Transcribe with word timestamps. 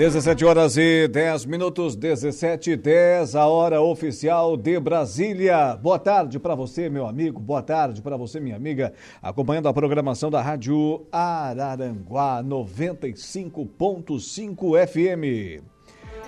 17 0.00 0.44
horas 0.46 0.78
e 0.78 1.06
10 1.08 1.44
minutos, 1.44 1.94
17 1.94 2.70
e 2.70 2.76
10, 2.76 3.36
a 3.36 3.46
hora 3.46 3.82
oficial 3.82 4.56
de 4.56 4.80
Brasília. 4.80 5.76
Boa 5.76 5.98
tarde 5.98 6.38
para 6.38 6.54
você, 6.54 6.88
meu 6.88 7.06
amigo. 7.06 7.38
Boa 7.38 7.62
tarde 7.62 8.00
para 8.00 8.16
você, 8.16 8.40
minha 8.40 8.56
amiga, 8.56 8.94
acompanhando 9.20 9.68
a 9.68 9.74
programação 9.74 10.30
da 10.30 10.40
Rádio 10.40 11.06
Araranguá 11.12 12.42
95.5 12.42 14.88
FM. 14.88 15.62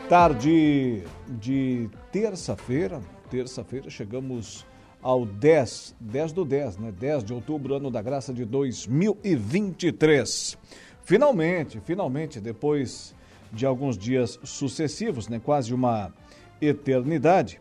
Tarde 0.06 1.02
de 1.30 1.88
terça-feira, 2.12 3.00
terça-feira 3.30 3.88
chegamos 3.88 4.66
ao 5.00 5.24
10, 5.24 5.96
10 5.98 6.32
do 6.32 6.44
10, 6.44 6.76
né? 6.76 6.92
10 6.92 7.24
de 7.24 7.32
outubro, 7.32 7.76
ano 7.76 7.90
da 7.90 8.02
graça 8.02 8.34
de 8.34 8.44
2023. 8.44 10.58
Finalmente, 11.04 11.80
finalmente, 11.80 12.38
depois 12.38 13.14
de 13.52 13.66
alguns 13.66 13.98
dias 13.98 14.38
sucessivos, 14.42 15.28
né, 15.28 15.40
quase 15.42 15.74
uma 15.74 16.12
eternidade, 16.60 17.60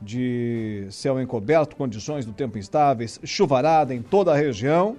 de 0.00 0.86
céu 0.90 1.20
encoberto, 1.20 1.76
condições 1.76 2.26
do 2.26 2.32
tempo 2.32 2.58
instáveis, 2.58 3.18
chuvarada 3.24 3.94
em 3.94 4.02
toda 4.02 4.32
a 4.32 4.36
região. 4.36 4.96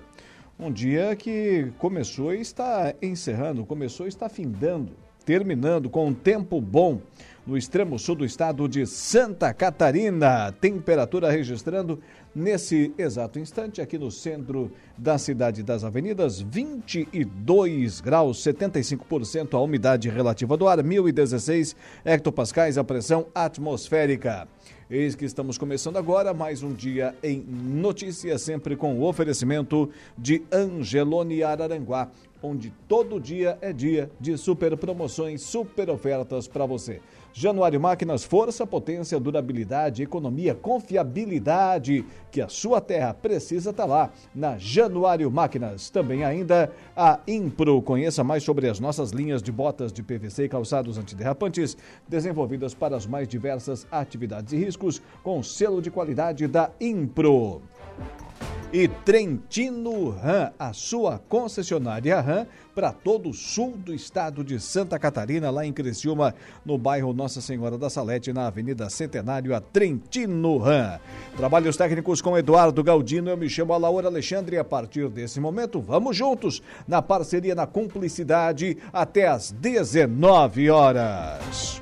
Um 0.60 0.72
dia 0.72 1.16
que 1.16 1.72
começou 1.78 2.34
e 2.34 2.42
está 2.42 2.94
encerrando, 3.00 3.64
começou 3.64 4.08
e 4.08 4.10
está 4.10 4.28
findando, 4.28 4.94
terminando 5.24 5.88
com 5.88 6.08
um 6.08 6.14
tempo 6.14 6.60
bom 6.60 7.00
no 7.46 7.56
extremo 7.56 8.00
sul 8.00 8.16
do 8.16 8.26
estado 8.26 8.68
de 8.68 8.88
Santa 8.88 9.54
Catarina. 9.54 10.52
Temperatura 10.54 11.30
registrando 11.30 12.00
nesse 12.36 12.94
exato 12.98 13.40
instante 13.40 13.82
aqui 13.82 13.98
no 13.98 14.12
centro 14.12 14.72
da 14.98 15.18
cidade 15.18 15.64
das 15.64 15.84
avenidas, 15.84 16.40
22 16.40 18.02
graus, 18.02 18.38
75% 18.44 19.54
a 19.54 19.60
umidade 19.60 20.10
relativa 20.10 20.56
do 20.56 20.68
ar, 20.68 20.84
1016 20.84 21.76
hectopascais 22.06 22.78
a 22.78 22.84
pressão 22.84 23.28
atmosférica. 23.34 24.48
Eis 24.90 25.16
que 25.16 25.26
estamos 25.26 25.58
começando 25.58 25.98
agora 25.98 26.34
mais 26.34 26.64
um 26.64 26.74
dia 26.74 27.14
em 27.22 27.42
notícias, 27.42 28.42
sempre 28.42 28.76
com 28.76 28.98
o 28.98 29.04
oferecimento 29.04 29.90
de 30.18 30.42
Angelone 30.50 31.44
Araranguá, 31.44 32.10
onde 32.42 32.74
todo 32.88 33.20
dia 33.20 33.58
é 33.62 33.72
dia 33.74 34.10
de 34.20 34.38
super 34.38 34.76
promoções, 34.78 35.42
super 35.42 35.90
ofertas 35.90 36.48
para 36.48 36.66
você. 36.66 37.02
Januário 37.34 37.80
Máquinas, 37.80 38.24
força, 38.24 38.66
potência, 38.66 39.20
durabilidade, 39.20 40.02
economia, 40.02 40.56
confiabilidade 40.56 42.04
que 42.32 42.42
a 42.42 42.50
sua 42.50 42.82
terra 42.82 43.14
precisa 43.14 43.70
estar 43.70 43.84
tá 43.84 43.90
lá 43.90 44.12
na 44.34 44.58
Januário 44.58 45.30
Máquinas. 45.30 45.90
Também 45.92 46.24
ainda 46.24 46.72
a 46.96 47.20
Impro. 47.28 47.80
Conheça 47.82 48.24
mais 48.24 48.42
sobre 48.42 48.68
as 48.68 48.80
nossas 48.80 49.12
linhas 49.12 49.44
de 49.44 49.52
botas 49.52 49.94
de 49.94 50.02
PVC 50.02 50.46
e 50.46 50.50
calçados 50.50 50.98
antiderrapantes, 50.98 51.78
desenvolvidas 52.08 52.74
para 52.74 52.98
as 52.98 53.06
mais 53.06 53.28
diversas 53.28 53.86
atividades 53.92 54.52
e 54.54 54.58
riscos, 54.58 55.00
com 55.22 55.44
selo 55.44 55.80
de 55.80 55.92
qualidade 55.92 56.48
da 56.48 56.72
Impro 56.82 57.62
e 58.80 58.88
Trentino 58.88 60.10
Ram, 60.12 60.52
a 60.60 60.72
sua 60.72 61.18
concessionária 61.18 62.22
Ram 62.22 62.46
para 62.76 62.92
todo 62.92 63.30
o 63.30 63.34
sul 63.34 63.76
do 63.76 63.92
estado 63.92 64.44
de 64.44 64.60
Santa 64.60 65.00
Catarina, 65.00 65.50
lá 65.50 65.66
em 65.66 65.74
Criciúma, 65.74 66.36
no 66.64 66.78
bairro 66.78 67.12
Nossa 67.12 67.42
Senhora 67.42 67.76
da 67.76 67.90
Salete, 67.90 68.32
na 68.32 68.46
Avenida 68.46 68.88
Centenário, 68.88 69.56
a 69.56 69.60
Trentino 69.60 70.60
Ram. 70.60 71.00
Trabalhos 71.36 71.76
técnicos 71.76 72.22
com 72.22 72.38
Eduardo 72.38 72.84
Galdino, 72.84 73.32
eu 73.32 73.38
me 73.38 73.50
chamo 73.50 73.74
Alaura 73.74 74.10
Alexandre 74.10 74.58
e 74.58 74.60
a 74.60 74.64
partir 74.64 75.10
desse 75.10 75.40
momento 75.40 75.82
vamos 75.82 76.16
juntos 76.16 76.62
na 76.88 77.02
parceria, 77.02 77.56
na 77.56 77.66
cumplicidade 77.66 78.78
até 78.94 79.28
às 79.28 79.52
19 79.52 80.70
horas. 80.70 81.82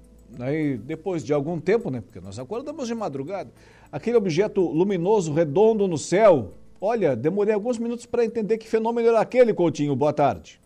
Aí, 0.41 0.77
depois 0.77 1.23
de 1.23 1.33
algum 1.33 1.59
tempo, 1.59 1.91
né? 1.91 2.01
Porque 2.01 2.19
nós 2.19 2.39
acordamos 2.39 2.87
de 2.87 2.95
madrugada, 2.95 3.51
aquele 3.91 4.17
objeto 4.17 4.61
luminoso, 4.61 5.33
redondo 5.33 5.87
no 5.87 5.97
céu. 5.97 6.53
Olha, 6.79 7.15
demorei 7.15 7.53
alguns 7.53 7.77
minutos 7.77 8.07
para 8.07 8.25
entender 8.25 8.57
que 8.57 8.67
fenômeno 8.67 9.07
era 9.07 9.21
aquele, 9.21 9.53
Coutinho. 9.53 9.95
Boa 9.95 10.11
tarde. 10.11 10.59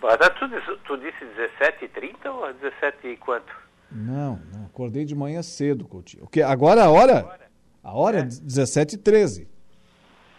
Boa 0.00 0.18
tarde. 0.18 0.34
Tu, 0.40 0.76
tu 0.78 0.96
disse 0.96 1.24
17h30 1.60 2.30
ou 2.30 2.52
17 2.54 3.06
e 3.06 3.16
quanto? 3.16 3.52
Não, 3.92 4.40
não, 4.52 4.66
acordei 4.66 5.04
de 5.04 5.14
manhã 5.14 5.42
cedo, 5.42 5.86
Coutinho. 5.86 6.24
O 6.24 6.28
que, 6.28 6.42
agora 6.42 6.84
a 6.84 6.90
hora? 6.90 7.38
A 7.82 7.92
hora 7.94 8.18
é, 8.18 8.20
é 8.22 8.24
17h13. 8.24 9.46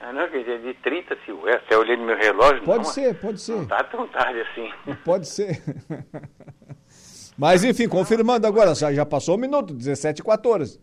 Ah, 0.01 0.11
não, 0.11 0.27
quer 0.29 0.39
dizer, 0.39 0.61
de 0.61 0.73
30, 0.81 1.15
se 1.23 1.31
eu 1.31 1.47
até 1.47 1.77
olhei 1.77 1.95
no 1.95 2.05
meu 2.05 2.17
relógio. 2.17 2.63
Pode 2.63 2.85
não, 2.85 2.91
ser, 2.91 3.19
pode 3.19 3.39
ser. 3.39 3.55
Não 3.55 3.67
tá 3.67 3.83
tão 3.83 4.07
tarde 4.07 4.41
assim. 4.41 4.71
Pode 5.05 5.27
ser. 5.27 5.61
Mas, 7.41 7.63
enfim, 7.63 7.89
confirmando 7.89 8.45
agora, 8.45 8.75
já, 8.75 9.03
passou 9.03 9.33
um 9.35 9.39
minuto, 9.39 9.73
17 9.73 10.21
e 10.21 10.23
14. 10.23 10.79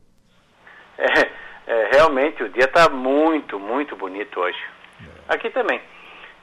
É, 0.98 1.20
é, 1.68 1.90
realmente, 1.92 2.42
o 2.42 2.48
dia 2.48 2.64
está 2.64 2.88
muito, 2.88 3.60
muito 3.60 3.94
bonito 3.94 4.40
hoje. 4.40 4.58
É. 5.00 5.34
Aqui 5.34 5.50
também. 5.50 5.80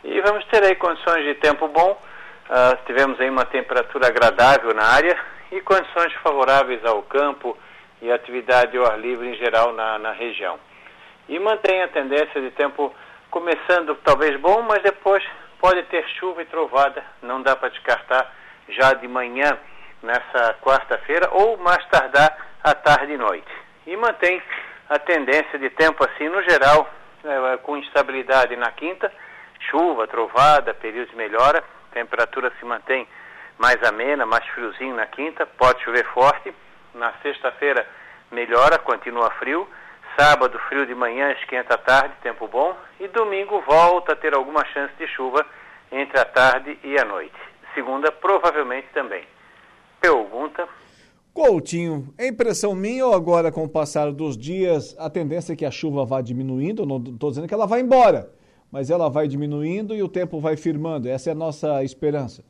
E 0.05 0.21
vamos 0.21 0.45
ter 0.45 0.63
aí 0.63 0.73
condições 0.75 1.25
de 1.25 1.33
tempo 1.33 1.67
bom. 1.67 2.01
Uh, 2.49 2.85
tivemos 2.85 3.19
aí 3.19 3.29
uma 3.29 3.43
temperatura 3.43 4.07
agradável 4.07 4.73
na 4.73 4.85
área 4.85 5.19
e 5.51 5.59
condições 5.59 6.13
favoráveis 6.23 6.79
ao 6.85 7.03
campo 7.03 7.57
e 8.01 8.09
atividade 8.09 8.77
ao 8.77 8.89
ar 8.89 8.97
livre 8.97 9.27
em 9.27 9.35
geral 9.35 9.73
na, 9.73 9.99
na 9.99 10.13
região. 10.13 10.57
E 11.27 11.37
mantém 11.39 11.83
a 11.83 11.89
tendência 11.89 12.39
de 12.39 12.51
tempo 12.51 12.95
começando 13.29 13.93
talvez 13.95 14.39
bom, 14.39 14.61
mas 14.61 14.81
depois 14.81 15.21
pode 15.59 15.83
ter 15.87 16.07
chuva 16.17 16.41
e 16.41 16.45
trovada, 16.45 17.03
não 17.21 17.41
dá 17.41 17.53
para 17.53 17.67
descartar 17.67 18.33
já 18.69 18.93
de 18.93 19.09
manhã 19.09 19.59
nessa 20.01 20.55
quarta-feira 20.61 21.29
ou 21.31 21.57
mais 21.57 21.83
tardar 21.87 22.37
à 22.63 22.73
tarde 22.73 23.13
e 23.13 23.17
noite. 23.17 23.51
E 23.87 23.95
mantém 23.97 24.41
a 24.89 24.99
tendência 24.99 25.57
de 25.57 25.69
tempo 25.71 26.03
assim 26.03 26.29
no 26.29 26.41
geral, 26.43 26.89
é, 27.23 27.57
com 27.57 27.77
instabilidade 27.77 28.55
na 28.55 28.71
quinta, 28.71 29.11
chuva, 29.69 30.07
trovada, 30.07 30.73
períodos 30.73 31.11
de 31.11 31.17
melhora, 31.17 31.63
temperatura 31.91 32.51
se 32.59 32.65
mantém 32.65 33.07
mais 33.57 33.81
amena, 33.83 34.25
mais 34.25 34.45
friozinho 34.47 34.95
na 34.95 35.05
quinta, 35.05 35.45
pode 35.45 35.83
chover 35.83 36.05
forte. 36.07 36.53
Na 36.93 37.11
sexta-feira 37.21 37.85
melhora, 38.31 38.77
continua 38.77 39.29
frio. 39.31 39.67
Sábado, 40.17 40.57
frio 40.69 40.85
de 40.85 40.95
manhã, 40.95 41.31
esquenta 41.31 41.75
à 41.75 41.77
tarde, 41.77 42.13
tempo 42.21 42.47
bom. 42.47 42.75
E 42.99 43.07
domingo 43.09 43.61
volta 43.61 44.13
a 44.13 44.15
ter 44.15 44.33
alguma 44.33 44.65
chance 44.67 44.93
de 44.95 45.07
chuva 45.07 45.45
entre 45.91 46.19
a 46.19 46.25
tarde 46.25 46.79
e 46.83 46.99
a 46.99 47.05
noite. 47.05 47.35
Segunda, 47.73 48.11
provavelmente 48.11 48.87
também. 48.93 49.25
Pergunta. 50.05 50.69
Coutinho, 51.33 52.13
é 52.15 52.27
impressão 52.27 52.75
minha 52.75 53.07
ou 53.07 53.15
agora 53.15 53.51
com 53.51 53.63
o 53.63 53.69
passar 53.69 54.11
dos 54.11 54.37
dias 54.37 54.95
a 54.99 55.09
tendência 55.09 55.53
é 55.53 55.55
que 55.55 55.65
a 55.65 55.71
chuva 55.71 56.05
vá 56.05 56.21
diminuindo? 56.21 56.85
Não 56.85 56.97
estou 56.97 57.31
dizendo 57.31 57.47
que 57.47 57.53
ela 57.55 57.65
vai 57.65 57.79
embora, 57.79 58.29
mas 58.71 58.91
ela 58.91 59.09
vai 59.09 59.27
diminuindo 59.27 59.95
e 59.95 60.03
o 60.03 60.07
tempo 60.07 60.39
vai 60.39 60.55
firmando. 60.55 61.09
Essa 61.09 61.31
é 61.31 61.33
a 61.33 61.35
nossa 61.35 61.83
esperança. 61.83 62.45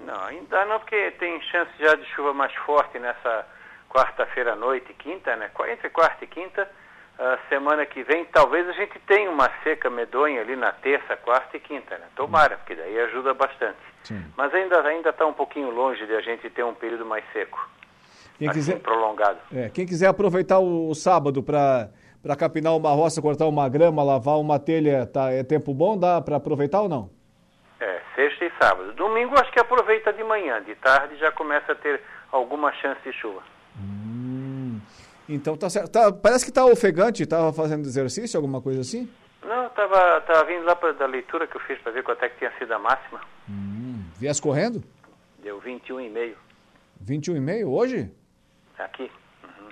Não, 0.00 0.18
ainda 0.24 0.64
não, 0.64 0.78
porque 0.80 1.10
tem 1.18 1.38
chance 1.42 1.70
já 1.78 1.94
de 1.96 2.06
chuva 2.14 2.32
mais 2.32 2.54
forte 2.54 2.98
nessa 2.98 3.46
quarta-feira 3.90 4.54
à 4.54 4.56
noite 4.56 4.86
e 4.90 4.94
quinta, 4.94 5.36
né? 5.36 5.50
Entre 5.70 5.90
quarta 5.90 6.24
e 6.24 6.26
quinta, 6.26 6.66
a 7.18 7.38
semana 7.50 7.84
que 7.84 8.02
vem, 8.04 8.24
talvez 8.24 8.66
a 8.70 8.72
gente 8.72 8.98
tenha 9.00 9.30
uma 9.30 9.50
seca 9.62 9.90
medonha 9.90 10.40
ali 10.40 10.56
na 10.56 10.72
terça, 10.72 11.14
quarta 11.18 11.58
e 11.58 11.60
quinta, 11.60 11.98
né? 11.98 12.06
Tomara, 12.16 12.56
porque 12.56 12.74
daí 12.74 12.98
ajuda 13.00 13.34
bastante. 13.34 13.93
Sim. 14.04 14.22
Mas 14.36 14.54
ainda 14.54 14.80
ainda 14.82 15.10
está 15.10 15.26
um 15.26 15.32
pouquinho 15.32 15.70
longe 15.70 16.06
de 16.06 16.14
a 16.14 16.20
gente 16.20 16.48
ter 16.50 16.62
um 16.62 16.74
período 16.74 17.04
mais 17.04 17.24
seco. 17.32 17.68
Quem 18.38 18.48
assim, 18.48 18.60
quiser 18.60 18.80
prolongado. 18.80 19.38
É, 19.52 19.68
quem 19.68 19.86
quiser 19.86 20.06
aproveitar 20.08 20.58
o, 20.58 20.88
o 20.88 20.94
sábado 20.94 21.42
para 21.42 21.90
para 22.22 22.34
capinar 22.34 22.74
uma 22.74 22.90
roça, 22.90 23.20
cortar 23.20 23.46
uma 23.46 23.68
grama, 23.68 24.02
lavar 24.02 24.38
uma 24.38 24.58
telha, 24.58 25.04
tá, 25.04 25.30
é 25.30 25.42
tempo 25.42 25.74
bom? 25.74 25.98
Dá 25.98 26.22
para 26.22 26.36
aproveitar 26.36 26.80
ou 26.80 26.88
não? 26.88 27.10
É, 27.78 28.00
sexta 28.14 28.46
e 28.46 28.52
sábado. 28.58 28.94
Domingo 28.94 29.38
acho 29.38 29.52
que 29.52 29.60
aproveita 29.60 30.10
de 30.10 30.24
manhã, 30.24 30.62
de 30.62 30.74
tarde 30.76 31.16
já 31.18 31.30
começa 31.32 31.72
a 31.72 31.74
ter 31.74 32.00
alguma 32.32 32.72
chance 32.72 32.98
de 33.04 33.12
chuva. 33.12 33.42
Hum, 33.78 34.80
então 35.28 35.54
tá 35.54 35.68
certo. 35.68 35.92
Tá, 35.92 36.10
parece 36.10 36.46
que 36.46 36.50
tá 36.52 36.64
ofegante, 36.64 37.24
estava 37.24 37.52
fazendo 37.52 37.82
exercício, 37.82 38.38
alguma 38.38 38.62
coisa 38.62 38.80
assim? 38.80 39.06
Não, 39.44 39.66
estava 39.66 40.20
tava 40.22 40.44
vindo 40.44 40.64
lá 40.64 40.74
pra, 40.74 40.92
da 40.92 41.06
leitura 41.06 41.46
que 41.46 41.56
eu 41.56 41.60
fiz 41.62 41.78
para 41.80 41.92
ver 41.92 42.02
quanto 42.02 42.24
é 42.24 42.28
que 42.28 42.38
tinha 42.38 42.52
sido 42.58 42.72
a 42.72 42.78
máxima. 42.78 43.20
Hum, 43.48 44.04
viesse 44.16 44.40
correndo? 44.40 44.82
Deu 45.42 45.60
21,5. 45.60 46.34
21,5 47.04 47.66
hoje? 47.68 48.10
Aqui. 48.78 49.10
Uhum. 49.42 49.68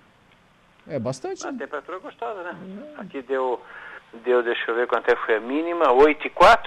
É 0.86 0.98
bastante. 0.98 1.46
A 1.46 1.52
temperatura 1.52 1.96
é 1.96 2.00
gostosa, 2.00 2.42
né? 2.42 2.56
É. 2.96 3.00
Aqui 3.00 3.22
deu, 3.22 3.60
deu, 4.24 4.42
deixa 4.42 4.70
eu 4.70 4.74
ver 4.74 4.86
quanto 4.86 5.08
é 5.10 5.16
que 5.16 5.24
foi 5.24 5.36
a 5.36 5.40
mínima, 5.40 5.86
8,4. 5.86 6.58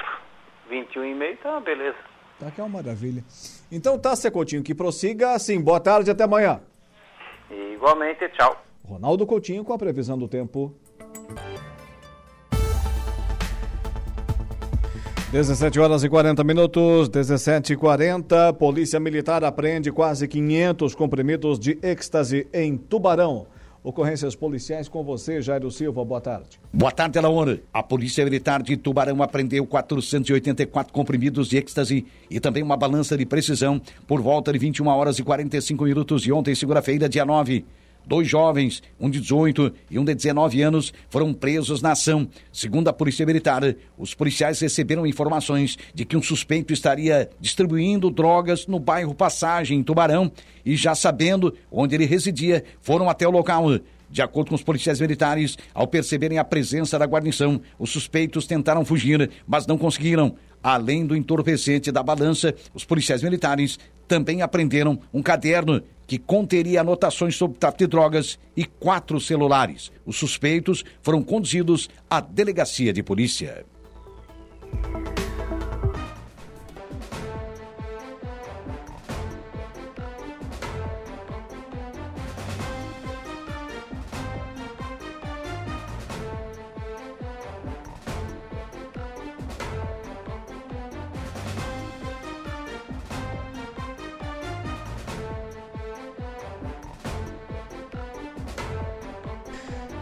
21,5, 0.69 1.37
tá 1.37 1.51
uma 1.51 1.61
beleza. 1.61 1.97
Tá 2.39 2.49
que 2.49 2.59
é 2.59 2.63
uma 2.63 2.81
maravilha. 2.81 3.23
Então 3.71 3.99
tá, 3.99 4.13
Coutinho, 4.31 4.63
que 4.63 4.73
prossiga 4.73 5.33
assim. 5.33 5.61
Boa 5.61 5.79
tarde 5.79 6.09
até 6.09 6.23
amanhã. 6.23 6.59
E, 7.51 7.73
igualmente, 7.73 8.27
tchau. 8.29 8.61
Ronaldo 8.83 9.25
Coutinho 9.25 9.63
com 9.63 9.73
a 9.73 9.77
previsão 9.77 10.17
do 10.17 10.27
tempo. 10.27 10.75
17 15.31 15.79
horas 15.79 16.03
e 16.03 16.09
40 16.09 16.43
minutos, 16.43 17.09
17 17.09 17.73
e 17.73 17.75
40. 17.75 18.53
Polícia 18.53 18.99
Militar 18.99 19.43
apreende 19.43 19.91
quase 19.91 20.27
500 20.27 20.93
comprimidos 20.93 21.59
de 21.59 21.79
êxtase 21.81 22.47
em 22.53 22.77
Tubarão. 22.77 23.47
Ocorrências 23.83 24.35
policiais 24.35 24.87
com 24.87 25.03
você, 25.03 25.41
Jairo 25.41 25.69
Silva. 25.71 26.05
Boa 26.05 26.21
tarde. 26.21 26.59
Boa 26.71 26.91
tarde, 26.91 27.17
Alaor. 27.17 27.59
A 27.73 27.83
Polícia 27.83 28.23
Militar 28.23 28.61
de 28.61 28.77
Tubarão 28.77 29.21
apreendeu 29.21 29.65
484 29.65 30.93
comprimidos 30.93 31.49
de 31.49 31.57
êxtase 31.57 32.05
e 32.29 32.39
também 32.39 32.63
uma 32.63 32.77
balança 32.77 33.17
de 33.17 33.25
precisão 33.25 33.81
por 34.07 34.21
volta 34.21 34.53
de 34.53 34.59
21 34.59 34.87
horas 34.87 35.17
e 35.17 35.23
45 35.23 35.83
minutos 35.83 36.21
de 36.21 36.31
ontem, 36.31 36.53
segunda-feira, 36.53 37.09
dia 37.09 37.25
9. 37.25 37.65
Dois 38.07 38.27
jovens, 38.27 38.83
um 38.99 39.09
de 39.09 39.19
18 39.19 39.73
e 39.89 39.97
um 39.97 40.05
de 40.05 40.13
19 40.13 40.61
anos, 40.61 40.93
foram 41.09 41.33
presos 41.33 41.81
na 41.81 41.93
ação. 41.93 42.27
Segundo 42.51 42.87
a 42.87 42.93
Polícia 42.93 43.25
Militar, 43.25 43.63
os 43.97 44.13
policiais 44.13 44.59
receberam 44.59 45.07
informações 45.07 45.77
de 45.93 46.05
que 46.05 46.15
um 46.15 46.21
suspeito 46.21 46.71
estaria 46.71 47.29
distribuindo 47.39 48.11
drogas 48.11 48.67
no 48.67 48.79
bairro 48.79 49.15
Passagem, 49.15 49.79
em 49.79 49.83
Tubarão, 49.83 50.31
e 50.63 50.75
já 50.75 50.93
sabendo 50.93 51.55
onde 51.71 51.95
ele 51.95 52.05
residia, 52.05 52.63
foram 52.79 53.09
até 53.09 53.27
o 53.27 53.31
local. 53.31 53.65
De 54.07 54.21
acordo 54.21 54.49
com 54.49 54.55
os 54.55 54.63
policiais 54.63 55.01
militares, 55.01 55.57
ao 55.73 55.87
perceberem 55.87 56.37
a 56.37 56.43
presença 56.43 56.99
da 56.99 57.05
guarnição, 57.05 57.59
os 57.79 57.89
suspeitos 57.89 58.45
tentaram 58.45 58.85
fugir, 58.85 59.31
mas 59.47 59.65
não 59.65 59.77
conseguiram. 59.77 60.35
Além 60.61 61.05
do 61.05 61.15
entorpecente 61.15 61.91
da 61.91 62.01
balança, 62.01 62.53
os 62.73 62.83
policiais 62.83 63.21
militares 63.21 63.77
também 64.07 64.41
apreenderam 64.41 64.99
um 65.13 65.21
caderno 65.21 65.81
que 66.07 66.17
conteria 66.17 66.81
anotações 66.81 67.35
sobre 67.35 67.57
tráfico 67.57 67.79
de 67.79 67.87
drogas 67.87 68.39
e 68.55 68.65
quatro 68.65 69.19
celulares. 69.19 69.91
Os 70.05 70.17
suspeitos 70.17 70.83
foram 71.01 71.23
conduzidos 71.23 71.89
à 72.09 72.19
delegacia 72.19 72.93
de 72.93 73.01
polícia. 73.01 73.65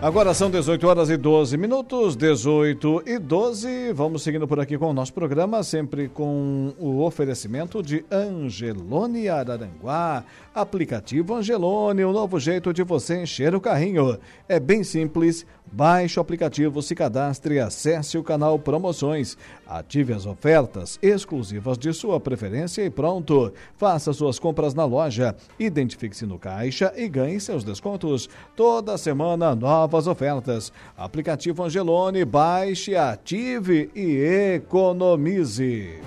Agora 0.03 0.33
são 0.33 0.51
18 0.51 0.85
horas 0.85 1.09
e 1.09 1.15
12 1.15 1.55
minutos, 1.55 2.17
18 2.17 3.03
e 3.05 3.17
12. 3.17 3.93
Vamos 3.93 4.21
seguindo 4.21 4.45
por 4.45 4.59
aqui 4.59 4.77
com 4.77 4.89
o 4.89 4.93
nosso 4.93 5.13
programa, 5.13 5.63
sempre 5.63 6.09
com 6.09 6.73
o 6.77 7.01
oferecimento 7.01 7.81
de 7.81 8.03
Angelone 8.11 9.29
Araranguá. 9.29 10.25
Aplicativo 10.53 11.35
Angelone, 11.35 12.03
o 12.03 12.11
novo 12.11 12.37
jeito 12.37 12.73
de 12.73 12.83
você 12.83 13.21
encher 13.23 13.55
o 13.55 13.61
carrinho. 13.61 14.19
É 14.45 14.59
bem 14.59 14.83
simples 14.83 15.45
Baixe 15.75 16.19
o 16.19 16.21
aplicativo, 16.21 16.83
se 16.83 16.93
cadastre 16.93 17.59
acesse 17.59 18.15
o 18.15 18.23
canal 18.23 18.59
Promoções. 18.59 19.35
Ative 19.65 20.13
as 20.13 20.23
ofertas 20.27 20.99
exclusivas 21.01 21.79
de 21.79 21.91
sua 21.93 22.19
preferência 22.19 22.83
e 22.83 22.91
pronto. 22.91 23.51
Faça 23.75 24.13
suas 24.13 24.37
compras 24.37 24.75
na 24.75 24.85
loja, 24.85 25.35
identifique-se 25.57 26.27
no 26.27 26.37
caixa 26.37 26.93
e 26.95 27.07
ganhe 27.07 27.39
seus 27.39 27.63
descontos. 27.63 28.29
Toda 28.55 28.99
semana, 28.99 29.55
novas 29.93 30.07
ofertas. 30.07 30.73
Aplicativo 30.97 31.63
Angelone, 31.63 32.25
baixe, 32.25 32.95
ative 32.95 33.91
e 33.93 34.55
economize. 34.55 35.99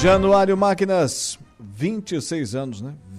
Januário 0.00 0.56
Máquinas, 0.56 1.38
26 1.60 2.54
anos, 2.54 2.80
né? 2.80 2.94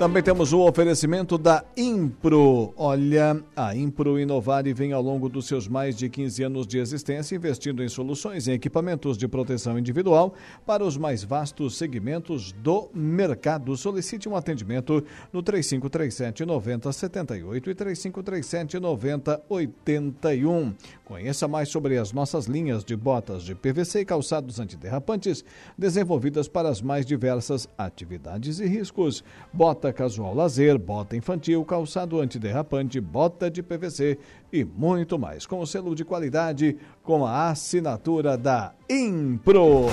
Também 0.00 0.22
temos 0.22 0.54
o 0.54 0.60
oferecimento 0.60 1.36
da 1.36 1.62
Impro. 1.76 2.72
Olha, 2.74 3.38
a 3.54 3.76
Impro 3.76 4.18
Inovare 4.18 4.72
vem 4.72 4.94
ao 4.94 5.02
longo 5.02 5.28
dos 5.28 5.46
seus 5.46 5.68
mais 5.68 5.94
de 5.94 6.08
15 6.08 6.42
anos 6.42 6.66
de 6.66 6.78
existência 6.78 7.36
investindo 7.36 7.84
em 7.84 7.88
soluções 7.90 8.46
e 8.46 8.52
equipamentos 8.52 9.18
de 9.18 9.28
proteção 9.28 9.78
individual 9.78 10.32
para 10.64 10.82
os 10.82 10.96
mais 10.96 11.22
vastos 11.22 11.76
segmentos 11.76 12.50
do 12.50 12.88
mercado. 12.94 13.76
Solicite 13.76 14.26
um 14.26 14.34
atendimento 14.34 15.04
no 15.30 15.42
3537 15.42 16.46
9078 16.46 17.68
e 17.68 17.74
3537 17.74 18.80
9081. 18.80 20.74
Conheça 21.04 21.46
mais 21.46 21.68
sobre 21.68 21.98
as 21.98 22.10
nossas 22.10 22.46
linhas 22.46 22.82
de 22.84 22.96
botas 22.96 23.42
de 23.42 23.54
PVC 23.54 24.00
e 24.00 24.04
calçados 24.06 24.58
antiderrapantes 24.58 25.44
desenvolvidas 25.76 26.48
para 26.48 26.70
as 26.70 26.80
mais 26.80 27.04
diversas 27.04 27.68
atividades 27.76 28.60
e 28.60 28.66
riscos. 28.66 29.22
Bota 29.52 29.89
casual 29.92 30.34
lazer, 30.34 30.78
bota 30.78 31.16
infantil, 31.16 31.64
calçado 31.64 32.20
antiderrapante, 32.20 33.00
bota 33.00 33.50
de 33.50 33.62
PVC 33.62 34.18
e 34.52 34.64
muito 34.64 35.18
mais. 35.18 35.46
Com 35.46 35.60
o 35.60 35.66
selo 35.66 35.94
de 35.94 36.04
qualidade, 36.04 36.76
com 37.02 37.26
a 37.26 37.50
assinatura 37.50 38.36
da 38.36 38.72
Impro. 38.88 39.86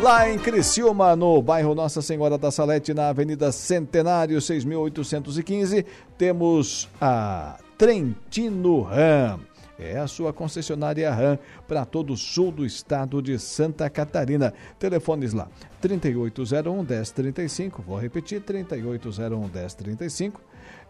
Lá 0.00 0.30
em 0.30 0.38
Criciúma, 0.38 1.14
no 1.14 1.40
bairro 1.40 1.74
Nossa 1.74 2.02
Senhora 2.02 2.36
da 2.36 2.50
Salete, 2.50 2.92
na 2.92 3.08
Avenida 3.08 3.52
Centenário, 3.52 4.40
6815, 4.40 5.84
temos 6.16 6.88
a 7.00 7.58
Trentino 7.76 8.82
Ram 8.82 9.51
é 9.78 9.98
a 9.98 10.06
sua 10.06 10.32
concessionária 10.32 11.12
RAM 11.12 11.38
para 11.66 11.84
todo 11.84 12.12
o 12.12 12.16
sul 12.16 12.52
do 12.52 12.64
estado 12.64 13.20
de 13.22 13.38
Santa 13.38 13.90
Catarina. 13.90 14.54
Telefones 14.78 15.32
lá: 15.32 15.48
3801 15.80 16.82
1035, 16.82 17.82
vou 17.82 17.98
repetir: 17.98 18.40
3801 18.40 19.40
1035. 19.40 20.40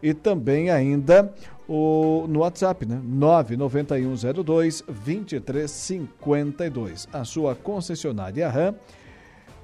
E 0.02 0.12
também 0.12 0.68
ainda 0.68 1.32
o, 1.68 2.26
no 2.28 2.40
WhatsApp, 2.40 2.84
né? 2.84 3.00
99102 3.02 4.82
2352. 4.82 7.08
A 7.12 7.24
sua 7.24 7.54
concessionária 7.54 8.48
RAM 8.48 8.74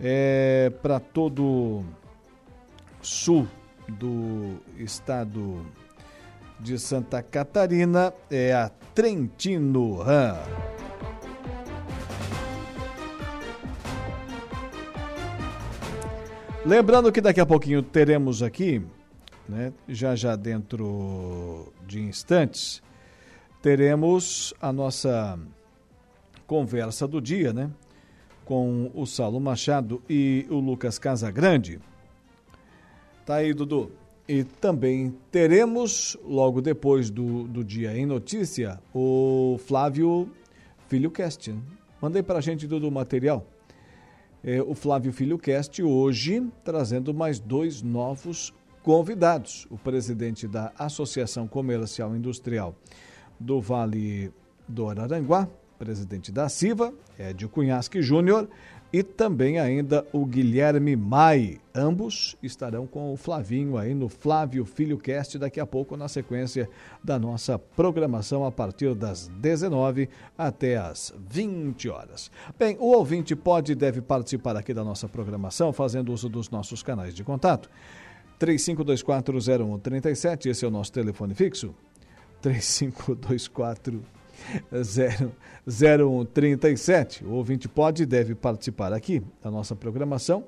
é 0.00 0.72
para 0.80 1.00
todo 1.00 1.82
sul 3.02 3.48
do 3.88 4.60
estado 4.76 5.66
de 6.60 6.78
Santa 6.78 7.22
Catarina 7.22 8.12
é 8.30 8.52
a 8.52 8.70
Trentino 8.98 9.94
Ram. 10.02 10.38
Lembrando 16.66 17.12
que 17.12 17.20
daqui 17.20 17.38
a 17.38 17.46
pouquinho 17.46 17.80
teremos 17.80 18.42
aqui, 18.42 18.84
né, 19.48 19.72
já 19.88 20.16
já 20.16 20.34
dentro 20.34 21.72
de 21.86 22.00
instantes, 22.00 22.82
teremos 23.62 24.52
a 24.60 24.72
nossa 24.72 25.38
conversa 26.44 27.06
do 27.06 27.20
dia, 27.20 27.52
né, 27.52 27.70
com 28.44 28.90
o 28.92 29.06
Saulo 29.06 29.38
Machado 29.38 30.02
e 30.10 30.44
o 30.50 30.56
Lucas 30.56 30.98
Casagrande. 30.98 31.78
Tá 33.24 33.36
aí, 33.36 33.54
Dudu. 33.54 33.92
E 34.28 34.44
também 34.44 35.14
teremos, 35.32 36.14
logo 36.22 36.60
depois 36.60 37.08
do, 37.08 37.44
do 37.44 37.64
Dia 37.64 37.96
em 37.96 38.04
Notícia, 38.04 38.78
o 38.94 39.58
Flávio 39.66 40.28
Filho 40.86 41.10
Cast. 41.10 41.54
Mandei 41.98 42.22
para 42.22 42.38
a 42.38 42.42
gente 42.42 42.66
do 42.66 42.90
material. 42.90 43.46
É, 44.44 44.60
o 44.60 44.74
Flávio 44.74 45.14
Filho 45.14 45.38
Cast 45.38 45.82
hoje 45.82 46.46
trazendo 46.62 47.14
mais 47.14 47.40
dois 47.40 47.80
novos 47.80 48.52
convidados. 48.82 49.66
O 49.70 49.78
presidente 49.78 50.46
da 50.46 50.72
Associação 50.78 51.48
Comercial 51.48 52.14
Industrial 52.14 52.76
do 53.40 53.62
Vale 53.62 54.30
do 54.68 54.90
Araranguá, 54.90 55.48
presidente 55.78 56.30
da 56.30 56.50
CIVA, 56.50 56.92
Edio 57.18 57.48
Cunhasque 57.48 58.02
Júnior, 58.02 58.46
e 58.92 59.02
também 59.02 59.58
ainda 59.58 60.06
o 60.12 60.24
Guilherme 60.24 60.96
Mai. 60.96 61.58
Ambos 61.74 62.36
estarão 62.42 62.86
com 62.86 63.12
o 63.12 63.16
Flavinho 63.16 63.76
aí 63.76 63.94
no 63.94 64.08
Flávio 64.08 64.64
Filho 64.64 64.96
Cast 64.96 65.38
daqui 65.38 65.60
a 65.60 65.66
pouco 65.66 65.96
na 65.96 66.08
sequência 66.08 66.68
da 67.04 67.18
nossa 67.18 67.58
programação 67.58 68.44
a 68.44 68.50
partir 68.50 68.94
das 68.94 69.28
19 69.28 70.08
até 70.36 70.76
as 70.76 71.12
20 71.30 71.88
horas. 71.88 72.30
Bem, 72.58 72.76
o 72.80 72.86
ouvinte 72.86 73.36
pode 73.36 73.72
e 73.72 73.74
deve 73.74 74.00
participar 74.00 74.56
aqui 74.56 74.72
da 74.72 74.82
nossa 74.82 75.08
programação 75.08 75.72
fazendo 75.72 76.12
uso 76.12 76.28
dos 76.28 76.48
nossos 76.48 76.82
canais 76.82 77.14
de 77.14 77.22
contato. 77.22 77.70
35240137, 78.40 80.46
esse 80.46 80.64
é 80.64 80.68
o 80.68 80.70
nosso 80.70 80.92
telefone 80.92 81.34
fixo. 81.34 81.74
3524 82.40 84.02
0137. 85.66 87.24
O 87.24 87.32
ouvinte 87.32 87.68
pode 87.68 88.02
e 88.02 88.06
deve 88.06 88.34
participar 88.34 88.92
aqui 88.92 89.22
da 89.42 89.50
nossa 89.50 89.76
programação. 89.76 90.44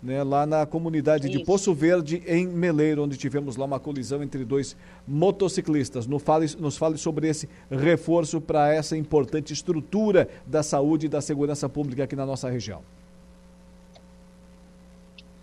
né, 0.03 0.23
lá 0.23 0.45
na 0.45 0.67
comunidade 0.67 1.29
Isso. 1.29 1.39
de 1.39 1.45
Poço 1.45 1.73
Verde, 1.73 2.23
em 2.27 2.47
Meleiro, 2.47 3.05
onde 3.05 3.17
tivemos 3.17 3.57
lá 3.57 3.65
uma 3.65 3.79
colisão 3.79 4.23
entre 4.23 4.45
dois 4.45 4.77
motociclistas. 5.07 6.07
Nos 6.07 6.23
fale, 6.23 6.47
nos 6.59 6.77
fale 6.77 6.99
sobre 6.99 7.29
esse 7.29 7.49
reforço 7.71 8.41
para 8.41 8.73
essa 8.73 8.97
importante 8.97 9.53
estrutura 9.53 10.29
da 10.45 10.63
saúde 10.63 11.07
e 11.07 11.09
da 11.09 11.21
segurança 11.21 11.69
pública 11.69 12.05
aqui 12.05 12.17
na 12.17 12.27
nossa 12.27 12.51
região. 12.51 12.83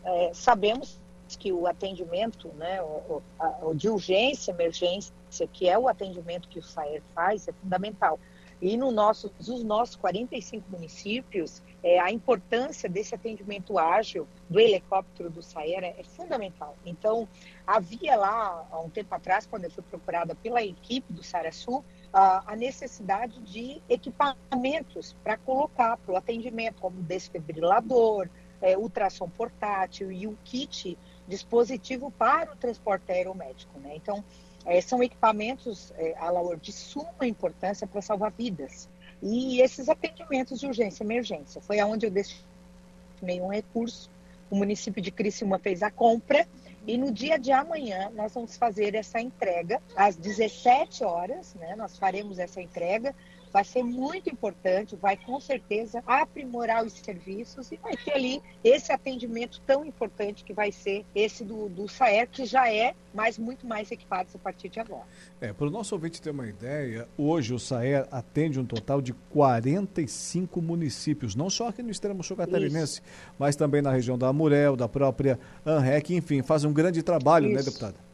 É, 0.04 0.32
sabemos 0.34 1.00
que 1.38 1.54
o 1.54 1.68
atendimento 1.68 2.50
né, 2.58 2.82
o, 2.82 3.22
o, 3.62 3.74
de 3.74 3.88
urgência, 3.88 4.52
emergência, 4.52 5.14
que 5.54 5.70
é 5.70 5.78
o 5.78 5.88
atendimento 5.88 6.50
que 6.50 6.60
o 6.60 6.64
SAER 6.64 7.02
faz, 7.14 7.48
é 7.48 7.52
fundamental. 7.52 8.20
E 8.62 8.76
no 8.76 8.92
nosso, 8.92 9.32
nos 9.38 9.64
nossos 9.64 9.96
45 9.96 10.70
municípios, 10.70 11.62
é, 11.82 12.00
a 12.00 12.12
importância 12.12 12.90
desse 12.90 13.16
atendimento 13.16 13.80
ágil 13.80 14.28
do 14.50 14.60
helicóptero 14.60 15.30
do 15.30 15.42
Saera 15.42 15.88
é 15.88 16.04
fundamental. 16.04 16.76
Então, 16.86 17.28
havia 17.66 18.18
lá, 18.18 18.68
há 18.70 18.80
um 18.80 18.90
tempo 18.90 19.14
atrás, 19.16 19.46
quando 19.46 19.64
eu 19.64 19.72
fui 19.72 19.84
procurada 19.84 20.36
pela 20.36 20.62
equipe 20.62 21.14
do 21.14 21.24
Sarasul, 21.24 21.86
a, 22.12 22.52
a 22.52 22.56
necessidade 22.56 23.40
de 23.42 23.82
equipamentos 23.88 25.16
para 25.24 25.38
colocar 25.38 25.96
para 25.98 26.14
o 26.14 26.18
atendimento, 26.18 26.82
como 26.82 27.02
desfibrilador, 27.02 28.28
é, 28.62 28.78
ultrassom 28.78 29.30
portátil 29.30 30.12
e 30.12 30.28
o 30.28 30.38
kit 30.44 30.98
dispositivo 31.28 32.12
para 32.12 32.52
o 32.52 32.56
transporte 32.56 33.12
aeromédico. 33.12 33.80
Né? 33.80 33.96
Então, 33.96 34.24
é, 34.66 34.82
são 34.82 35.02
equipamentos, 35.02 35.92
é, 35.98 36.16
Alaor, 36.18 36.58
de 36.58 36.72
suma 36.72 37.28
importância 37.28 37.88
para 37.88 38.02
salvar 38.02 38.32
vidas. 38.32 38.90
E 39.22 39.62
esses 39.62 39.90
atendimentos 39.90 40.60
de 40.60 40.68
urgência 40.68 41.04
e 41.04 41.06
emergência. 41.06 41.62
Foi 41.62 41.80
aonde 41.80 42.06
eu 42.06 42.12
destinei 42.12 43.42
um 43.42 43.50
recurso. 43.50 44.10
O 44.50 44.56
município 44.56 45.02
de 45.02 45.12
Criciúma 45.12 45.60
fez 45.60 45.84
a 45.84 45.92
compra 45.92 46.48
e 46.88 46.98
no 46.98 47.12
dia 47.12 47.38
de 47.38 47.52
amanhã 47.52 48.10
nós 48.16 48.34
vamos 48.34 48.58
fazer 48.58 48.96
essa 48.96 49.20
entrega 49.22 49.82
às 49.96 50.16
17 50.16 51.04
horas, 51.04 51.54
né? 51.56 51.76
Nós 51.76 51.98
faremos 51.98 52.40
essa 52.40 52.62
entrega 52.62 53.14
vai 53.52 53.64
ser 53.64 53.84
muito 53.84 54.30
importante, 54.30 54.96
vai 54.96 55.18
com 55.18 55.40
certeza 55.40 56.04
aprimorar 56.06 56.86
os 56.86 56.94
serviços 56.94 57.72
e 57.72 57.78
vai 57.78 57.96
ter 57.96 58.14
ali 58.14 58.42
esse 58.64 58.92
atendimento 58.92 59.62
tão 59.66 59.86
importante 59.86 60.44
que 60.44 60.54
vai 60.54 60.72
ser 60.72 61.06
esse 61.16 61.44
do, 61.44 61.70
do 61.70 61.88
SAER, 61.88 62.28
que 62.30 62.46
já 62.46 62.72
é, 62.72 62.94
mas 63.14 63.38
muito 63.38 63.66
mais 63.66 63.92
equipado 63.92 64.30
a 64.36 64.38
partir 64.38 64.70
de 64.70 64.80
agora. 64.80 65.06
É, 65.42 65.52
para 65.52 65.68
o 65.68 65.70
nosso 65.70 65.96
ouvinte 65.96 66.22
ter 66.22 66.30
uma 66.30 66.48
ideia, 66.48 67.08
hoje 67.18 67.54
o 67.54 67.60
SAER 67.60 68.08
atende 68.12 68.60
um 68.60 68.66
total 68.66 69.02
de 69.02 69.14
45 69.14 70.62
municípios, 70.62 71.36
não 71.36 71.50
só 71.50 71.70
aqui 71.70 71.82
no 71.82 71.90
extremo 71.90 72.24
sul 72.24 72.38
catarinense, 72.38 73.02
mas 73.38 73.56
também 73.56 73.82
na 73.82 73.92
região 73.92 74.18
da 74.18 74.28
Amurel, 74.28 74.76
da 74.76 74.88
própria 74.88 75.40
ANREC, 75.66 76.16
enfim, 76.16 76.42
faz 76.42 76.64
um 76.64 76.74
grande 76.74 77.02
trabalho, 77.02 77.48
né, 77.48 77.56
Isso. 77.56 77.66
né, 77.66 77.72
deputada? 77.72 78.09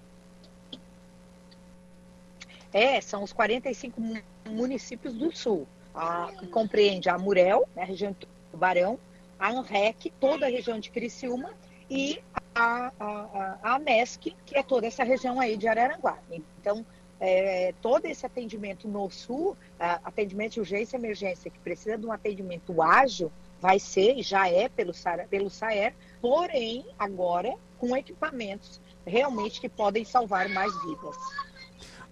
É, 2.75 2.99
são 2.99 3.23
os 3.23 3.31
45 3.31 4.01
municípios 4.49 5.13
do 5.13 5.33
sul, 5.33 5.65
a, 5.93 6.29
que 6.37 6.45
compreende 6.47 7.07
a 7.07 7.17
Murel, 7.17 7.63
né, 7.73 7.83
a 7.83 7.85
região 7.85 8.11
de 8.11 8.27
Tubarão, 8.51 8.99
a 9.39 9.49
ANREC, 9.49 10.11
toda 10.19 10.45
a 10.45 10.49
região 10.49 10.77
de 10.77 10.89
Criciúma 10.91 11.53
e 11.89 12.21
a, 12.53 12.91
a, 12.99 13.57
a 13.63 13.79
que 14.19 14.35
é 14.51 14.61
toda 14.61 14.87
essa 14.87 15.05
região 15.05 15.39
aí 15.39 15.55
de 15.55 15.69
Araranguá. 15.69 16.19
Então, 16.59 16.85
é, 17.17 17.73
todo 17.81 18.07
esse 18.07 18.25
atendimento 18.25 18.89
no 18.89 19.09
Sul, 19.09 19.55
atendimento 20.03 20.55
de 20.55 20.59
urgência 20.59 20.97
e 20.97 20.99
emergência, 20.99 21.49
que 21.49 21.59
precisa 21.59 21.97
de 21.97 22.05
um 22.05 22.11
atendimento 22.11 22.81
ágil, 22.81 23.31
vai 23.61 23.79
ser 23.79 24.17
e 24.17 24.21
já 24.21 24.49
é 24.49 24.67
pelo, 24.67 24.91
pelo 25.29 25.49
SAER, 25.49 25.95
porém, 26.21 26.85
agora 26.99 27.55
com 27.79 27.95
equipamentos 27.95 28.81
realmente 29.05 29.61
que 29.61 29.69
podem 29.69 30.03
salvar 30.03 30.49
mais 30.49 30.73
vidas. 30.83 31.15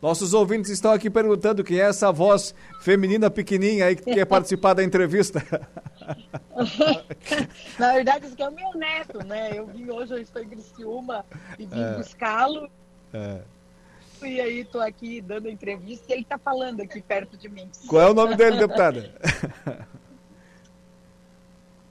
Nossos 0.03 0.33
ouvintes 0.33 0.69
estão 0.69 0.91
aqui 0.91 1.09
perguntando 1.09 1.63
quem 1.63 1.79
é 1.79 1.83
essa 1.83 2.11
voz 2.11 2.53
feminina 2.81 3.29
pequenininha 3.31 3.85
aí 3.85 3.95
que 3.95 4.03
quer 4.03 4.25
participar 4.25 4.73
da 4.73 4.83
entrevista. 4.83 5.41
Na 7.79 7.93
verdade, 7.93 8.25
isso 8.25 8.33
aqui 8.33 8.43
é 8.43 8.49
o 8.49 8.51
meu 8.51 8.73
neto, 8.73 9.25
né? 9.25 9.51
Eu 9.57 9.65
vim 9.65 9.89
hoje, 9.89 10.11
eu 10.11 10.17
estou 10.17 10.43
em 10.43 10.49
Criciúma 10.49 11.23
e 11.57 11.65
vim 11.65 11.81
é. 11.81 11.93
buscá-lo. 11.93 12.69
É. 13.13 13.39
E 14.23 14.41
aí 14.41 14.59
estou 14.59 14.81
aqui 14.81 15.21
dando 15.21 15.47
entrevista 15.47 16.07
e 16.09 16.15
ele 16.15 16.23
está 16.23 16.37
falando 16.37 16.81
aqui 16.81 17.01
perto 17.01 17.37
de 17.37 17.47
mim. 17.47 17.71
Qual 17.87 18.01
é 18.01 18.11
o 18.11 18.13
nome 18.13 18.35
dele, 18.35 18.57
deputada? 18.57 19.09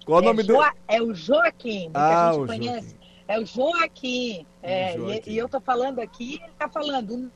Qual 0.04 0.18
é 0.18 0.22
o 0.22 0.24
nome 0.26 0.42
jo 0.42 0.58
dele? 0.58 0.70
É 0.86 1.00
o 1.00 1.14
Joaquim, 1.14 1.90
ah, 1.94 2.28
a 2.28 2.32
gente 2.34 2.46
conhece. 2.46 2.88
Joaquim. 2.90 2.96
É 3.26 3.38
o 3.38 3.46
Joaquim. 3.46 4.46
É, 4.62 4.96
Joaquim. 4.98 5.30
E, 5.30 5.32
e, 5.32 5.38
eu 5.38 5.46
estou 5.46 5.62
falando 5.62 5.98
aqui, 5.98 6.34
ele 6.42 6.52
está 6.52 6.68
falando 6.68 7.32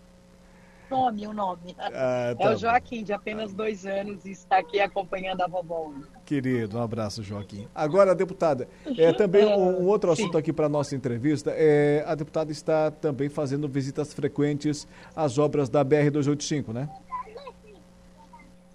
nome, 0.90 1.26
o 1.26 1.32
nome. 1.32 1.76
Ah, 1.78 2.34
tá 2.36 2.44
é 2.50 2.54
o 2.54 2.56
Joaquim, 2.56 3.02
de 3.02 3.12
apenas 3.12 3.52
dois 3.52 3.86
anos, 3.86 4.24
e 4.24 4.30
está 4.30 4.58
aqui 4.58 4.80
acompanhando 4.80 5.42
a 5.42 5.46
vovó. 5.46 5.92
Querido, 6.24 6.78
um 6.78 6.82
abraço, 6.82 7.22
Joaquim. 7.22 7.68
Agora, 7.74 8.14
deputada, 8.14 8.68
é, 8.96 9.12
também 9.12 9.44
um, 9.44 9.82
um 9.82 9.86
outro 9.86 10.10
assunto 10.10 10.32
Sim. 10.32 10.38
aqui 10.38 10.52
para 10.52 10.66
a 10.66 10.68
nossa 10.68 10.94
entrevista. 10.94 11.52
É, 11.54 12.04
a 12.06 12.14
deputada 12.14 12.50
está 12.50 12.90
também 12.90 13.28
fazendo 13.28 13.68
visitas 13.68 14.12
frequentes 14.12 14.86
às 15.14 15.38
obras 15.38 15.68
da 15.68 15.84
BR-285, 15.84 16.72
né? 16.72 16.88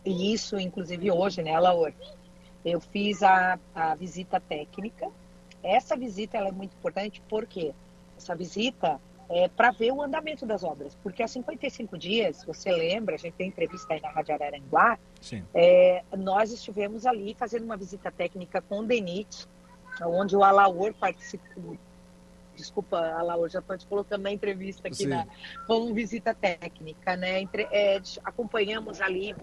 Isso, 0.06 0.60
inclusive 0.60 1.12
hoje, 1.12 1.44
né, 1.44 1.60
Laura? 1.60 1.94
Eu 2.66 2.80
fiz 2.80 3.22
a, 3.22 3.60
a 3.74 3.96
visita 3.96 4.40
técnica. 4.40 5.08
Essa 5.64 5.96
visita 5.96 6.38
ela 6.38 6.50
é 6.50 6.52
muito 6.52 6.74
importante 6.74 7.22
porque 7.30 7.72
essa 8.18 8.36
visita 8.36 9.00
é, 9.32 9.48
para 9.48 9.72
ver 9.72 9.92
o 9.92 10.02
andamento 10.02 10.46
das 10.46 10.64
obras. 10.64 10.98
Porque 11.02 11.24
há 11.24 11.28
55 11.28 11.98
dias, 11.98 12.44
você 12.44 12.70
lembra, 12.70 13.16
a 13.16 13.18
gente 13.18 13.34
tem 13.34 13.48
entrevista 13.48 13.94
aí 13.94 14.02
na 14.02 14.10
Rádio 14.10 14.36
Araranguá, 14.36 15.00
é, 15.54 16.04
nós 16.18 16.52
estivemos 16.52 17.06
ali 17.06 17.34
fazendo 17.34 17.64
uma 17.64 17.78
visita 17.78 18.12
técnica 18.12 18.62
com 18.62 18.80
o 18.80 18.86
DENIT, 18.86 19.48
onde 20.04 20.36
o 20.36 20.44
Alaor 20.44 20.94
participou. 20.94 21.78
Desculpa, 22.56 22.98
Alaor, 23.00 23.50
já 23.50 23.60
estou 23.60 23.78
te 23.78 23.86
colocando 23.86 24.24
na 24.24 24.32
entrevista 24.32 24.90
aqui, 24.90 25.08
na, 25.08 25.26
como 25.66 25.94
visita 25.94 26.34
técnica, 26.34 27.16
né? 27.16 27.40
Entre, 27.40 27.64
é, 27.72 28.02
acompanhamos 28.26 29.00
ali, 29.00 29.34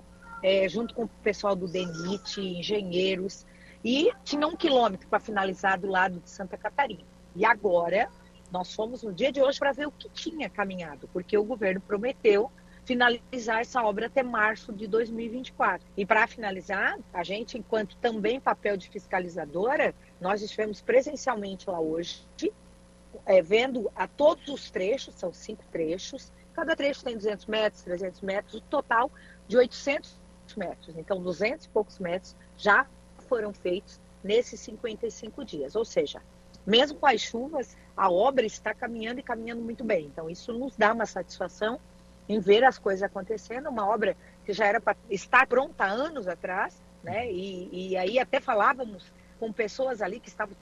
é, 0.43 0.69
junto 0.69 0.95
com 0.95 1.05
o 1.05 1.09
pessoal 1.09 1.57
do 1.57 1.67
DENIT, 1.67 2.41
engenheiros, 2.41 3.47
e 3.83 4.13
tinha 4.23 4.47
um 4.47 4.55
quilômetro 4.55 5.09
para 5.09 5.19
finalizar 5.19 5.79
do 5.81 5.87
lado 5.87 6.21
de 6.21 6.29
Santa 6.29 6.59
Catarina. 6.59 7.05
E 7.35 7.47
agora 7.47 8.11
nós 8.51 8.75
fomos 8.75 9.03
no 9.03 9.13
dia 9.13 9.31
de 9.31 9.43
hoje 9.43 9.59
para 9.59 9.73
ver 9.73 9.87
o 9.87 9.93
que 9.93 10.09
tinha 10.09 10.49
caminhado, 10.49 11.09
porque 11.13 11.37
o 11.37 11.45
governo 11.45 11.81
prometeu 11.81 12.51
finalizar 12.85 13.61
essa 13.61 13.83
obra 13.83 14.07
até 14.07 14.23
março 14.23 14.73
de 14.73 14.87
2024. 14.87 15.87
E 15.95 16.07
para 16.07 16.27
finalizar, 16.27 16.99
a 17.13 17.23
gente, 17.23 17.59
enquanto 17.59 17.95
também 17.97 18.41
papel 18.41 18.79
de 18.79 18.89
fiscalizadora, 18.89 19.95
nós 20.19 20.41
estivemos 20.41 20.81
presencialmente 20.81 21.69
lá 21.69 21.79
hoje, 21.79 22.25
é, 23.27 23.43
vendo 23.43 23.91
a 23.95 24.09
todos 24.09 24.49
os 24.49 24.71
trechos, 24.71 25.15
são 25.17 25.33
cinco 25.35 25.63
trechos, 25.71 26.33
cada 26.55 26.75
trecho 26.75 27.05
tem 27.05 27.15
200 27.15 27.45
metros, 27.45 27.83
300 27.83 28.21
metros, 28.23 28.55
o 28.55 28.61
total 28.63 29.11
de 29.47 29.59
800 29.59 30.17
metros. 30.57 30.97
Então, 30.97 31.23
200 31.23 31.67
e 31.67 31.69
poucos 31.69 31.99
metros 31.99 32.35
já 32.57 32.87
foram 33.29 33.53
feitos 33.53 34.01
nesses 34.25 34.61
55 34.61 35.45
dias. 35.45 35.77
Ou 35.77 35.85
seja, 35.85 36.23
mesmo 36.67 36.99
com 36.99 37.07
as 37.07 37.21
chuvas, 37.21 37.77
a 37.99 38.09
obra 38.09 38.47
está 38.47 38.73
caminhando 38.73 39.19
e 39.19 39.23
caminhando 39.25 39.61
muito 39.61 39.83
bem. 39.83 40.07
Então, 40.07 40.31
isso 40.31 40.53
nos 40.53 40.77
dá 40.77 40.93
uma 40.93 41.05
satisfação 41.05 41.81
em 42.29 42.39
ver 42.39 42.63
as 42.63 42.79
coisas 42.79 43.03
acontecendo. 43.03 43.69
Uma 43.69 43.89
obra 43.89 44.17
que 44.47 44.53
já 44.53 44.67
era 44.67 44.81
para 44.81 44.97
estar 45.11 45.47
pronta 45.49 45.85
há 45.85 45.89
anos 45.89 46.29
atrás, 46.29 46.81
né? 47.03 47.31
E, 47.31 47.91
e 47.91 47.97
aí 47.97 48.19
até 48.21 48.41
falávamos 48.41 49.13
com 49.41 49.53
pessoas 49.53 50.01
ali 50.01 50.21
que 50.21 50.29
estavam 50.29 50.57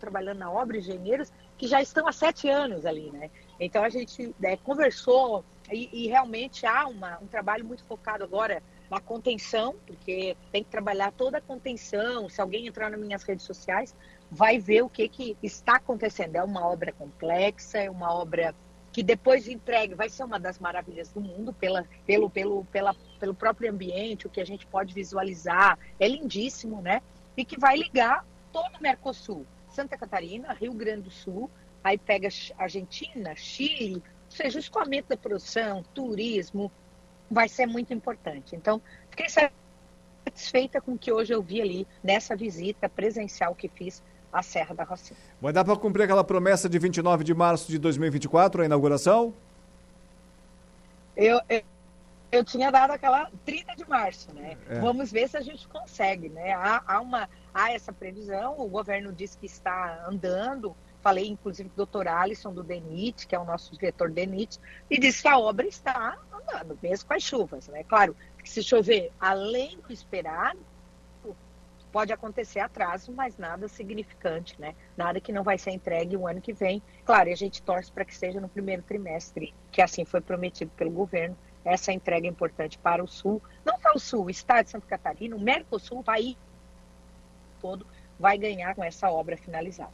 trabalhando 0.00 0.38
na 0.38 0.50
obra, 0.50 0.78
engenheiros, 0.78 1.32
que 1.56 1.68
já 1.68 1.80
estão 1.80 2.08
há 2.08 2.12
sete 2.12 2.48
anos 2.48 2.84
ali, 2.84 3.10
né? 3.12 3.30
Então, 3.60 3.84
a 3.84 3.88
gente 3.88 4.34
né, 4.40 4.56
conversou 4.56 5.44
e, 5.70 5.88
e, 5.92 6.08
realmente 6.08 6.66
há 6.66 6.86
uma, 6.86 7.18
um 7.20 7.26
trabalho 7.26 7.64
muito 7.64 7.84
focado 7.84 8.24
agora 8.24 8.60
na 8.90 8.98
contenção, 8.98 9.76
porque 9.86 10.36
tem 10.50 10.64
que 10.64 10.70
trabalhar 10.70 11.12
toda 11.12 11.38
a 11.38 11.40
contenção. 11.40 12.28
Se 12.28 12.40
alguém 12.40 12.66
entrar 12.66 12.90
nas 12.90 12.98
minhas 12.98 13.22
redes 13.22 13.46
sociais, 13.46 13.94
vai 14.30 14.58
ver 14.58 14.82
o 14.82 14.88
que, 14.88 15.08
que 15.08 15.36
está 15.42 15.76
acontecendo. 15.76 16.36
É 16.36 16.42
uma 16.42 16.66
obra 16.66 16.92
complexa, 16.92 17.78
é 17.78 17.90
uma 17.90 18.12
obra 18.12 18.54
que 18.92 19.02
depois 19.02 19.44
de 19.44 19.52
entregue 19.52 19.94
vai 19.94 20.08
ser 20.08 20.24
uma 20.24 20.38
das 20.38 20.58
maravilhas 20.58 21.08
do 21.10 21.20
mundo 21.20 21.52
pela, 21.52 21.86
pelo, 22.06 22.28
pelo, 22.28 22.64
pela, 22.66 22.94
pelo 23.18 23.34
próprio 23.34 23.70
ambiente, 23.70 24.26
o 24.26 24.30
que 24.30 24.40
a 24.40 24.46
gente 24.46 24.66
pode 24.66 24.94
visualizar. 24.94 25.78
É 25.98 26.08
lindíssimo, 26.08 26.80
né? 26.80 27.02
E 27.36 27.44
que 27.44 27.58
vai 27.58 27.76
ligar 27.76 28.24
todo 28.52 28.76
o 28.76 28.82
Mercosul. 28.82 29.46
Santa 29.68 29.96
Catarina, 29.96 30.52
Rio 30.52 30.72
Grande 30.72 31.02
do 31.02 31.10
Sul, 31.10 31.48
aí 31.82 31.96
pega 31.96 32.28
Argentina, 32.58 33.34
Chile, 33.36 33.96
ou 33.96 34.36
seja, 34.36 34.58
o 34.58 34.60
escoamento 34.60 35.08
da 35.08 35.16
produção, 35.16 35.84
turismo, 35.94 36.70
vai 37.30 37.48
ser 37.48 37.66
muito 37.66 37.94
importante. 37.94 38.56
Então, 38.56 38.82
fiquei 39.08 39.26
satisfeita 39.28 40.80
com 40.80 40.92
o 40.92 40.98
que 40.98 41.12
hoje 41.12 41.32
eu 41.32 41.40
vi 41.40 41.62
ali 41.62 41.86
nessa 42.02 42.34
visita 42.34 42.88
presencial 42.88 43.54
que 43.54 43.68
fiz 43.68 44.02
a 44.32 44.42
Serra 44.42 44.74
da 44.74 44.84
Rocinha. 44.84 45.18
Vai 45.40 45.52
dar 45.52 45.64
para 45.64 45.76
cumprir 45.76 46.04
aquela 46.04 46.24
promessa 46.24 46.68
de 46.68 46.78
29 46.78 47.24
de 47.24 47.34
março 47.34 47.70
de 47.70 47.78
2024, 47.78 48.62
a 48.62 48.64
inauguração? 48.64 49.34
Eu, 51.16 51.40
eu, 51.48 51.62
eu 52.30 52.44
tinha 52.44 52.70
dado 52.70 52.92
aquela 52.92 53.30
30 53.44 53.76
de 53.76 53.88
março, 53.88 54.32
né? 54.34 54.56
É. 54.68 54.78
Vamos 54.80 55.10
ver 55.10 55.28
se 55.28 55.36
a 55.36 55.40
gente 55.40 55.66
consegue, 55.68 56.28
né? 56.28 56.52
Há, 56.52 56.82
há, 56.86 57.00
uma, 57.00 57.28
há 57.52 57.72
essa 57.72 57.92
previsão, 57.92 58.54
o 58.58 58.68
governo 58.68 59.12
diz 59.12 59.34
que 59.34 59.46
está 59.46 60.06
andando, 60.08 60.76
falei 61.02 61.26
inclusive 61.28 61.68
com 61.68 61.74
o 61.74 61.76
doutor 61.76 62.06
Alisson 62.06 62.52
do 62.52 62.62
DENIT, 62.62 63.26
que 63.26 63.34
é 63.34 63.38
o 63.38 63.44
nosso 63.44 63.72
diretor 63.72 64.10
DENIT, 64.10 64.60
e 64.88 64.98
disse 64.98 65.22
que 65.22 65.28
a 65.28 65.38
obra 65.38 65.66
está 65.66 66.16
andando, 66.32 66.78
mesmo 66.82 67.08
com 67.08 67.14
as 67.14 67.22
chuvas, 67.22 67.68
né? 67.68 67.82
Claro, 67.84 68.16
se 68.44 68.62
chover 68.62 69.10
além 69.20 69.78
do 69.86 69.92
esperado, 69.92 70.58
pode 71.92 72.12
acontecer 72.12 72.60
atraso, 72.60 73.12
mas 73.12 73.36
nada 73.36 73.68
significante, 73.68 74.54
né? 74.60 74.74
Nada 74.96 75.20
que 75.20 75.32
não 75.32 75.42
vai 75.42 75.58
ser 75.58 75.70
entregue 75.70 76.16
o 76.16 76.26
ano 76.26 76.40
que 76.40 76.52
vem. 76.52 76.82
Claro, 77.04 77.28
e 77.28 77.32
a 77.32 77.36
gente 77.36 77.62
torce 77.62 77.90
para 77.90 78.04
que 78.04 78.16
seja 78.16 78.40
no 78.40 78.48
primeiro 78.48 78.82
trimestre, 78.82 79.54
que 79.70 79.82
assim 79.82 80.04
foi 80.04 80.20
prometido 80.20 80.70
pelo 80.76 80.90
governo. 80.90 81.36
Essa 81.64 81.92
entrega 81.92 82.26
importante 82.26 82.78
para 82.78 83.04
o 83.04 83.08
Sul, 83.08 83.42
não 83.64 83.78
só 83.80 83.92
o 83.94 83.98
Sul, 83.98 84.24
o 84.26 84.30
Estado 84.30 84.64
de 84.64 84.70
Santa 84.70 84.86
Catarina, 84.86 85.36
o 85.36 85.40
Mercosul 85.40 86.02
vai 86.02 86.22
ir 86.22 86.38
todo 87.60 87.86
vai 88.20 88.36
ganhar 88.36 88.74
com 88.74 88.84
essa 88.84 89.10
obra 89.10 89.36
finalizada. 89.36 89.90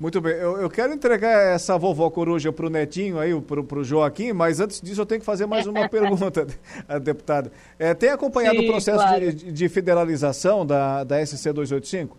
Muito 0.00 0.18
bem, 0.18 0.32
eu, 0.32 0.56
eu 0.56 0.70
quero 0.70 0.94
entregar 0.94 1.54
essa 1.54 1.76
vovó 1.76 2.08
coruja 2.08 2.50
para 2.50 2.64
o 2.64 2.70
netinho 2.70 3.18
aí, 3.18 3.38
para 3.38 3.78
o 3.78 3.84
Joaquim, 3.84 4.32
mas 4.32 4.58
antes 4.58 4.80
disso 4.80 5.02
eu 5.02 5.04
tenho 5.04 5.20
que 5.20 5.26
fazer 5.26 5.44
mais 5.44 5.66
uma 5.66 5.86
pergunta, 5.90 6.46
deputada. 7.02 7.52
É, 7.78 7.92
tem 7.92 8.08
acompanhado 8.08 8.56
Sim, 8.56 8.64
o 8.64 8.66
processo 8.66 9.04
claro. 9.04 9.30
de, 9.30 9.52
de, 9.52 9.68
federalização 9.68 10.64
da, 10.64 11.04
da 11.04 11.24
SC 11.26 11.52
285? 11.52 12.16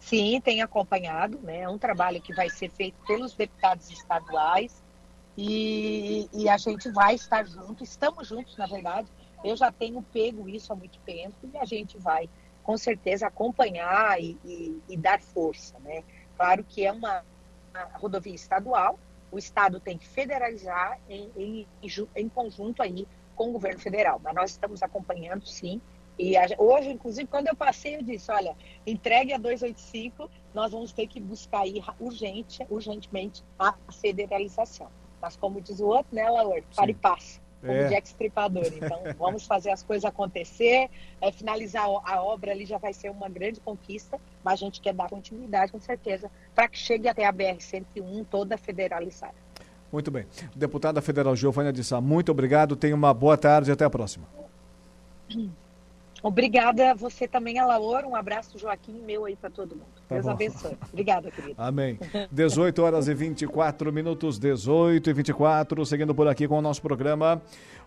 Sim, 0.00 0.40
tem 0.40 0.60
acompanhado, 0.60 1.38
né? 1.44 1.60
É 1.60 1.68
um 1.68 1.78
trabalho 1.78 2.20
que 2.20 2.34
vai 2.34 2.50
ser 2.50 2.68
feito 2.68 2.96
pelos 3.06 3.32
deputados 3.34 3.88
estaduais 3.88 4.82
e, 5.38 6.28
e 6.32 6.48
a 6.48 6.56
gente 6.56 6.90
vai 6.90 7.14
estar 7.14 7.46
junto, 7.46 7.84
estamos 7.84 8.26
juntos, 8.26 8.56
na 8.56 8.66
verdade. 8.66 9.06
Eu 9.44 9.56
já 9.56 9.70
tenho 9.70 10.02
pego 10.12 10.48
isso 10.48 10.72
há 10.72 10.76
muito 10.76 10.98
tempo 11.06 11.36
e 11.44 11.56
a 11.56 11.64
gente 11.64 11.96
vai 11.96 12.28
com 12.66 12.76
certeza 12.76 13.28
acompanhar 13.28 14.20
e, 14.20 14.36
e, 14.44 14.82
e 14.88 14.96
dar 14.96 15.20
força, 15.20 15.78
né? 15.78 16.02
Claro 16.36 16.64
que 16.64 16.84
é 16.84 16.90
uma, 16.90 17.24
uma, 17.70 17.84
rodovia 17.94 18.34
estadual, 18.34 18.98
o 19.30 19.38
estado 19.38 19.78
tem 19.78 19.96
que 19.96 20.06
federalizar 20.06 20.98
em, 21.08 21.30
em, 21.36 21.66
em, 22.16 22.28
conjunto 22.28 22.82
aí 22.82 23.06
com 23.36 23.50
o 23.50 23.52
governo 23.52 23.78
federal, 23.78 24.20
mas 24.22 24.34
nós 24.34 24.50
estamos 24.50 24.82
acompanhando 24.82 25.46
sim. 25.46 25.80
E 26.18 26.36
a, 26.36 26.44
hoje, 26.58 26.90
inclusive, 26.90 27.28
quando 27.28 27.46
eu 27.46 27.54
passei, 27.54 27.94
eu 27.94 28.02
disse, 28.02 28.32
olha, 28.32 28.56
entregue 28.84 29.32
a 29.32 29.38
285, 29.38 30.28
nós 30.52 30.72
vamos 30.72 30.92
ter 30.92 31.06
que 31.06 31.20
buscar 31.20 31.60
aí 31.60 31.80
urgente, 32.00 32.66
urgentemente 32.68 33.44
a 33.56 33.76
federalização. 33.92 34.88
Mas 35.22 35.36
como 35.36 35.60
diz 35.60 35.78
o 35.78 35.86
outro, 35.86 36.12
né, 36.12 36.28
Laura, 36.28 36.64
para 36.74 36.90
e 36.90 36.94
passa. 36.94 37.40
Como 37.66 37.78
é. 37.78 37.88
Jack 37.88 38.08
Stripador. 38.08 38.66
Então, 38.66 39.02
vamos 39.18 39.46
fazer 39.46 39.70
as 39.70 39.82
coisas 39.82 40.04
acontecer. 40.04 40.88
É, 41.20 41.32
finalizar 41.32 41.84
a 41.84 42.22
obra 42.22 42.52
ali 42.52 42.64
já 42.64 42.78
vai 42.78 42.92
ser 42.92 43.10
uma 43.10 43.28
grande 43.28 43.60
conquista, 43.60 44.18
mas 44.44 44.54
a 44.54 44.56
gente 44.64 44.80
quer 44.80 44.94
dar 44.94 45.08
continuidade, 45.08 45.72
com 45.72 45.80
certeza, 45.80 46.30
para 46.54 46.68
que 46.68 46.78
chegue 46.78 47.08
até 47.08 47.26
a 47.26 47.32
BR-101 47.32 48.26
toda 48.30 48.56
federalizada. 48.56 49.34
Muito 49.92 50.10
bem. 50.10 50.26
Deputada 50.54 51.00
Federal 51.00 51.34
Giovânia 51.36 51.72
de 51.72 51.82
Sá, 51.82 52.00
muito 52.00 52.30
obrigado. 52.32 52.76
Tenha 52.76 52.94
uma 52.94 53.14
boa 53.14 53.36
tarde 53.36 53.70
e 53.70 53.72
até 53.72 53.84
a 53.84 53.90
próxima. 53.90 54.26
Obrigada 56.22 56.94
você 56.94 57.28
também, 57.28 57.58
Alaor. 57.58 58.04
Um 58.04 58.16
abraço, 58.16 58.58
Joaquim, 58.58 59.00
meu 59.00 59.24
aí 59.24 59.36
para 59.36 59.50
todo 59.50 59.76
mundo. 59.76 59.86
Tá 60.08 60.14
Deus 60.14 60.26
bom. 60.26 60.32
abençoe. 60.32 60.76
Obrigada, 60.92 61.30
querido. 61.30 61.54
Amém. 61.58 61.98
18 62.30 62.82
horas 62.82 63.08
e 63.08 63.14
24 63.14 63.92
minutos, 63.92 64.38
18 64.38 65.10
e 65.10 65.12
24, 65.12 65.86
seguindo 65.86 66.14
por 66.14 66.28
aqui 66.28 66.48
com 66.48 66.58
o 66.58 66.62
nosso 66.62 66.82
programa. 66.82 67.40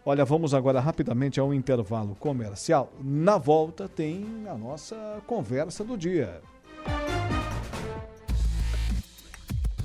Olha, 0.06 0.24
vamos 0.24 0.54
agora 0.54 0.80
rapidamente 0.80 1.39
ao 1.39 1.54
intervalo 1.54 2.15
comercial. 2.15 2.92
Na 3.02 3.38
volta 3.38 3.88
tem 3.88 4.26
a 4.48 4.58
nossa 4.58 5.22
conversa 5.28 5.84
do 5.84 5.98
dia. 5.98 6.42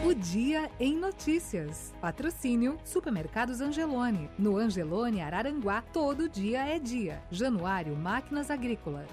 O 0.06 0.14
Dia 0.14 0.72
em 0.80 0.98
Notícias. 0.98 1.94
Patrocínio 2.00 2.78
Supermercados 2.86 3.60
Angelone. 3.60 4.30
No 4.40 4.56
Angelone 4.56 5.20
Araranguá, 5.20 5.82
todo 5.82 6.30
dia 6.30 6.66
é 6.66 6.80
dia. 6.80 7.22
Januário 7.30 7.98
Máquinas 7.98 8.50
Agrícolas. 8.50 9.12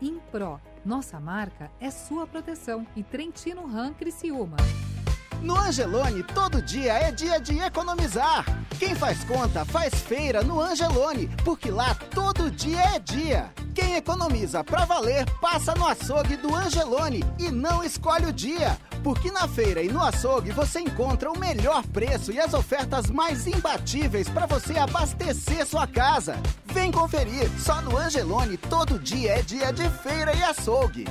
Impro 0.00 0.58
nossa 0.84 1.20
marca 1.20 1.70
é 1.80 1.90
sua 1.90 2.26
proteção. 2.26 2.86
E 2.96 3.02
Trentino 3.02 3.66
Ram 3.66 3.92
Criciúma. 3.92 4.56
No 5.42 5.56
Angelone, 5.56 6.22
todo 6.22 6.60
dia 6.60 6.92
é 6.92 7.10
dia 7.10 7.40
de 7.40 7.58
economizar. 7.58 8.44
Quem 8.78 8.94
faz 8.94 9.24
conta 9.24 9.64
faz 9.64 9.94
feira 9.94 10.42
no 10.42 10.60
Angelone, 10.60 11.28
porque 11.44 11.70
lá 11.70 11.94
todo 11.94 12.50
dia 12.50 12.80
é 12.94 12.98
dia. 12.98 13.50
Quem 13.74 13.96
economiza 13.96 14.62
pra 14.62 14.84
valer 14.84 15.24
passa 15.40 15.74
no 15.74 15.86
açougue 15.86 16.36
do 16.36 16.54
Angelone 16.54 17.24
e 17.38 17.50
não 17.50 17.82
escolhe 17.82 18.26
o 18.26 18.32
dia, 18.32 18.76
porque 19.02 19.30
na 19.30 19.48
feira 19.48 19.82
e 19.82 19.88
no 19.88 20.02
açougue 20.02 20.50
você 20.50 20.80
encontra 20.80 21.30
o 21.30 21.38
melhor 21.38 21.86
preço 21.86 22.32
e 22.32 22.38
as 22.38 22.52
ofertas 22.52 23.08
mais 23.08 23.46
imbatíveis 23.46 24.28
para 24.28 24.44
você 24.44 24.78
abastecer 24.78 25.66
sua 25.66 25.86
casa. 25.86 26.36
Vem 26.66 26.92
conferir, 26.92 27.48
só 27.58 27.80
no 27.80 27.96
Angelone 27.96 28.58
todo 28.58 28.98
dia 28.98 29.38
é 29.38 29.42
dia 29.42 29.72
de 29.72 29.88
feira 29.88 30.34
e 30.36 30.42
açougue. 30.42 31.06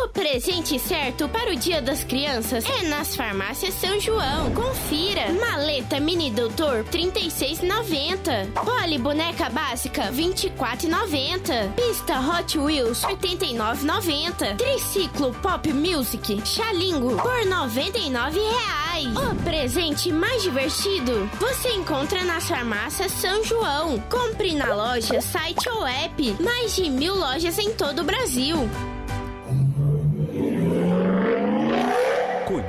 O 0.00 0.08
presente 0.10 0.78
certo 0.78 1.28
para 1.28 1.50
o 1.50 1.56
Dia 1.56 1.82
das 1.82 2.04
Crianças 2.04 2.64
é 2.64 2.84
nas 2.84 3.16
farmácias 3.16 3.74
São 3.74 3.98
João. 3.98 4.54
Confira. 4.54 5.32
Maleta 5.32 5.98
Mini 5.98 6.30
Doutor 6.30 6.84
36,90. 6.84 8.52
Poli 8.64 8.96
boneca 8.96 9.50
básica 9.50 10.12
24,90. 10.12 11.72
Pista 11.74 12.20
Hot 12.20 12.56
Wheels 12.56 13.02
89,90. 13.02 14.56
Triciclo 14.56 15.34
Pop 15.42 15.72
Music 15.72 16.46
Xalingo 16.46 17.16
por 17.16 17.44
99 17.44 18.38
reais. 18.38 19.16
O 19.16 19.34
presente 19.42 20.12
mais 20.12 20.44
divertido 20.44 21.28
você 21.40 21.72
encontra 21.72 22.22
nas 22.22 22.46
farmácias 22.46 23.10
São 23.10 23.42
João. 23.42 23.98
Compre 24.08 24.54
na 24.54 24.72
loja, 24.72 25.20
site 25.20 25.68
ou 25.68 25.84
app. 25.84 26.36
Mais 26.40 26.76
de 26.76 26.88
mil 26.88 27.16
lojas 27.16 27.58
em 27.58 27.74
todo 27.74 28.02
o 28.02 28.04
Brasil. 28.04 28.56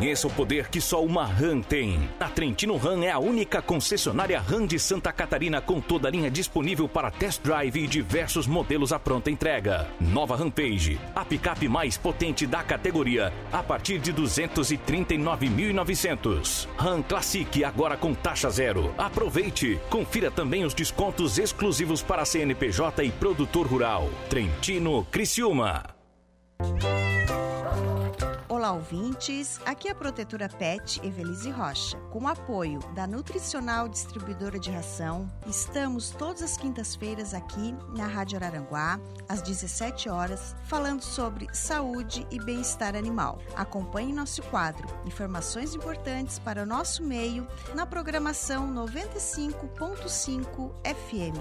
Conheça 0.09 0.25
o 0.25 0.31
poder 0.31 0.69
que 0.69 0.81
só 0.81 1.05
uma 1.05 1.23
RAM 1.23 1.61
tem. 1.61 2.09
A 2.19 2.27
Trentino 2.27 2.75
RAM 2.77 3.05
é 3.05 3.11
a 3.11 3.19
única 3.19 3.61
concessionária 3.61 4.39
RAM 4.39 4.65
de 4.65 4.79
Santa 4.79 5.13
Catarina 5.13 5.61
com 5.61 5.79
toda 5.79 6.07
a 6.07 6.11
linha 6.11 6.31
disponível 6.31 6.89
para 6.89 7.11
test 7.11 7.43
drive 7.43 7.83
e 7.83 7.85
diversos 7.85 8.47
modelos 8.47 8.91
à 8.91 8.97
pronta 8.97 9.29
entrega. 9.29 9.87
Nova 10.01 10.35
Rampage, 10.35 10.99
a 11.15 11.23
picape 11.23 11.69
mais 11.69 11.95
potente 11.95 12.47
da 12.47 12.63
categoria, 12.63 13.31
a 13.53 13.61
partir 13.61 13.99
de 13.99 14.11
239.900. 14.11 16.67
RAM 16.75 17.03
Classic 17.03 17.63
agora 17.63 17.95
com 17.95 18.15
taxa 18.15 18.49
zero. 18.49 18.91
Aproveite! 18.97 19.79
Confira 19.91 20.31
também 20.31 20.65
os 20.65 20.73
descontos 20.73 21.37
exclusivos 21.37 22.01
para 22.01 22.25
CNPJ 22.25 23.03
e 23.03 23.11
produtor 23.11 23.67
rural. 23.67 24.09
Trentino 24.27 25.05
Criciúma. 25.11 25.83
Olá, 28.59 28.73
ouvintes. 28.73 29.57
Aqui 29.65 29.87
é 29.87 29.91
a 29.91 29.95
protetora 29.95 30.49
PET 30.49 30.99
Evelise 31.01 31.49
Rocha. 31.49 31.97
Com 32.11 32.23
o 32.23 32.27
apoio 32.27 32.79
da 32.93 33.07
Nutricional 33.07 33.87
Distribuidora 33.87 34.59
de 34.59 34.69
Ração, 34.69 35.31
estamos 35.47 36.09
todas 36.09 36.43
as 36.43 36.57
quintas-feiras 36.57 37.33
aqui 37.33 37.73
na 37.95 38.05
Rádio 38.05 38.35
Araranguá, 38.35 38.99
às 39.29 39.41
17 39.41 40.09
horas, 40.09 40.57
falando 40.65 41.01
sobre 41.01 41.47
saúde 41.55 42.27
e 42.29 42.37
bem-estar 42.37 42.97
animal. 42.97 43.39
Acompanhe 43.55 44.11
nosso 44.11 44.43
quadro 44.43 44.89
Informações 45.05 45.73
importantes 45.73 46.37
para 46.37 46.63
o 46.63 46.65
nosso 46.65 47.01
meio 47.01 47.47
na 47.73 47.85
programação 47.85 48.69
95.5 48.73 50.73
FM. 50.83 51.39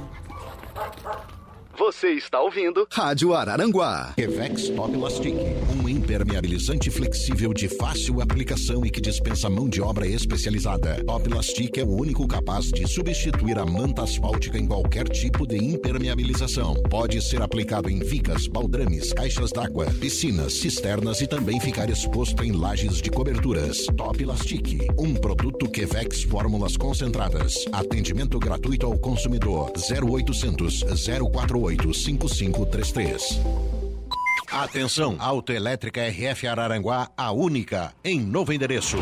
Você 1.78 2.08
está 2.08 2.40
ouvindo 2.40 2.88
Rádio 2.90 3.32
Araranguá. 3.32 4.12
Evex 4.16 4.68
Top 4.70 4.96
Lastic, 4.96 5.36
um 5.80 5.88
impermeabilizante 5.88 6.90
flexível 6.90 7.54
de 7.54 7.68
fácil 7.68 8.20
aplicação 8.20 8.84
e 8.84 8.90
que 8.90 9.00
dispensa 9.00 9.48
mão 9.48 9.68
de 9.68 9.80
obra 9.80 10.04
especializada. 10.04 11.00
Top 11.04 11.28
Lastic 11.28 11.78
é 11.78 11.84
o 11.84 11.94
único 11.94 12.26
capaz 12.26 12.72
de 12.72 12.84
substituir 12.84 13.60
a 13.60 13.64
manta 13.64 14.02
asfáltica 14.02 14.58
em 14.58 14.66
qualquer 14.66 15.08
tipo 15.08 15.46
de 15.46 15.56
impermeabilização. 15.56 16.74
Pode 16.90 17.22
ser 17.22 17.40
aplicado 17.42 17.88
em 17.88 18.00
vigas, 18.00 18.48
baldrames, 18.48 19.12
caixas 19.12 19.52
d'água, 19.52 19.86
piscinas, 20.00 20.54
cisternas 20.54 21.20
e 21.20 21.28
também 21.28 21.60
ficar 21.60 21.88
exposto 21.88 22.42
em 22.42 22.50
lajes 22.50 23.00
de 23.00 23.08
coberturas. 23.08 23.86
Top 23.96 24.24
Lastic, 24.24 24.80
um 24.98 25.14
produto 25.14 25.70
Quevex 25.70 26.24
Fórmulas 26.24 26.76
Concentradas. 26.76 27.54
Atendimento 27.70 28.36
gratuito 28.40 28.84
ao 28.84 28.98
consumidor 28.98 29.70
0800 29.76 30.82
048 30.82 31.67
885533. 31.68 33.38
Atenção, 34.50 35.16
Autoelétrica 35.18 36.00
RF 36.08 36.46
Araranguá, 36.46 37.10
a 37.16 37.30
única, 37.32 37.92
em 38.02 38.18
novo 38.18 38.52
endereço. 38.52 38.96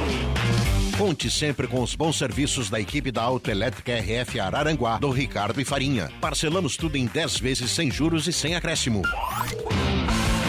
Conte 0.99 1.31
sempre 1.31 1.69
com 1.69 1.83
os 1.83 1.95
bons 1.95 2.17
serviços 2.17 2.71
da 2.71 2.81
equipe 2.81 3.13
da 3.13 3.23
Autoelétrica 3.23 3.93
RF 3.93 4.41
Araranguá, 4.41 4.99
do 4.99 5.11
Ricardo 5.11 5.61
e 5.61 5.65
Farinha. 5.65 6.11
Parcelamos 6.21 6.77
tudo 6.77 6.97
em 6.97 7.07
10 7.07 7.39
vezes 7.39 7.71
sem 7.71 7.91
juros 7.91 8.27
e 8.27 8.33
sem 8.33 8.55
acréscimo. 8.55 9.03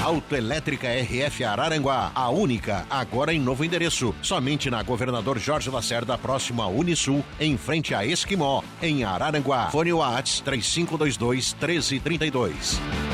Autoelétrica 0.08 0.88
RF 0.88 1.43
Araranguá, 1.43 2.13
a 2.15 2.30
única, 2.30 2.86
agora 2.89 3.34
em 3.34 3.41
novo 3.41 3.65
endereço. 3.65 4.15
Somente 4.22 4.70
na 4.70 4.82
Governador 4.82 5.38
Jorge 5.38 5.70
Lacerda, 5.70 6.17
próximo 6.17 6.62
a 6.62 6.67
Unisul, 6.67 7.26
em 7.38 7.58
frente 7.58 7.93
a 7.93 8.06
Esquimó, 8.06 8.63
em 8.82 9.04
Araranguá. 9.04 9.70
Fone 9.70 9.91
Whats 9.91 10.39
3522 10.39 11.54
1332. 11.54 13.07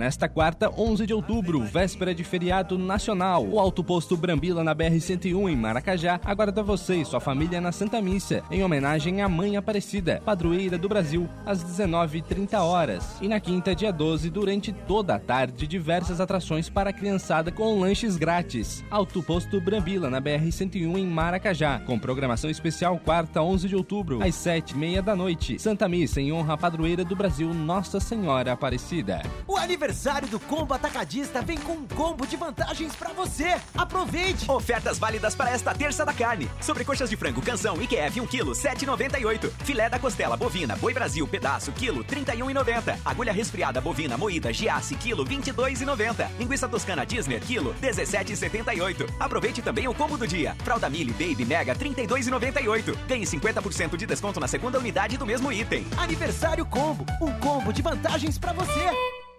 Nesta 0.00 0.30
quarta, 0.30 0.70
11 0.74 1.06
de 1.06 1.12
outubro, 1.12 1.62
véspera 1.62 2.14
de 2.14 2.24
feriado 2.24 2.78
nacional, 2.78 3.46
o 3.46 3.60
Alto 3.60 3.84
Posto 3.84 4.16
Brambila 4.16 4.64
na 4.64 4.74
BR-101 4.74 5.50
em 5.50 5.54
Maracajá 5.54 6.18
aguarda 6.24 6.62
você 6.62 7.02
e 7.02 7.04
sua 7.04 7.20
família 7.20 7.60
na 7.60 7.70
Santa 7.70 8.00
Missa, 8.00 8.42
em 8.50 8.64
homenagem 8.64 9.20
à 9.20 9.28
Mãe 9.28 9.58
Aparecida, 9.58 10.22
padroeira 10.24 10.78
do 10.78 10.88
Brasil, 10.88 11.28
às 11.44 11.62
19h30 11.62 12.58
horas. 12.58 13.18
E 13.20 13.28
na 13.28 13.38
quinta, 13.38 13.74
dia 13.74 13.92
12, 13.92 14.30
durante 14.30 14.72
toda 14.72 15.16
a 15.16 15.18
tarde, 15.18 15.66
diversas 15.66 16.18
atrações 16.18 16.70
para 16.70 16.88
a 16.88 16.94
criançada 16.94 17.52
com 17.52 17.78
lanches 17.78 18.16
grátis. 18.16 18.82
Alto 18.90 19.22
Posto 19.22 19.60
Brambila 19.60 20.08
na 20.08 20.18
BR-101 20.18 20.96
em 20.96 21.06
Maracajá, 21.06 21.78
com 21.80 21.98
programação 21.98 22.48
especial 22.48 22.98
quarta, 22.98 23.42
11 23.42 23.68
de 23.68 23.76
outubro, 23.76 24.22
às 24.22 24.34
7h30 24.34 25.02
da 25.02 25.14
noite. 25.14 25.58
Santa 25.58 25.86
Missa 25.86 26.22
em 26.22 26.32
honra 26.32 26.54
à 26.54 26.56
padroeira 26.56 27.04
do 27.04 27.14
Brasil, 27.14 27.52
Nossa 27.52 28.00
Senhora 28.00 28.52
Aparecida. 28.52 29.20
O 29.46 29.58
aniversário 29.58 29.89
aniversário 29.90 30.28
do 30.28 30.38
Combo 30.38 30.72
Atacadista 30.72 31.42
vem 31.42 31.58
com 31.58 31.72
um 31.72 31.84
combo 31.84 32.24
de 32.24 32.36
vantagens 32.36 32.94
para 32.94 33.12
você. 33.12 33.56
Aproveite! 33.76 34.48
Ofertas 34.48 35.00
válidas 35.00 35.34
para 35.34 35.50
esta 35.50 35.74
terça 35.74 36.04
da 36.04 36.12
carne. 36.12 36.48
Sobrecoxas 36.60 37.10
de 37.10 37.16
frango 37.16 37.42
canção 37.42 37.74
IQF 37.82 38.20
1 38.20 38.26
kg 38.28 38.44
7,98. 38.52 39.50
Filé 39.64 39.90
da 39.90 39.98
costela 39.98 40.36
bovina 40.36 40.76
Boi 40.76 40.94
Brasil 40.94 41.26
pedaço 41.26 41.72
quilo 41.72 42.04
31,90. 42.04 42.98
Agulha 43.04 43.32
resfriada 43.32 43.80
bovina 43.80 44.16
moída 44.16 44.52
Giasse 44.52 44.94
quilo 44.94 45.24
22,90. 45.24 46.28
Linguiça 46.38 46.68
toscana 46.68 47.04
Disney 47.04 47.40
quilo 47.40 47.74
17,78. 47.82 49.12
Aproveite 49.18 49.60
também 49.60 49.88
o 49.88 49.94
combo 49.94 50.16
do 50.16 50.26
dia. 50.26 50.54
Fralda 50.62 50.88
Mili 50.88 51.12
Baby 51.12 51.44
Mega 51.44 51.74
32,98. 51.74 52.96
Ganhe 53.08 53.24
50% 53.24 53.96
de 53.96 54.06
desconto 54.06 54.38
na 54.38 54.46
segunda 54.46 54.78
unidade 54.78 55.16
do 55.16 55.26
mesmo 55.26 55.50
item. 55.50 55.84
Aniversário 55.96 56.64
Combo, 56.64 57.04
um 57.20 57.32
combo 57.40 57.72
de 57.72 57.82
vantagens 57.82 58.38
para 58.38 58.52
você. 58.52 59.29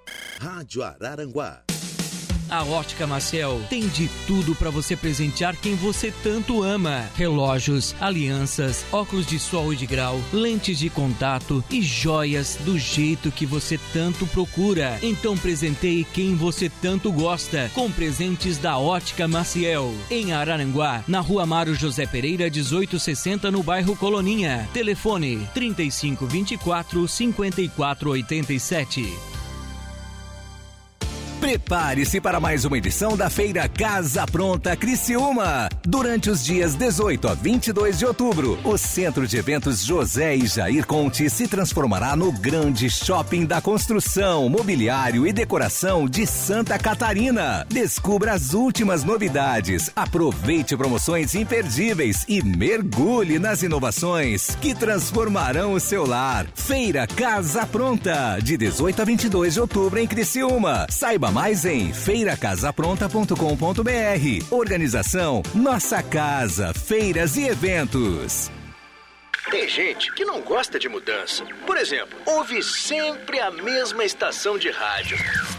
Rádio 0.42 0.82
Araranguá. 0.82 1.62
A 2.50 2.64
Ótica 2.64 3.06
Maciel 3.06 3.62
tem 3.70 3.88
de 3.88 4.10
tudo 4.26 4.56
para 4.56 4.72
você 4.72 4.96
presentear 4.96 5.56
quem 5.56 5.76
você 5.76 6.12
tanto 6.24 6.64
ama: 6.64 7.08
relógios, 7.16 7.94
alianças, 8.02 8.84
óculos 8.92 9.28
de 9.28 9.38
sol 9.38 9.72
e 9.72 9.76
de 9.76 9.86
grau, 9.86 10.20
lentes 10.34 10.80
de 10.80 10.90
contato 10.90 11.64
e 11.70 11.84
joias 11.84 12.58
do 12.62 12.80
jeito 12.80 13.32
que 13.32 13.46
você 13.46 13.80
tanto 13.94 14.26
procura. 14.26 14.98
Então 15.04 15.38
presenteie 15.38 16.04
quem 16.04 16.36
você 16.36 16.72
tanto 16.82 17.12
gosta 17.12 17.70
com 17.76 17.92
presentes 17.92 18.58
da 18.58 18.80
Ótica 18.80 19.28
Maciel. 19.28 19.94
Em 20.10 20.34
Araranguá, 20.34 21.04
na 21.08 21.20
Rua 21.20 21.46
Mário 21.46 21.76
José 21.76 22.08
Pereira, 22.08 22.46
1860, 22.46 23.52
no 23.52 23.62
bairro 23.62 23.96
Coloninha. 23.96 24.68
Telefone 24.74 25.48
3524 25.54 27.08
5487. 27.08 29.31
Prepare-se 31.42 32.22
para 32.22 32.40
mais 32.40 32.66
uma 32.66 32.78
edição 32.78 33.18
da 33.18 33.28
Feira 33.28 33.68
Casa 33.68 34.28
Pronta 34.28 34.76
Criciúma. 34.76 35.68
Durante 35.84 36.30
os 36.30 36.46
dias 36.46 36.76
18 36.76 37.28
a 37.28 37.34
22 37.34 37.98
de 37.98 38.06
outubro, 38.06 38.60
o 38.64 38.78
Centro 38.78 39.28
de 39.28 39.38
Eventos 39.38 39.84
José 39.84 40.36
e 40.36 40.46
Jair 40.46 40.86
Conte 40.86 41.28
se 41.32 41.48
transformará 41.48 42.16
no 42.16 42.32
grande 42.32 42.92
shopping 42.92 43.48
da 43.48 43.60
construção, 43.60 44.48
mobiliário 44.50 45.26
e 45.26 45.34
decoração 45.34 46.08
de 46.08 46.28
Santa 46.28 46.78
Catarina. 46.78 47.66
Descubra 47.68 48.34
as 48.34 48.54
últimas 48.54 49.04
novidades, 49.04 49.90
aproveite 49.96 50.78
promoções 50.78 51.34
imperdíveis 51.34 52.24
e 52.28 52.44
mergulhe 52.44 53.40
nas 53.40 53.64
inovações 53.64 54.56
que 54.62 54.76
transformarão 54.76 55.74
o 55.74 55.80
seu 55.80 56.06
lar. 56.06 56.46
Feira 56.54 57.08
Casa 57.08 57.66
Pronta, 57.66 58.38
de 58.40 58.56
18 58.58 59.02
a 59.02 59.06
22 59.06 59.56
de 59.56 59.60
outubro 59.60 60.00
em 60.00 60.06
Criciúma. 60.06 60.86
Saiba 60.88 61.31
mais 61.32 61.65
em 61.65 61.94
feiracasapronta.com.br. 61.94 64.52
Organização 64.52 65.41
Nossa 65.54 66.04
Casa, 66.04 66.74
Feiras 66.74 67.38
e 67.38 67.48
Eventos. 67.48 68.52
Tem 69.52 69.68
gente 69.68 70.14
que 70.14 70.24
não 70.24 70.40
gosta 70.40 70.80
de 70.80 70.88
mudança. 70.88 71.44
Por 71.68 71.76
exemplo, 71.76 72.18
ouve 72.26 72.64
sempre 72.64 73.38
a 73.38 73.52
mesma 73.52 74.06
estação 74.06 74.58
de 74.58 74.72
rádio. 74.72 75.18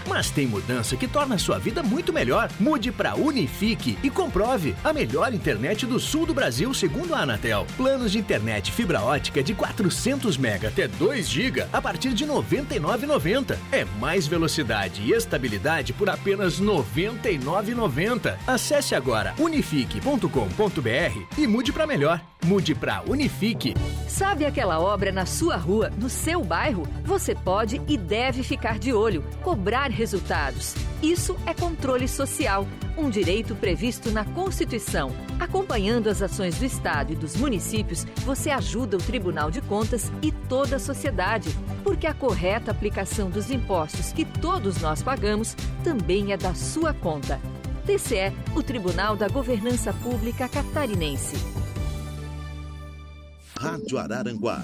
Mas 0.08 0.30
tem 0.30 0.46
mudança 0.46 0.96
que 0.96 1.06
torna 1.06 1.34
a 1.34 1.38
sua 1.38 1.58
vida 1.58 1.82
muito 1.82 2.10
melhor. 2.10 2.50
Mude 2.58 2.90
para 2.90 3.14
Unifique 3.14 3.98
e 4.02 4.08
comprove 4.08 4.74
a 4.82 4.94
melhor 4.94 5.34
internet 5.34 5.84
do 5.84 6.00
sul 6.00 6.24
do 6.24 6.32
Brasil, 6.32 6.72
segundo 6.72 7.14
a 7.14 7.18
Anatel. 7.18 7.66
Planos 7.76 8.12
de 8.12 8.18
internet 8.18 8.72
fibra 8.72 9.02
ótica 9.02 9.42
de 9.42 9.52
400 9.52 10.38
MB 10.38 10.68
até 10.68 10.88
2 10.88 11.28
GB 11.28 11.66
a 11.70 11.82
partir 11.82 12.14
de 12.14 12.24
R$ 12.24 12.30
99,90. 12.30 13.58
É 13.70 13.84
mais 14.00 14.26
velocidade 14.26 15.02
e 15.02 15.12
estabilidade 15.12 15.92
por 15.92 16.08
apenas 16.08 16.58
R$ 16.58 16.64
99,90. 16.64 18.38
Acesse 18.46 18.94
agora 18.94 19.34
unifique.com.br 19.38 21.26
e 21.36 21.46
mude 21.46 21.72
para 21.72 21.86
melhor. 21.86 22.22
Mude 22.44 22.74
para 22.74 23.02
Unifique. 23.06 23.74
Sabe 24.08 24.44
aquela 24.44 24.78
obra 24.78 25.10
na 25.10 25.24
sua 25.24 25.56
rua, 25.56 25.90
no 25.98 26.10
seu 26.10 26.44
bairro? 26.44 26.86
Você 27.04 27.34
pode 27.34 27.80
e 27.88 27.96
deve 27.96 28.42
ficar 28.42 28.78
de 28.78 28.92
olho, 28.92 29.24
cobrar 29.42 29.90
resultados. 29.90 30.74
Isso 31.02 31.36
é 31.46 31.54
controle 31.54 32.06
social, 32.06 32.66
um 32.96 33.08
direito 33.08 33.54
previsto 33.54 34.10
na 34.10 34.24
Constituição. 34.24 35.10
Acompanhando 35.40 36.08
as 36.08 36.22
ações 36.22 36.56
do 36.56 36.64
Estado 36.64 37.12
e 37.12 37.16
dos 37.16 37.36
municípios, 37.36 38.04
você 38.24 38.50
ajuda 38.50 38.96
o 38.96 39.02
Tribunal 39.02 39.50
de 39.50 39.60
Contas 39.62 40.12
e 40.22 40.30
toda 40.30 40.76
a 40.76 40.78
sociedade, 40.78 41.48
porque 41.82 42.06
a 42.06 42.14
correta 42.14 42.70
aplicação 42.70 43.30
dos 43.30 43.50
impostos 43.50 44.12
que 44.12 44.24
todos 44.24 44.80
nós 44.80 45.02
pagamos 45.02 45.56
também 45.82 46.32
é 46.32 46.36
da 46.36 46.54
sua 46.54 46.92
conta. 46.92 47.40
TCE, 47.86 48.32
o 48.54 48.62
Tribunal 48.62 49.16
da 49.16 49.26
Governança 49.26 49.92
Pública 49.92 50.48
Catarinense. 50.48 51.61
Rádio 53.62 53.96
Araranguá. 53.96 54.60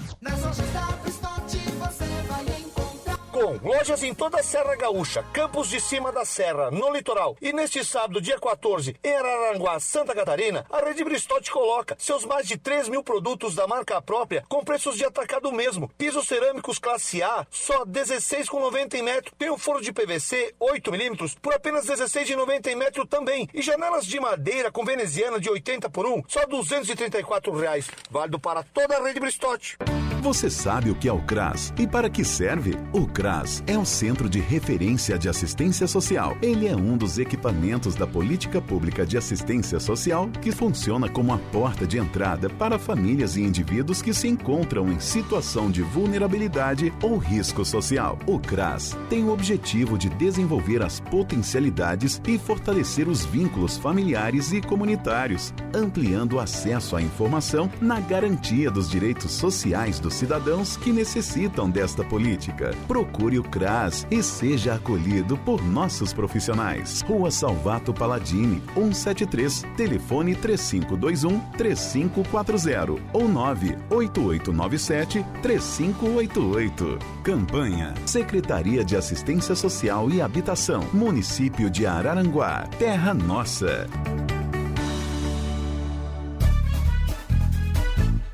Com 3.39 3.57
lojas 3.65 4.03
em 4.03 4.13
toda 4.13 4.41
a 4.41 4.43
Serra 4.43 4.75
Gaúcha, 4.75 5.23
Campos 5.31 5.69
de 5.69 5.79
Cima 5.79 6.11
da 6.11 6.25
Serra, 6.25 6.69
no 6.71 6.91
litoral. 6.91 7.37
E 7.41 7.53
neste 7.53 7.85
sábado, 7.85 8.19
dia 8.19 8.37
14, 8.37 8.97
em 9.01 9.15
Araranguá, 9.15 9.79
Santa 9.79 10.13
Catarina, 10.13 10.65
a 10.69 10.81
Rede 10.81 11.05
Bristote 11.05 11.49
coloca 11.49 11.95
seus 11.97 12.25
mais 12.25 12.45
de 12.45 12.57
3 12.57 12.89
mil 12.89 13.01
produtos 13.01 13.55
da 13.55 13.65
marca 13.65 14.01
própria 14.01 14.43
com 14.49 14.61
preços 14.61 14.97
de 14.97 15.05
atacado 15.05 15.53
mesmo. 15.53 15.89
Pisos 15.97 16.27
cerâmicos 16.27 16.79
classe 16.79 17.23
A, 17.23 17.47
só 17.49 17.85
16,90 17.85 18.95
em 18.95 19.03
metro. 19.03 19.33
Tem 19.37 19.49
um 19.49 19.57
forno 19.57 19.81
de 19.81 19.93
PVC 19.93 20.53
8 20.59 20.91
milímetros 20.91 21.33
por 21.41 21.53
apenas 21.53 21.85
16,90 21.85 22.67
em 22.67 22.75
metro 22.75 23.07
também. 23.07 23.47
E 23.53 23.61
janelas 23.61 24.05
de 24.05 24.19
madeira 24.19 24.69
com 24.69 24.83
veneziana 24.83 25.39
de 25.39 25.49
80 25.49 25.89
por 25.89 26.05
1, 26.05 26.23
só 26.27 26.45
234 26.45 27.55
reais. 27.55 27.89
Válido 28.11 28.37
para 28.37 28.63
toda 28.63 28.97
a 28.97 29.01
Rede 29.01 29.21
Bristote. 29.21 29.77
Você 30.21 30.49
sabe 30.49 30.91
o 30.91 30.95
que 30.95 31.07
é 31.07 31.13
o 31.13 31.21
CRAS 31.21 31.73
e 31.79 31.87
para 31.87 32.09
que 32.09 32.25
serve? 32.25 32.75
O 32.91 33.07
CRAS 33.07 33.28
é 33.67 33.77
o 33.77 33.85
Centro 33.85 34.27
de 34.27 34.39
Referência 34.39 35.15
de 35.15 35.29
Assistência 35.29 35.85
Social. 35.85 36.35
Ele 36.41 36.67
é 36.67 36.75
um 36.75 36.97
dos 36.97 37.19
equipamentos 37.19 37.93
da 37.93 38.07
Política 38.07 38.59
Pública 38.59 39.05
de 39.05 39.19
Assistência 39.19 39.79
Social 39.79 40.27
que 40.41 40.51
funciona 40.51 41.07
como 41.07 41.31
a 41.31 41.37
porta 41.37 41.85
de 41.85 41.99
entrada 41.99 42.49
para 42.49 42.79
famílias 42.79 43.35
e 43.35 43.41
indivíduos 43.41 44.01
que 44.01 44.15
se 44.15 44.27
encontram 44.27 44.91
em 44.91 44.99
situação 44.99 45.69
de 45.69 45.83
vulnerabilidade 45.83 46.91
ou 47.03 47.17
risco 47.17 47.63
social. 47.63 48.17
O 48.25 48.39
CRAS 48.39 48.97
tem 49.11 49.23
o 49.23 49.31
objetivo 49.31 49.95
de 49.95 50.09
desenvolver 50.09 50.81
as 50.81 50.99
potencialidades 50.99 52.19
e 52.27 52.39
fortalecer 52.39 53.07
os 53.07 53.25
vínculos 53.25 53.77
familiares 53.77 54.51
e 54.53 54.59
comunitários, 54.59 55.53
ampliando 55.71 56.37
o 56.37 56.39
acesso 56.39 56.95
à 56.95 57.01
informação 57.01 57.69
na 57.79 57.99
garantia 57.99 58.71
dos 58.71 58.89
direitos 58.89 59.33
sociais 59.33 59.99
dos 59.99 60.15
cidadãos 60.15 60.75
que 60.77 60.91
necessitam 60.91 61.69
desta 61.69 62.03
política. 62.03 62.71
Procure 62.87 63.18
o 63.19 63.43
CRAS 63.43 64.07
e 64.09 64.23
seja 64.23 64.75
acolhido 64.75 65.37
por 65.37 65.63
nossos 65.63 66.13
profissionais. 66.13 67.01
Rua 67.01 67.29
Salvato 67.29 67.93
Paladini, 67.93 68.61
173, 68.73 69.63
telefone 69.75 70.35
3521 70.35 71.39
3540 71.57 73.01
ou 73.13 73.27
98897 73.27 75.25
3588. 75.41 76.99
Campanha 77.23 77.93
Secretaria 78.05 78.83
de 78.83 78.95
Assistência 78.95 79.55
Social 79.55 80.09
e 80.09 80.21
Habitação, 80.21 80.85
Município 80.93 81.69
de 81.69 81.85
Araranguá, 81.85 82.67
Terra 82.77 83.13
Nossa. 83.13 83.87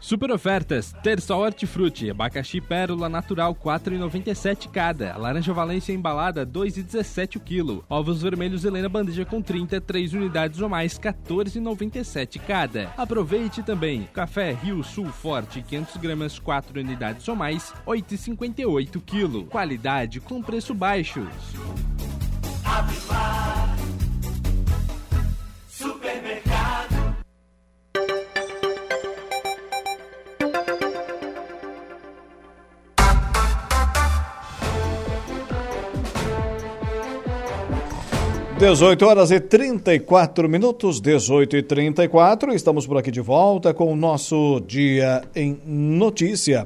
Super 0.06 0.30
ofertas: 0.32 0.94
terça 1.02 1.36
hortifruti, 1.36 2.12
abacaxi 2.12 2.62
pérola 2.62 3.10
natural 3.10 3.56
4,97 3.56 4.70
cada, 4.70 5.18
laranja 5.18 5.52
valência 5.52 5.94
embalada 5.94 6.46
2,17 6.46 7.38
o 7.38 7.40
quilo, 7.40 7.84
ovos 7.90 8.22
vermelhos 8.22 8.64
Helena 8.64 8.88
bandeja 8.88 9.26
com 9.26 9.42
30, 9.42 9.82
3 9.82 10.14
unidades 10.14 10.62
ou 10.62 10.70
mais 10.70 11.00
14,97 11.00 12.40
cada. 12.46 12.94
Aproveite 12.96 13.64
também 13.64 14.08
café 14.14 14.52
Rio 14.52 14.84
Sul 14.84 15.08
Forte 15.08 15.64
500 15.64 15.98
gramas 15.98 16.38
4 16.38 16.80
unidades 16.80 17.28
ou 17.28 17.36
mais 17.36 17.74
8,58 17.88 19.02
quilo. 19.04 19.46
Qualidade 19.46 20.20
com 20.20 20.40
preço 20.40 20.76
baixo. 20.76 21.28
Avipar. 22.64 23.95
18 38.58 39.06
horas 39.06 39.32
e 39.32 39.40
34 39.42 40.48
minutos, 40.48 41.02
18 41.02 41.58
e 41.58 41.62
34, 41.62 42.54
estamos 42.54 42.88
por 42.88 42.98
aqui 42.98 43.12
de 43.12 43.20
volta 43.20 43.74
com 43.74 43.92
o 43.92 43.98
nosso 43.98 44.62
Dia 44.66 45.24
em 45.36 45.60
Notícia. 45.66 46.66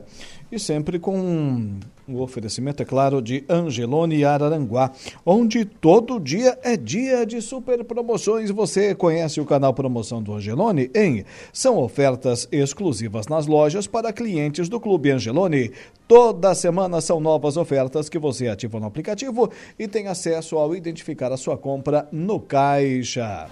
E 0.52 0.60
sempre 0.60 1.00
com 1.00 1.80
o 2.08 2.22
oferecimento, 2.22 2.84
é 2.84 2.86
claro, 2.86 3.22
de 3.22 3.44
Angelone 3.50 4.24
Araranguá, 4.24 4.92
onde 5.26 5.66
todo 5.66 6.20
dia 6.20 6.58
é 6.64 6.78
dia 6.78 7.26
de 7.26 7.42
super 7.42 7.84
promoções. 7.84 8.52
Você 8.52 8.94
conhece 8.94 9.42
o 9.42 9.46
canal 9.46 9.74
Promoção 9.74 10.22
do 10.22 10.34
Angelone? 10.34 10.92
Em 10.94 11.26
são 11.52 11.78
ofertas 11.78 12.48
exclusivas 12.52 13.28
nas 13.28 13.48
lojas 13.48 13.88
para 13.88 14.14
clientes 14.14 14.70
do 14.70 14.80
Clube 14.80 15.12
Angelone. 15.12 15.72
Toda 16.10 16.56
semana 16.56 17.02
são 17.02 17.20
novas 17.20 17.56
ofertas 17.56 18.10
que 18.10 18.18
você 18.18 18.48
ativa 18.48 18.80
no 18.80 18.88
aplicativo 18.88 19.48
e 19.78 19.88
tem 19.88 20.08
acesso 20.08 20.58
ao 20.58 20.76
identificar 20.76 21.32
a 21.32 21.38
sua 21.38 21.56
compra 21.56 22.08
no 22.12 22.40
caixa. 22.40 23.48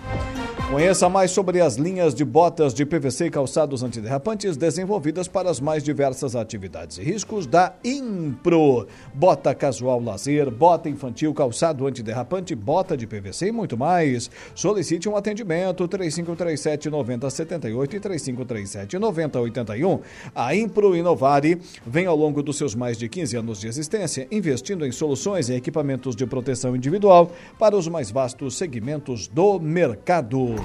Conheça 0.72 1.08
mais 1.08 1.32
sobre 1.32 1.62
as 1.62 1.76
linhas 1.76 2.14
de 2.14 2.26
botas 2.26 2.74
de 2.74 2.86
PVC 2.86 3.28
e 3.28 3.30
calçados 3.30 3.84
antiderrapantes 3.84 4.58
desenvolvidas 4.58 5.26
para 5.28 5.50
as 5.50 5.62
mais 5.62 5.82
diversas 5.82 6.36
atividades 6.36 6.98
e 6.98 7.04
riscos 7.04 7.48
da 7.48 7.74
Impro. 7.86 8.86
Bota 9.14 9.56
casual 9.56 10.02
lazer, 10.02 10.52
bota 10.52 10.90
infantil, 10.90 11.34
calçado 11.34 11.88
antiderrapante, 11.88 12.54
bota 12.54 12.98
de 12.98 13.08
PVC 13.08 13.48
e 13.48 13.52
muito 13.52 13.78
mais. 13.78 14.30
Solicite 14.54 15.08
um 15.08 15.16
atendimento 15.16 15.88
3537 15.88 16.90
9078 16.90 17.96
e 17.96 18.00
3537 18.00 19.00
9081. 19.00 20.00
A 20.36 20.54
Impro 20.54 20.98
Inovare 20.98 21.62
vem 21.86 22.08
ao 22.08 22.16
longo 22.18 22.44
dos 22.48 22.58
seus 22.58 22.74
mais 22.74 22.98
de 22.98 23.10
15 23.10 23.36
anos 23.36 23.60
de 23.60 23.68
existência 23.68 24.26
investindo 24.32 24.86
em 24.86 24.92
soluções 24.92 25.50
e 25.50 25.54
equipamentos 25.54 26.16
de 26.16 26.26
proteção 26.26 26.76
individual 26.76 27.30
para 27.60 27.76
os 27.76 27.90
mais 27.90 28.10
vastos 28.10 28.56
segmentos 28.56 29.28
do 29.28 29.60
mercado. 29.60 30.56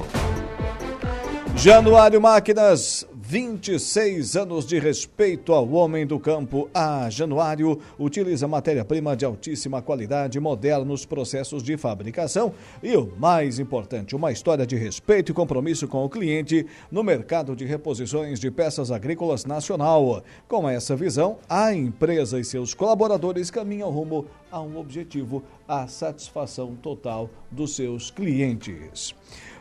Januário 1.56 2.20
Máquinas, 2.20 3.06
26 3.32 4.36
anos 4.36 4.66
de 4.66 4.78
respeito 4.78 5.54
ao 5.54 5.66
homem 5.70 6.06
do 6.06 6.20
campo. 6.20 6.68
A 6.74 7.08
Januário 7.08 7.80
utiliza 7.98 8.46
matéria-prima 8.46 9.16
de 9.16 9.24
altíssima 9.24 9.80
qualidade, 9.80 10.38
modernos 10.38 11.06
processos 11.06 11.62
de 11.62 11.78
fabricação 11.78 12.52
e 12.82 12.94
o 12.94 13.10
mais 13.18 13.58
importante, 13.58 14.14
uma 14.14 14.30
história 14.30 14.66
de 14.66 14.76
respeito 14.76 15.32
e 15.32 15.34
compromisso 15.34 15.88
com 15.88 16.04
o 16.04 16.10
cliente 16.10 16.66
no 16.90 17.02
mercado 17.02 17.56
de 17.56 17.64
reposições 17.64 18.38
de 18.38 18.50
peças 18.50 18.90
agrícolas 18.90 19.46
nacional. 19.46 20.22
Com 20.46 20.68
essa 20.68 20.94
visão, 20.94 21.38
a 21.48 21.72
empresa 21.72 22.38
e 22.38 22.44
seus 22.44 22.74
colaboradores 22.74 23.50
caminham 23.50 23.88
rumo 23.88 24.26
a 24.50 24.60
um 24.60 24.76
objetivo, 24.76 25.42
a 25.66 25.86
satisfação 25.86 26.76
total 26.82 27.30
dos 27.50 27.74
seus 27.74 28.10
clientes. 28.10 29.14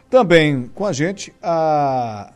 Também 0.10 0.70
com 0.76 0.86
a 0.86 0.92
gente 0.92 1.34
a 1.42 2.34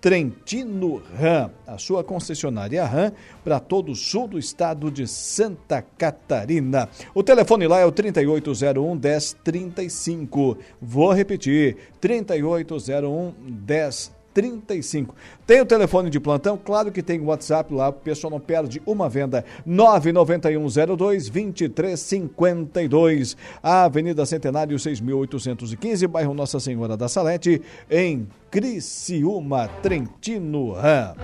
Trentino 0.00 1.02
Ram, 1.18 1.50
a 1.66 1.76
sua 1.76 2.02
concessionária 2.02 2.84
Ram 2.84 3.12
para 3.44 3.60
todo 3.60 3.92
o 3.92 3.96
sul 3.96 4.26
do 4.28 4.38
estado 4.38 4.90
de 4.90 5.06
Santa 5.06 5.82
Catarina. 5.82 6.88
O 7.14 7.22
telefone 7.22 7.66
lá 7.66 7.80
é 7.80 7.84
o 7.84 7.92
3801 7.92 8.94
1035. 8.94 10.58
Vou 10.80 11.12
repetir, 11.12 11.76
3801 12.00 13.34
1035. 13.40 14.19
35. 14.32 15.14
Tem 15.46 15.60
o 15.60 15.66
telefone 15.66 16.08
de 16.10 16.20
plantão? 16.20 16.56
Claro 16.56 16.92
que 16.92 17.02
tem 17.02 17.20
o 17.20 17.26
WhatsApp 17.26 17.74
lá, 17.74 17.88
o 17.88 17.92
pessoal 17.92 18.30
não 18.30 18.40
perde 18.40 18.80
uma 18.86 19.08
venda. 19.08 19.44
99102 19.66 21.28
2352. 21.28 23.36
A 23.62 23.84
Avenida 23.84 24.26
Centenário 24.26 24.78
6815, 24.78 26.06
bairro 26.06 26.34
Nossa 26.34 26.60
Senhora 26.60 26.96
da 26.96 27.08
Salete, 27.08 27.60
em 27.90 28.28
Criciúma, 28.50 29.68
Trentino 29.82 30.72
Ram. 30.72 31.14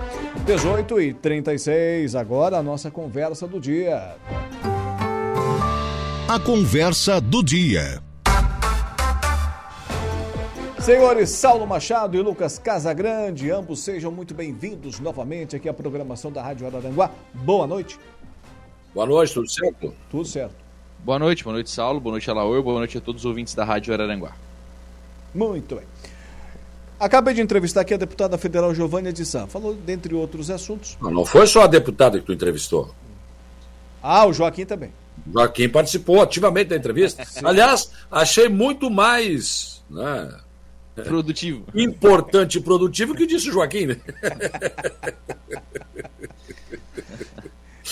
18 0.45 1.01
e 1.01 1.13
36, 1.13 2.15
agora 2.15 2.57
a 2.57 2.63
nossa 2.63 2.89
conversa 2.89 3.45
do 3.47 3.59
dia. 3.59 4.15
A 6.29 6.39
conversa 6.39 7.21
do 7.21 7.43
dia. 7.43 8.06
Senhores 10.79 11.31
Saulo 11.31 11.65
Machado 11.65 12.15
e 12.15 12.21
Lucas 12.21 12.59
Casagrande, 12.59 13.51
ambos 13.51 13.79
sejam 13.79 14.11
muito 14.11 14.33
bem-vindos 14.33 14.99
novamente 14.99 15.55
aqui 15.55 15.67
à 15.67 15.73
programação 15.73 16.31
da 16.31 16.41
Rádio 16.41 16.67
Araranguá. 16.67 17.11
Boa 17.33 17.67
noite. 17.67 17.99
Boa 18.93 19.05
noite, 19.05 19.33
tudo 19.33 19.49
certo? 19.49 19.93
Tudo 20.09 20.25
certo. 20.25 20.55
Boa 21.03 21.19
noite, 21.19 21.43
boa 21.43 21.53
noite, 21.53 21.69
Saulo, 21.69 21.99
boa 21.99 22.13
noite, 22.13 22.29
Alaor, 22.29 22.61
boa 22.61 22.77
noite 22.77 22.97
a 22.97 23.01
todos 23.01 23.23
os 23.23 23.25
ouvintes 23.25 23.53
da 23.53 23.65
Rádio 23.65 23.93
Araranguá. 23.93 24.33
Muito 25.33 25.75
bem. 25.75 25.85
Acabei 26.99 27.33
de 27.33 27.41
entrevistar 27.41 27.81
aqui 27.81 27.93
a 27.93 27.97
deputada 27.97 28.37
federal 28.37 28.73
Giovânia 28.73 29.11
de 29.11 29.25
Sá. 29.25 29.45
Falou, 29.45 29.73
dentre 29.73 30.15
outros 30.15 30.49
assuntos. 30.49 30.97
Não, 31.01 31.11
não 31.11 31.25
foi 31.25 31.45
só 31.47 31.63
a 31.63 31.67
deputada 31.67 32.19
que 32.19 32.25
tu 32.25 32.33
entrevistou. 32.33 32.93
Ah, 34.01 34.25
o 34.25 34.33
Joaquim 34.33 34.65
também. 34.65 34.93
Joaquim 35.31 35.69
participou 35.69 36.21
ativamente 36.21 36.69
da 36.69 36.75
entrevista. 36.75 37.23
Aliás, 37.43 37.91
achei 38.09 38.47
muito 38.47 38.89
mais. 38.89 39.83
Né, 39.89 40.39
Produtivo. 41.03 41.65
Importante 41.75 42.57
e 42.57 42.61
produtivo 42.61 43.15
que 43.15 43.25
disse 43.25 43.49
o 43.49 43.53
Joaquim, 43.53 43.87
né? 43.87 43.97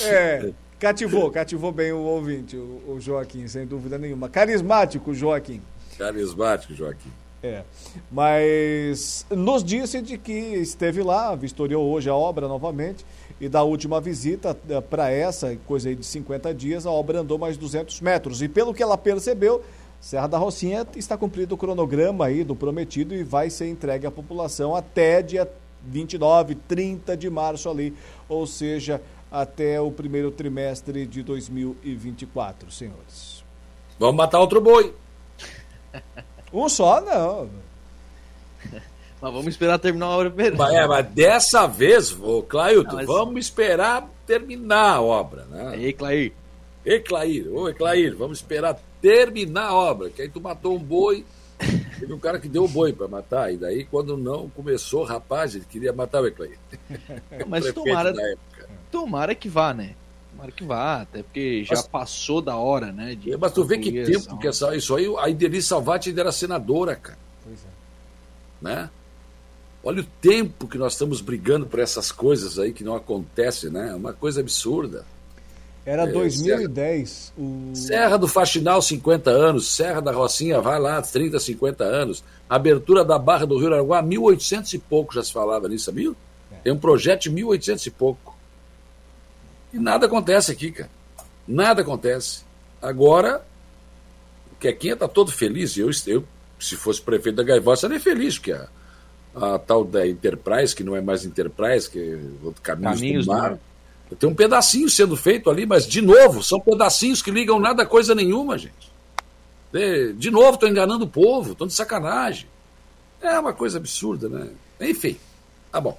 É, 0.02 0.52
cativou, 0.80 1.32
cativou 1.32 1.72
bem 1.72 1.92
o 1.92 2.00
ouvinte, 2.00 2.58
o, 2.58 2.84
o 2.88 2.98
Joaquim, 3.00 3.48
sem 3.48 3.66
dúvida 3.66 3.98
nenhuma. 3.98 4.28
Carismático, 4.28 5.14
Joaquim. 5.14 5.62
Carismático, 5.98 6.74
Joaquim. 6.74 7.12
É, 7.42 7.64
mas 8.12 9.26
nos 9.30 9.64
disse 9.64 10.02
de 10.02 10.18
que 10.18 10.32
esteve 10.32 11.04
lá, 11.04 11.36
vistoriou 11.36 11.86
hoje 11.92 12.10
a 12.10 12.16
obra 12.16 12.48
novamente, 12.48 13.06
e 13.40 13.48
da 13.48 13.64
última 13.64 14.00
visita 14.00 14.58
eh, 14.70 14.82
para 14.82 15.12
essa, 15.12 15.56
coisa 15.68 15.90
aí 15.90 15.96
de 15.96 16.06
50 16.06 16.54
dias, 16.54 16.86
a 16.86 16.92
obra 16.92 17.20
andou 17.20 17.38
mais 17.38 17.58
200 17.58 18.00
metros. 18.02 18.42
E 18.42 18.48
pelo 18.48 18.74
que 18.74 18.82
ela 18.82 18.98
percebeu, 18.98 19.62
Serra 20.00 20.28
da 20.28 20.38
Rocinha 20.38 20.86
está 20.96 21.18
cumprido 21.18 21.56
o 21.56 21.58
cronograma 21.58 22.26
aí 22.26 22.44
do 22.44 22.56
prometido 22.56 23.16
e 23.16 23.24
vai 23.24 23.50
ser 23.50 23.68
entregue 23.68 24.06
à 24.06 24.12
população 24.12 24.76
até 24.76 25.22
dia 25.22 25.50
29, 25.84 26.56
30 26.56 27.16
de 27.16 27.30
março 27.30 27.70
ali, 27.70 27.96
ou 28.28 28.46
seja, 28.46 29.02
até 29.32 29.80
o 29.80 29.92
primeiro 29.92 30.32
trimestre 30.32 31.06
de 31.06 31.22
2024, 31.24 32.72
senhores. 32.72 33.44
Vamos 34.00 34.16
matar 34.16 34.40
outro 34.40 34.62
boi. 34.62 34.94
Um 36.54 36.70
só, 36.70 37.02
não. 37.02 37.50
Mas 39.22 39.34
vamos 39.34 39.48
esperar 39.48 39.78
terminar 39.78 40.06
a 40.06 40.10
obra 40.12 40.30
primeiro. 40.30 40.58
Mas, 40.58 40.74
é, 40.74 40.88
mas 40.88 41.06
dessa 41.08 41.68
vez, 41.68 42.18
ô 42.18 42.44
Clailton, 42.44 42.96
mas... 42.96 43.08
vamos 43.08 43.46
esperar 43.46 44.08
terminar 44.26 44.96
a 44.96 45.02
obra, 45.02 45.46
né? 45.46 45.78
Ei, 45.78 45.92
Clair. 45.92 46.32
Ei, 46.86 47.00
Clair, 47.00 47.48
ô 47.52 47.74
Clair, 47.74 48.16
vamos 48.16 48.38
esperar 48.38 48.80
terminar 49.06 49.68
a 49.68 49.76
obra, 49.76 50.10
que 50.10 50.20
aí 50.20 50.28
tu 50.28 50.42
matou 50.42 50.76
um 50.76 50.80
boi, 50.80 51.24
teve 52.00 52.12
um 52.12 52.18
cara 52.18 52.40
que 52.40 52.50
deu 52.50 52.64
o 52.64 52.68
boi 52.68 52.92
para 52.92 53.08
matar, 53.08 53.54
e 53.54 53.58
daí 53.58 53.86
quando 53.86 54.18
não 54.18 54.50
começou, 54.50 55.04
rapaz, 55.04 55.54
ele 55.54 55.66
queria 55.70 55.94
matar 55.94 56.24
o 56.24 56.28
Eclair. 56.28 56.58
Mas 57.48 57.72
tomara, 57.72 58.12
tomara 58.92 59.36
que 59.36 59.48
vá, 59.48 59.76
né? 59.76 59.94
Tomara 60.32 60.52
que 60.52 60.64
vá, 60.64 61.02
até 61.04 61.22
porque 61.22 61.64
já 61.64 61.76
mas, 61.76 61.88
passou 61.88 62.42
da 62.42 62.58
hora, 62.58 62.92
né? 62.92 63.16
É, 63.28 63.38
mas 63.38 63.54
tu 63.54 63.64
vê 63.64 63.78
que 63.78 64.04
tempo 64.04 64.38
que 64.38 64.48
essa, 64.48 64.76
isso 64.76 64.94
aí, 64.96 65.06
a 65.20 65.30
Idelice 65.30 65.68
Salvati 65.68 66.10
ainda 66.10 66.22
era 66.22 66.32
senadora, 66.32 66.96
cara. 66.96 67.18
Pois 67.44 67.60
é. 67.60 67.68
Né? 68.62 68.90
Olha 69.82 70.02
o 70.02 70.06
tempo 70.20 70.68
que 70.68 70.78
nós 70.78 70.94
estamos 70.94 71.22
brigando 71.22 71.68
por 71.68 71.80
essas 71.80 72.12
coisas 72.12 72.60
aí 72.60 72.74
que 72.74 72.84
não 72.84 72.96
acontecem, 72.96 73.70
né? 73.70 73.92
É 73.92 73.96
uma 73.96 74.12
coisa 74.12 74.42
absurda. 74.42 75.06
Era 75.86 76.04
é, 76.04 76.08
2010. 76.08 77.10
Serra, 77.10 77.34
o... 77.38 77.76
Serra 77.76 78.18
do 78.18 78.28
Faxinal, 78.28 78.82
50 78.82 79.30
anos. 79.30 79.68
Serra 79.68 80.02
da 80.02 80.12
Rocinha, 80.12 80.60
vai 80.60 80.80
lá, 80.80 81.00
30, 81.02 81.40
50 81.40 81.84
anos. 81.84 82.24
Abertura 82.50 83.06
da 83.06 83.20
Barra 83.20 83.46
do 83.46 83.58
Rio 83.58 83.72
Araguá, 83.72 84.02
1800 84.02 84.74
e 84.74 84.80
pouco 84.80 85.14
já 85.14 85.24
se 85.24 85.32
falava 85.32 85.70
nisso, 85.70 85.86
sabia? 85.86 86.12
É. 86.52 86.56
Tem 86.64 86.74
um 86.74 86.80
projeto 86.80 87.24
de 87.24 87.30
1800 87.30 87.86
e 87.86 87.92
pouco. 87.92 88.36
E 89.72 89.78
nada 89.78 90.08
acontece 90.08 90.52
aqui, 90.52 90.72
cara. 90.72 90.90
Nada 91.48 91.82
acontece. 91.84 92.44
Agora, 92.82 93.46
o 94.52 94.56
Quequinha 94.56 94.94
está 94.94 95.08
todo 95.08 95.32
feliz. 95.32 95.78
Eu, 95.78 95.92
eu, 96.08 96.24
se 96.60 96.76
fosse 96.76 97.00
prefeito 97.00 97.36
da 97.36 97.44
Gaivota, 97.44 97.82
seria 97.82 98.00
feliz, 98.00 98.40
porque 98.40 98.54
a, 98.54 98.68
a 99.36 99.60
tal 99.60 99.84
da 99.84 100.08
Enterprise, 100.08 100.76
que 100.76 100.84
não 100.84 100.96
é 100.96 101.02
mais 101.02 101.26
Enterprise, 101.26 101.88
que 101.88 102.00
é 102.00 102.20
outro 102.44 102.62
Caminhos, 102.64 103.00
Caminhos 103.00 103.26
do 103.26 103.32
Mar. 103.32 103.50
Do 103.50 103.52
mar 103.52 103.60
tem 104.14 104.30
um 104.30 104.36
pedacinho 104.36 104.90
sendo 104.90 105.18
feito 105.18 105.50
ali, 105.50 105.66
mas, 105.66 105.88
de 105.88 106.02
novo, 106.02 106.44
são 106.44 106.60
pedacinhos 106.60 107.22
que 107.22 107.32
ligam 107.32 107.60
nada 107.60 107.84
a 107.84 107.86
coisa 107.86 108.14
nenhuma, 108.14 108.58
gente. 108.58 108.94
De 110.18 110.30
novo, 110.30 110.54
estou 110.54 110.70
enganando 110.70 111.06
o 111.06 111.10
povo, 111.10 111.54
estou 111.54 111.66
de 111.66 111.74
sacanagem. 111.74 112.48
É 113.20 113.40
uma 113.40 113.54
coisa 113.54 113.78
absurda, 113.78 114.30
né? 114.30 114.50
Enfim, 114.80 115.18
tá 115.72 115.82
bom. 115.82 115.98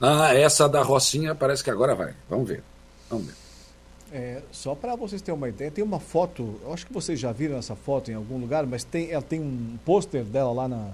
Ah, 0.00 0.34
essa 0.34 0.68
da 0.68 0.82
Rocinha 0.82 1.34
parece 1.34 1.62
que 1.62 1.70
agora 1.70 1.94
vai. 1.94 2.14
Vamos 2.28 2.48
ver. 2.48 2.62
Vamos 3.08 3.26
ver. 3.26 3.34
É, 4.12 4.42
só 4.52 4.74
para 4.74 4.94
vocês 4.94 5.22
terem 5.22 5.36
uma 5.36 5.48
ideia, 5.48 5.70
tem 5.70 5.82
uma 5.82 5.98
foto, 5.98 6.60
eu 6.62 6.72
acho 6.72 6.86
que 6.86 6.92
vocês 6.92 7.18
já 7.18 7.32
viram 7.32 7.56
essa 7.56 7.74
foto 7.74 8.10
em 8.10 8.14
algum 8.14 8.38
lugar, 8.38 8.64
mas 8.64 8.84
tem, 8.84 9.10
ela 9.10 9.22
tem 9.22 9.40
um 9.40 9.76
pôster 9.84 10.22
dela 10.22 10.52
lá 10.52 10.68
na, 10.68 10.90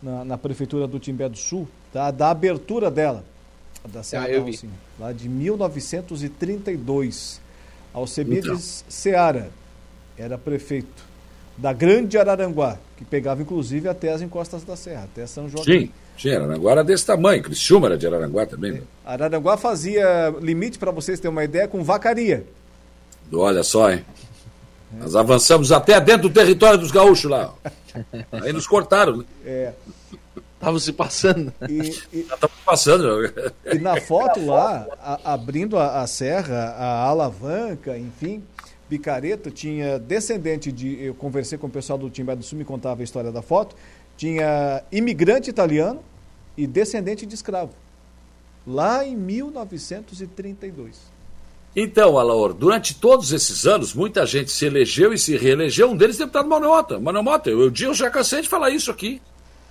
na, 0.00 0.24
na, 0.24 0.38
prefeitura 0.38 0.86
do 0.86 1.00
Timbé 1.00 1.28
do 1.28 1.36
Sul, 1.36 1.66
tá? 1.92 2.12
da 2.12 2.30
abertura 2.30 2.88
dela 2.88 3.24
da 3.88 4.02
Serra 4.02 4.26
ah, 4.26 4.44
lá 4.98 5.12
de 5.12 5.28
1932. 5.28 7.40
Alcebiades 7.92 8.84
Seara 8.88 9.50
era 10.18 10.36
prefeito 10.36 11.06
da 11.56 11.72
Grande 11.72 12.18
Araranguá, 12.18 12.76
que 12.96 13.04
pegava 13.04 13.40
inclusive 13.40 13.88
até 13.88 14.12
as 14.12 14.20
encostas 14.20 14.64
da 14.64 14.74
Serra, 14.76 15.04
até 15.04 15.24
São 15.26 15.48
Joaquim. 15.48 15.86
Sim, 15.86 15.90
sim, 16.18 16.30
Araranguá 16.30 16.72
era 16.72 16.84
desse 16.84 17.06
tamanho. 17.06 17.42
Criciúma 17.42 17.86
era 17.86 17.96
de 17.96 18.06
Araranguá 18.06 18.44
também. 18.44 18.72
Né? 18.72 18.82
Araranguá 19.04 19.56
fazia 19.56 20.34
limite, 20.40 20.78
para 20.78 20.90
vocês 20.90 21.18
terem 21.18 21.32
uma 21.32 21.44
ideia, 21.44 21.66
com 21.66 21.82
Vacaria. 21.82 22.44
Olha 23.32 23.62
só, 23.62 23.90
hein? 23.90 24.04
Nós 24.92 25.16
avançamos 25.16 25.72
até 25.72 26.00
dentro 26.00 26.28
do 26.28 26.30
território 26.30 26.78
dos 26.78 26.90
gaúchos 26.90 27.30
lá. 27.30 27.52
Aí 28.32 28.52
nos 28.52 28.66
cortaram, 28.66 29.18
né? 29.18 29.24
É. 29.44 29.72
Tava 30.66 30.80
se 30.80 30.92
passando. 30.92 31.54
E, 31.70 31.94
e, 32.12 32.22
Tava 32.40 32.50
passando. 32.64 33.32
e 33.72 33.78
na 33.78 34.00
foto 34.00 34.44
lá, 34.44 34.84
a- 35.00 35.32
abrindo 35.34 35.78
a, 35.78 36.00
a 36.02 36.06
serra, 36.08 36.74
a 36.76 37.04
alavanca, 37.04 37.96
enfim, 37.96 38.42
Picareta 38.88 39.48
tinha 39.48 39.96
descendente 39.96 40.72
de. 40.72 41.00
Eu 41.00 41.14
conversei 41.14 41.56
com 41.56 41.68
o 41.68 41.70
pessoal 41.70 41.96
do 41.96 42.10
Timbé 42.10 42.34
do 42.34 42.42
Sul, 42.42 42.58
me 42.58 42.64
contava 42.64 43.00
a 43.00 43.04
história 43.04 43.30
da 43.30 43.42
foto. 43.42 43.76
Tinha 44.16 44.82
imigrante 44.90 45.48
italiano 45.48 46.00
e 46.56 46.66
descendente 46.66 47.24
de 47.24 47.36
escravo. 47.36 47.70
Lá 48.66 49.06
em 49.06 49.14
1932. 49.14 50.96
Então, 51.76 52.18
Alaor, 52.18 52.52
durante 52.52 52.92
todos 52.96 53.30
esses 53.32 53.66
anos, 53.68 53.94
muita 53.94 54.26
gente 54.26 54.50
se 54.50 54.66
elegeu 54.66 55.12
e 55.12 55.18
se 55.18 55.36
reelegeu. 55.36 55.90
Um 55.92 55.96
deles, 55.96 56.18
deputado 56.18 56.48
Manuel 56.48 56.72
Mota. 56.72 56.98
Manuel 56.98 57.22
Mota, 57.22 57.50
eu, 57.50 57.70
eu 57.72 57.94
já 57.94 58.10
cansei 58.10 58.40
de 58.42 58.48
falar 58.48 58.70
isso 58.70 58.90
aqui. 58.90 59.22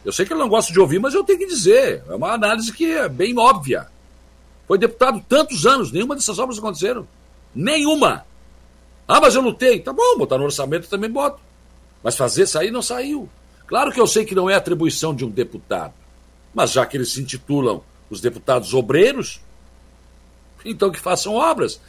Eu 0.05 0.11
sei 0.11 0.23
que 0.23 0.31
ele 0.31 0.39
não 0.39 0.47
gosta 0.47 0.71
de 0.71 0.79
ouvir, 0.79 0.99
mas 0.99 1.15
eu 1.15 1.23
tenho 1.23 1.39
que 1.39 1.47
dizer. 1.47 2.03
É 2.07 2.13
uma 2.13 2.31
análise 2.31 2.71
que 2.71 2.85
é 2.85 3.09
bem 3.09 3.37
óbvia. 3.37 3.87
Foi 4.67 4.77
deputado 4.77 5.23
tantos 5.27 5.65
anos, 5.65 5.91
nenhuma 5.91 6.15
dessas 6.15 6.37
obras 6.37 6.59
aconteceram. 6.59 7.07
Nenhuma. 7.53 8.23
Ah, 9.07 9.19
mas 9.19 9.33
eu 9.33 9.41
lutei. 9.41 9.79
Tá 9.79 9.91
bom, 9.91 10.17
botar 10.17 10.37
no 10.37 10.43
orçamento 10.43 10.87
também 10.87 11.09
boto. 11.09 11.39
Mas 12.03 12.15
fazer 12.15 12.45
sair 12.45 12.69
não 12.69 12.83
saiu. 12.83 13.27
Claro 13.65 13.91
que 13.91 13.99
eu 13.99 14.05
sei 14.05 14.25
que 14.25 14.35
não 14.35 14.47
é 14.47 14.53
atribuição 14.53 15.13
de 15.13 15.25
um 15.25 15.29
deputado. 15.29 15.93
Mas 16.53 16.71
já 16.71 16.85
que 16.85 16.97
eles 16.97 17.11
se 17.11 17.21
intitulam 17.21 17.81
os 18.09 18.21
deputados 18.21 18.73
obreiros, 18.75 19.41
então 20.63 20.91
que 20.91 20.99
façam 20.99 21.33
obras. 21.33 21.81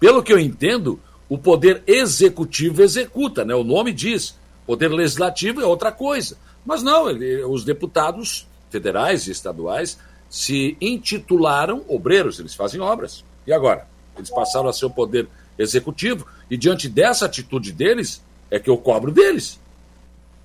Pelo 0.00 0.22
que 0.22 0.32
eu 0.32 0.38
entendo, 0.38 1.00
o 1.28 1.38
poder 1.38 1.82
executivo 1.86 2.82
executa, 2.82 3.44
né? 3.44 3.54
O 3.54 3.64
nome 3.64 3.92
diz. 3.92 4.36
Poder 4.66 4.88
legislativo 4.88 5.60
é 5.60 5.66
outra 5.66 5.92
coisa. 5.92 6.36
Mas 6.64 6.82
não, 6.82 7.08
ele- 7.10 7.44
os 7.44 7.64
deputados 7.64 8.46
federais 8.70 9.26
e 9.26 9.30
estaduais 9.30 9.98
se 10.28 10.76
intitularam 10.80 11.84
obreiros, 11.88 12.38
eles 12.40 12.54
fazem 12.54 12.80
obras. 12.80 13.24
E 13.46 13.52
agora? 13.52 13.86
Eles 14.16 14.30
passaram 14.30 14.68
a 14.68 14.72
ser 14.72 14.86
o 14.86 14.90
poder 14.90 15.28
executivo 15.58 16.26
e 16.50 16.56
diante 16.56 16.88
dessa 16.88 17.26
atitude 17.26 17.70
deles 17.72 18.22
é 18.50 18.58
que 18.58 18.70
eu 18.70 18.76
cobro 18.76 19.12
deles. 19.12 19.60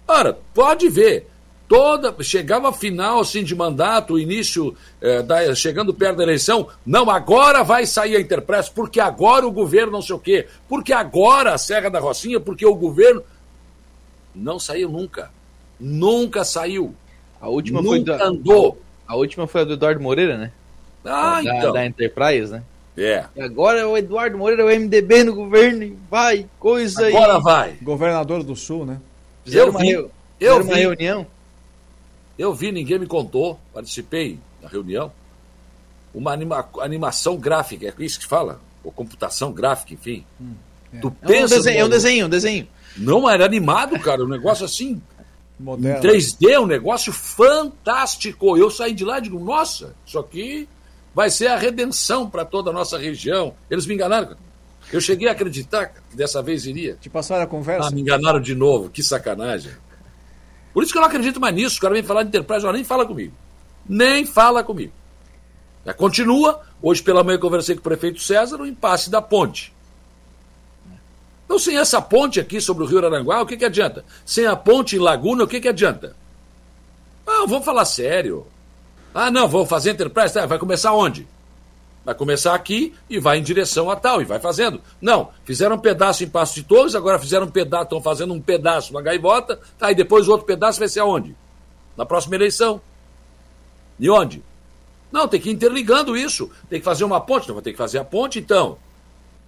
Ora, 0.07 0.37
pode 0.53 0.89
ver. 0.89 1.27
Toda 1.67 2.15
chegava 2.23 2.73
final 2.73 3.19
assim 3.19 3.43
de 3.43 3.53
mandato, 3.55 4.17
início 4.17 4.75
eh, 4.99 5.21
da, 5.21 5.53
chegando 5.53 5.93
perto 5.93 6.17
da 6.17 6.23
eleição, 6.23 6.67
não 6.83 7.11
agora 7.11 7.63
vai 7.63 7.85
sair 7.85 8.15
a 8.15 8.19
Interpress 8.19 8.69
porque 8.69 8.99
agora 8.99 9.45
o 9.47 9.51
governo 9.51 9.91
não 9.91 10.01
sei 10.01 10.15
o 10.15 10.19
quê, 10.19 10.47
porque 10.67 10.91
agora 10.91 11.53
a 11.53 11.59
Serra 11.59 11.89
da 11.89 11.99
Rocinha, 11.99 12.39
porque 12.39 12.65
o 12.65 12.73
governo 12.73 13.21
não 14.33 14.57
saiu 14.57 14.89
nunca, 14.89 15.31
nunca 15.79 16.43
saiu. 16.43 16.93
A 17.41 17.47
última 17.47 17.81
nunca 17.81 17.95
foi 17.95 18.03
da, 18.17 18.25
andou. 18.25 18.81
A 19.07 19.15
última 19.15 19.47
foi 19.47 19.61
a 19.61 19.63
do 19.63 19.73
Eduardo 19.73 20.01
Moreira, 20.01 20.37
né? 20.37 20.51
Ah, 21.05 21.41
da, 21.41 21.57
então. 21.57 21.73
da 21.73 21.85
Enterprise, 21.85 22.51
né? 22.51 22.63
É. 22.97 23.25
E 23.35 23.41
agora 23.41 23.87
o 23.87 23.97
Eduardo 23.97 24.37
Moreira 24.37 24.63
é 24.63 24.65
o 24.65 24.79
MDB 24.79 25.23
no 25.23 25.33
governo 25.33 25.83
e 25.83 25.97
vai, 26.11 26.45
coisa 26.59 27.05
aí. 27.05 27.15
Agora 27.15 27.39
vai. 27.39 27.73
Governador 27.81 28.43
do 28.43 28.55
Sul, 28.55 28.85
né? 28.85 28.99
Fizeram 29.45 29.67
Eu 29.67 29.71
uma, 29.71 29.79
vi, 29.79 29.89
eu 29.91 30.11
fizeram 30.37 30.61
uma 30.63 30.73
vi. 30.75 30.79
reunião. 30.81 31.27
Eu 32.37 32.53
vi, 32.53 32.71
ninguém 32.71 32.99
me 32.99 33.07
contou, 33.07 33.59
participei 33.73 34.37
da 34.61 34.67
reunião. 34.67 35.11
Uma 36.13 36.33
anima- 36.33 36.67
animação 36.81 37.37
gráfica, 37.37 37.87
é 37.87 37.93
isso 38.03 38.19
que 38.19 38.25
fala? 38.27 38.59
Ou 38.83 38.91
computação 38.91 39.51
gráfica, 39.53 39.93
enfim. 39.93 40.25
Tu 41.01 41.07
É 41.07 41.07
um 41.07 41.11
pensa 41.27 41.55
desenho, 41.55 41.79
é 41.79 41.85
um 41.85 41.89
desenho, 41.89 42.25
um 42.25 42.29
desenho. 42.29 42.67
Não 42.97 43.29
era 43.29 43.45
animado, 43.45 43.97
cara, 43.99 44.23
um 44.23 44.27
negócio 44.27 44.65
assim, 44.65 45.01
em 45.59 45.63
Moderno. 45.63 46.01
3D, 46.01 46.61
um 46.61 46.65
negócio 46.65 47.11
fantástico. 47.11 48.57
Eu 48.57 48.69
saí 48.69 48.93
de 48.93 49.03
lá 49.03 49.19
e 49.19 49.23
digo, 49.23 49.39
nossa, 49.39 49.95
isso 50.05 50.17
aqui 50.17 50.67
vai 51.13 51.29
ser 51.29 51.47
a 51.47 51.57
redenção 51.57 52.29
para 52.29 52.45
toda 52.45 52.69
a 52.69 52.73
nossa 52.73 52.97
região. 52.97 53.53
Eles 53.69 53.85
me 53.85 53.93
enganaram. 53.93 54.35
Eu 54.91 55.01
cheguei 55.01 55.27
a 55.27 55.33
acreditar 55.33 55.87
que 55.87 56.15
dessa 56.15 56.41
vez 56.41 56.65
iria. 56.65 56.97
Te 56.99 57.09
passaram 57.09 57.43
a 57.43 57.47
conversa? 57.47 57.89
Ah, 57.89 57.91
me 57.91 58.01
enganaram 58.01 58.39
de 58.39 58.55
novo, 58.55 58.89
que 58.89 59.03
sacanagem. 59.03 59.71
Por 60.73 60.83
isso 60.83 60.91
que 60.91 60.97
eu 60.97 61.01
não 61.01 61.09
acredito 61.09 61.39
mais 61.39 61.53
nisso. 61.53 61.77
O 61.77 61.81
cara 61.81 61.93
vem 61.93 62.03
falar 62.03 62.23
de 62.23 62.29
Enterprise, 62.29 62.65
nem 62.71 62.83
fala 62.83 63.05
comigo. 63.05 63.33
Nem 63.87 64.25
fala 64.25 64.63
comigo. 64.63 64.93
Já 65.85 65.93
continua. 65.93 66.61
Hoje 66.81 67.03
pela 67.03 67.23
manhã 67.23 67.35
eu 67.35 67.41
conversei 67.41 67.75
com 67.75 67.81
o 67.81 67.83
prefeito 67.83 68.21
César, 68.21 68.61
o 68.61 68.65
impasse 68.65 69.09
da 69.09 69.21
ponte. 69.21 69.73
Então, 71.49 71.57
sem 71.57 71.79
essa 71.79 71.99
ponte 71.99 72.39
aqui 72.39 72.61
sobre 72.61 72.83
o 72.83 72.85
Rio 72.85 73.03
Aranguá, 73.03 73.41
o 73.41 73.45
que, 73.47 73.57
que 73.57 73.65
adianta? 73.65 74.05
Sem 74.23 74.45
a 74.45 74.55
ponte 74.55 74.95
em 74.95 74.99
Laguna, 74.99 75.45
o 75.45 75.47
que, 75.47 75.59
que 75.59 75.67
adianta? 75.67 76.15
Não, 77.25 77.47
vamos 77.47 77.65
falar 77.65 77.85
sério. 77.85 78.45
Ah, 79.15 79.31
não, 79.31 79.47
vamos 79.47 79.67
fazer 79.67 79.89
Enterprise. 79.89 80.31
Tá, 80.31 80.45
vai 80.45 80.59
começar 80.59 80.93
onde? 80.93 81.27
Vai 82.05 82.13
começar 82.13 82.53
aqui 82.53 82.93
e 83.09 83.19
vai 83.19 83.39
em 83.39 83.41
direção 83.41 83.89
a 83.89 83.95
tal, 83.95 84.21
e 84.21 84.25
vai 84.25 84.39
fazendo. 84.39 84.79
Não, 85.01 85.29
fizeram 85.43 85.75
um 85.75 85.79
pedaço 85.79 86.23
em 86.23 86.29
Passo 86.29 86.53
de 86.53 86.61
Torres, 86.61 86.93
agora 86.93 87.17
fizeram 87.17 87.47
um 87.47 87.51
pedaço, 87.51 87.85
estão 87.85 88.01
fazendo 88.01 88.31
um 88.31 88.39
pedaço 88.39 88.93
na 88.93 89.01
Gaivota, 89.01 89.59
tá, 89.79 89.91
e 89.91 89.95
depois 89.95 90.27
o 90.27 90.31
outro 90.31 90.45
pedaço 90.45 90.77
vai 90.77 90.87
ser 90.87 90.99
aonde? 90.99 91.35
Na 91.97 92.05
próxima 92.05 92.35
eleição. 92.35 92.79
E 93.99 94.07
onde? 94.07 94.43
Não, 95.11 95.27
tem 95.27 95.41
que 95.41 95.49
ir 95.49 95.53
interligando 95.53 96.15
isso. 96.15 96.51
Tem 96.69 96.77
que 96.77 96.85
fazer 96.85 97.05
uma 97.05 97.19
ponte, 97.19 97.47
não 97.47 97.55
vou 97.55 97.63
ter 97.63 97.71
que 97.71 97.77
fazer 97.77 97.97
a 97.97 98.05
ponte 98.05 98.37
então. 98.37 98.77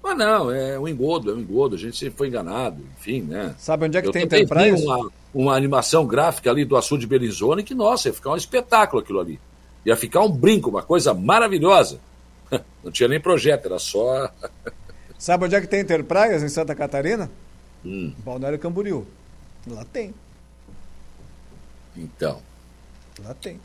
Mas 0.04 0.18
não, 0.18 0.52
é 0.52 0.80
um 0.80 0.88
engodo, 0.88 1.32
é 1.32 1.34
um 1.36 1.40
engodo, 1.40 1.76
a 1.76 1.78
gente 1.78 1.96
sempre 1.98 2.18
foi 2.18 2.28
enganado, 2.28 2.84
enfim, 2.98 3.22
né? 3.22 3.56
Sabe 3.58 3.86
onde 3.86 3.98
é 3.98 4.02
que 4.02 4.08
Eu 4.08 4.12
tem 4.12 4.28
também 4.28 4.46
vi 4.46 4.46
Enterprise? 4.46 4.86
uma, 4.86 5.12
uma 5.34 5.56
animação 5.56 6.06
gráfica 6.06 6.50
ali 6.50 6.66
do 6.66 6.76
Açude 6.76 7.02
de 7.02 7.08
Belizone 7.08 7.64
que, 7.64 7.76
nossa, 7.76 8.10
ia 8.10 8.14
ficar 8.14 8.32
um 8.32 8.36
espetáculo 8.36 9.02
aquilo 9.02 9.20
ali. 9.20 9.40
Ia 9.86 9.96
ficar 9.96 10.22
um 10.22 10.32
brinco, 10.32 10.70
uma 10.70 10.82
coisa 10.84 11.14
maravilhosa. 11.14 12.00
Não 12.84 12.92
tinha 12.92 13.08
nem 13.08 13.20
projeto, 13.20 13.66
era 13.68 13.78
só. 13.80 14.32
Sabe 15.18 15.46
onde 15.46 15.56
é 15.56 15.62
que 15.62 15.68
tem 15.68 15.82
Enterprise 15.82 16.44
em 16.44 16.50
Santa 16.50 16.74
Catarina? 16.74 17.30
Hum, 17.86 18.12
Balneário 18.26 18.58
Camboriú. 18.58 19.06
Lá 19.68 19.86
tem, 19.86 20.14
então, 21.96 22.42
lá 23.24 23.34
tem. 23.34 23.60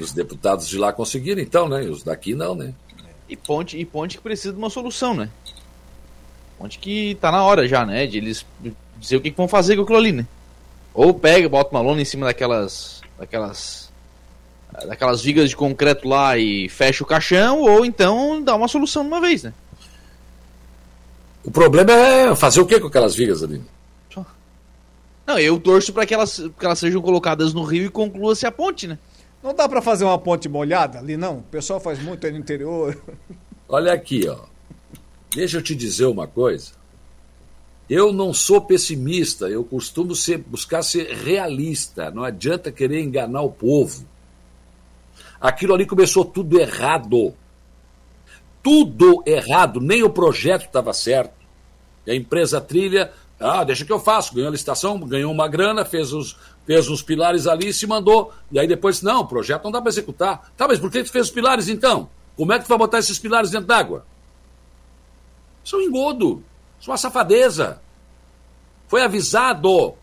Os 0.00 0.12
deputados 0.12 0.68
de 0.68 0.78
lá 0.78 0.92
conseguiram, 0.92 1.40
então, 1.40 1.68
né? 1.68 1.84
E 1.84 1.88
os 1.88 2.02
daqui 2.02 2.34
não, 2.34 2.54
né? 2.54 2.74
E 3.28 3.36
ponte, 3.36 3.76
e 3.78 3.84
ponte 3.84 4.16
que 4.16 4.22
precisa 4.22 4.52
de 4.52 4.58
uma 4.58 4.70
solução, 4.70 5.14
né? 5.14 5.30
Ponte 6.58 6.78
que 6.78 7.16
tá 7.20 7.30
na 7.30 7.44
hora 7.44 7.68
já, 7.68 7.84
né? 7.84 8.06
De 8.06 8.18
eles 8.18 8.46
dizer 8.98 9.16
o 9.16 9.20
que, 9.20 9.30
que 9.30 9.36
vão 9.36 9.48
fazer 9.48 9.76
com 9.76 9.82
aquilo 9.82 9.98
ali, 9.98 10.12
né? 10.12 10.26
Ou 10.94 11.12
pega, 11.12 11.48
bota 11.48 11.70
uma 11.70 11.82
lona 11.82 12.00
em 12.00 12.04
cima 12.04 12.26
daquelas. 12.26 13.02
daquelas. 13.18 13.90
daquelas 14.86 15.22
vigas 15.22 15.50
de 15.50 15.56
concreto 15.56 16.08
lá 16.08 16.38
e 16.38 16.68
fecha 16.68 17.04
o 17.04 17.06
caixão, 17.06 17.60
ou 17.60 17.84
então 17.84 18.42
dá 18.42 18.54
uma 18.54 18.68
solução 18.68 19.02
de 19.02 19.08
uma 19.08 19.20
vez, 19.20 19.42
né? 19.42 19.52
O 21.44 21.50
problema 21.50 21.92
é 21.92 22.34
fazer 22.34 22.60
o 22.60 22.66
que 22.66 22.80
com 22.80 22.88
aquelas 22.88 23.14
vigas 23.14 23.42
ali? 23.42 23.62
Não, 25.26 25.38
eu 25.40 25.58
torço 25.58 25.92
para 25.92 26.06
que 26.06 26.14
elas, 26.14 26.38
que 26.38 26.64
elas 26.64 26.78
sejam 26.78 27.02
colocadas 27.02 27.52
no 27.52 27.64
rio 27.64 27.86
e 27.86 27.90
conclua-se 27.90 28.46
a 28.46 28.52
ponte, 28.52 28.86
né? 28.86 28.96
Não 29.42 29.52
dá 29.52 29.68
pra 29.68 29.82
fazer 29.82 30.04
uma 30.04 30.18
ponte 30.18 30.48
molhada 30.48 31.00
ali, 31.00 31.16
não? 31.16 31.38
O 31.38 31.42
pessoal 31.42 31.80
faz 31.80 32.00
muito 32.00 32.24
aí 32.24 32.32
no 32.32 32.38
interior. 32.38 32.96
Olha 33.68 33.92
aqui, 33.92 34.28
ó. 34.28 34.38
Deixa 35.34 35.58
eu 35.58 35.62
te 35.62 35.74
dizer 35.74 36.06
uma 36.06 36.26
coisa. 36.26 36.72
Eu 37.88 38.12
não 38.12 38.34
sou 38.34 38.60
pessimista, 38.60 39.48
eu 39.48 39.62
costumo 39.62 40.14
ser, 40.14 40.38
buscar 40.38 40.82
ser 40.82 41.06
realista. 41.12 42.10
Não 42.10 42.24
adianta 42.24 42.72
querer 42.72 43.00
enganar 43.00 43.42
o 43.42 43.50
povo. 43.50 44.04
Aquilo 45.40 45.74
ali 45.74 45.86
começou 45.86 46.24
tudo 46.24 46.58
errado. 46.58 47.34
Tudo 48.62 49.22
errado, 49.24 49.80
nem 49.80 50.02
o 50.02 50.10
projeto 50.10 50.66
estava 50.66 50.92
certo. 50.92 51.34
E 52.04 52.10
a 52.10 52.16
empresa 52.16 52.60
trilha, 52.60 53.12
ah, 53.38 53.62
deixa 53.62 53.84
que 53.84 53.92
eu 53.92 54.00
faço, 54.00 54.34
ganhou 54.34 54.48
a 54.48 54.52
licitação, 54.52 54.98
ganhou 55.00 55.30
uma 55.30 55.46
grana, 55.46 55.84
fez 55.84 56.12
os, 56.12 56.36
fez 56.64 56.88
uns 56.88 57.02
pilares 57.02 57.46
ali 57.46 57.68
e 57.68 57.72
se 57.72 57.86
mandou. 57.86 58.32
E 58.50 58.58
aí 58.58 58.66
depois, 58.66 59.02
não, 59.02 59.20
o 59.20 59.26
projeto 59.26 59.62
não 59.62 59.70
dá 59.70 59.80
para 59.80 59.90
executar. 59.90 60.50
Tá, 60.56 60.66
mas 60.66 60.80
por 60.80 60.90
que 60.90 61.04
tu 61.04 61.12
fez 61.12 61.26
os 61.26 61.32
pilares 61.32 61.68
então? 61.68 62.08
Como 62.36 62.52
é 62.52 62.58
que 62.58 62.64
tu 62.64 62.68
vai 62.68 62.78
botar 62.78 62.98
esses 62.98 63.18
pilares 63.18 63.50
dentro 63.50 63.68
d'água? 63.68 64.04
Isso 65.66 65.74
é 65.74 65.78
um 65.80 65.82
engodo. 65.82 66.44
Isso 66.78 66.88
é 66.88 66.92
uma 66.92 66.96
safadeza. 66.96 67.82
Foi 68.86 69.02
avisado. 69.02 69.94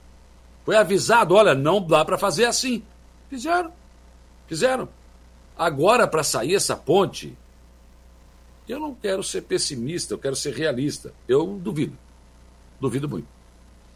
Foi 0.66 0.76
avisado, 0.76 1.36
olha, 1.36 1.56
não 1.56 1.82
dá 1.82 2.04
para 2.04 2.18
fazer 2.18 2.44
assim. 2.44 2.84
Fizeram. 3.30 3.72
Fizeram. 4.46 4.90
Agora, 5.58 6.06
para 6.06 6.22
sair 6.22 6.56
essa 6.56 6.76
ponte, 6.76 7.38
Eu 8.68 8.80
não 8.80 8.96
quero 8.96 9.22
ser 9.24 9.42
pessimista, 9.42 10.14
eu 10.14 10.18
quero 10.18 10.36
ser 10.36 10.54
realista. 10.54 11.14
Eu 11.28 11.46
duvido. 11.46 11.98
Duvido 12.80 13.08
muito. 13.10 13.28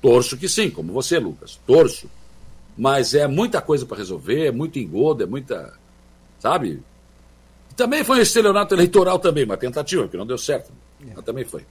Torço 0.01 0.37
que 0.37 0.47
sim, 0.47 0.69
como 0.69 0.93
você, 0.93 1.19
Lucas. 1.19 1.59
Torço. 1.65 2.09
Mas 2.77 3.13
é 3.13 3.27
muita 3.27 3.61
coisa 3.61 3.85
para 3.85 3.97
resolver, 3.97 4.47
é 4.47 4.51
muito 4.51 4.77
engodo, 4.77 5.23
é 5.23 5.25
muita. 5.25 5.73
Sabe? 6.39 6.81
Também 7.75 8.03
foi 8.03 8.19
um 8.19 8.21
estelionato 8.21 8.75
eleitoral 8.75 9.19
também, 9.19 9.45
uma 9.45 9.57
tentativa, 9.57 10.07
que 10.07 10.17
não 10.17 10.25
deu 10.27 10.37
certo. 10.37 10.71
Mas 10.99 11.23
também 11.25 11.45
foi. 11.45 11.65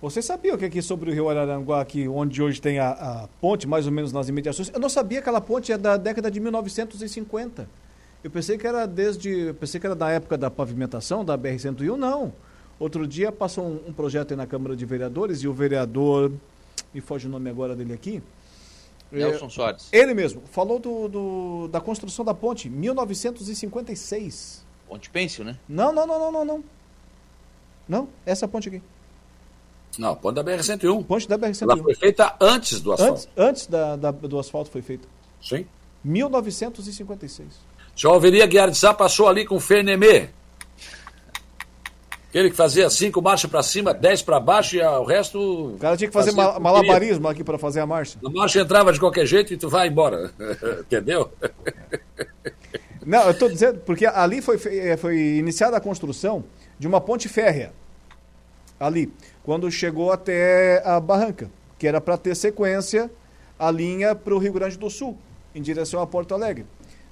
Você 0.00 0.22
sabia 0.22 0.54
o 0.54 0.58
que 0.58 0.64
aqui 0.64 0.80
sobre 0.80 1.10
o 1.10 1.12
Rio 1.12 1.28
Araranguá, 1.28 1.80
aqui, 1.80 2.06
onde 2.06 2.40
hoje 2.40 2.60
tem 2.60 2.78
a, 2.78 2.90
a 2.90 3.28
ponte, 3.40 3.66
mais 3.66 3.84
ou 3.84 3.90
menos 3.92 4.12
nas 4.12 4.28
imediações? 4.28 4.70
Eu 4.72 4.78
não 4.78 4.88
sabia 4.88 5.18
que 5.18 5.22
aquela 5.28 5.40
ponte 5.40 5.72
é 5.72 5.78
da 5.78 5.96
década 5.96 6.30
de 6.30 6.38
1950. 6.38 7.68
Eu 8.22 8.30
pensei 8.30 8.56
que 8.56 8.66
era 8.66 8.86
desde. 8.86 9.28
eu 9.30 9.54
Pensei 9.54 9.80
que 9.80 9.86
era 9.86 9.96
da 9.96 10.08
época 10.10 10.38
da 10.38 10.50
pavimentação 10.50 11.24
da 11.24 11.36
BR-101, 11.36 11.96
não. 11.96 12.32
Outro 12.78 13.08
dia 13.08 13.32
passou 13.32 13.64
um, 13.64 13.88
um 13.88 13.92
projeto 13.92 14.30
aí 14.30 14.36
na 14.36 14.46
Câmara 14.46 14.76
de 14.76 14.84
Vereadores 14.86 15.42
e 15.42 15.48
o 15.48 15.52
vereador. 15.52 16.30
Me 16.94 17.00
foge 17.00 17.26
o 17.26 17.30
nome 17.30 17.50
agora 17.50 17.74
dele 17.74 17.92
aqui. 17.92 18.22
Nelson 19.10 19.46
É, 19.46 19.50
Soares. 19.50 19.88
Ele 19.92 20.14
mesmo, 20.14 20.42
falou 20.52 20.78
do, 20.78 21.08
do- 21.08 21.68
da 21.72 21.80
construção 21.80 22.24
da 22.24 22.34
ponte, 22.34 22.68
1956. 22.68 24.64
Ponte 24.88 25.10
Pêncil, 25.10 25.44
né? 25.44 25.58
Não, 25.68 25.92
não, 25.92 26.06
não, 26.06 26.18
não, 26.18 26.32
não, 26.32 26.44
não. 26.44 26.64
Não, 27.88 28.08
essa 28.26 28.46
ponte 28.46 28.68
aqui. 28.68 28.82
Não, 29.98 30.14
ponte 30.14 30.34
da 30.36 30.44
BR-101. 30.44 31.04
Ponte 31.04 31.28
da 31.28 31.38
BR-101. 31.38 31.62
Ela 31.62 31.76
foi 31.82 31.94
feita 31.94 32.36
antes 32.40 32.80
do 32.80 32.92
asfalto. 32.92 33.12
Antes, 33.14 33.28
antes 33.36 33.66
da, 33.66 33.96
da- 33.96 34.10
do 34.10 34.38
asfalto 34.38 34.70
foi 34.70 34.82
feita. 34.82 35.08
Sim. 35.42 35.66
1956. 36.04 37.46
Já 37.96 38.08
Alveria 38.08 38.46
Guiar 38.46 38.70
de 38.70 38.76
Sá 38.76 38.94
passou 38.94 39.26
ali 39.28 39.44
com 39.44 39.56
o 39.56 39.60
Fernemê. 39.60 40.28
Aquele 42.28 42.50
que 42.50 42.56
fazia 42.56 42.88
cinco 42.90 43.22
marchas 43.22 43.50
para 43.50 43.62
cima, 43.62 43.94
dez 43.94 44.20
para 44.20 44.38
baixo 44.38 44.76
e 44.76 44.82
o 44.82 45.02
resto. 45.04 45.40
O 45.74 45.78
cara 45.78 45.96
tinha 45.96 46.08
que 46.08 46.12
fazer 46.14 46.32
ma- 46.32 46.60
malabarismo 46.60 47.26
aqui 47.26 47.42
para 47.42 47.56
fazer 47.58 47.80
a 47.80 47.86
marcha. 47.86 48.18
A 48.24 48.28
marcha 48.28 48.60
entrava 48.60 48.92
de 48.92 49.00
qualquer 49.00 49.24
jeito 49.26 49.52
e 49.52 49.56
tu 49.56 49.68
vai 49.68 49.88
embora. 49.88 50.30
Entendeu? 50.82 51.32
Não, 53.04 53.22
eu 53.22 53.30
estou 53.30 53.48
dizendo, 53.48 53.80
porque 53.80 54.04
ali 54.04 54.42
foi, 54.42 54.60
eh, 54.66 54.96
foi 54.98 55.16
iniciada 55.38 55.78
a 55.78 55.80
construção 55.80 56.44
de 56.78 56.86
uma 56.86 57.00
ponte 57.00 57.28
férrea. 57.28 57.72
Ali, 58.78 59.12
quando 59.42 59.70
chegou 59.70 60.12
até 60.12 60.82
a 60.84 61.00
Barranca, 61.00 61.50
que 61.78 61.86
era 61.86 62.00
para 62.00 62.16
ter 62.16 62.36
sequência 62.36 63.10
a 63.58 63.70
linha 63.70 64.14
para 64.14 64.34
o 64.34 64.38
Rio 64.38 64.52
Grande 64.52 64.78
do 64.78 64.88
Sul, 64.88 65.18
em 65.54 65.60
direção 65.60 66.00
a 66.00 66.06
Porto 66.06 66.34
Alegre. 66.34 66.64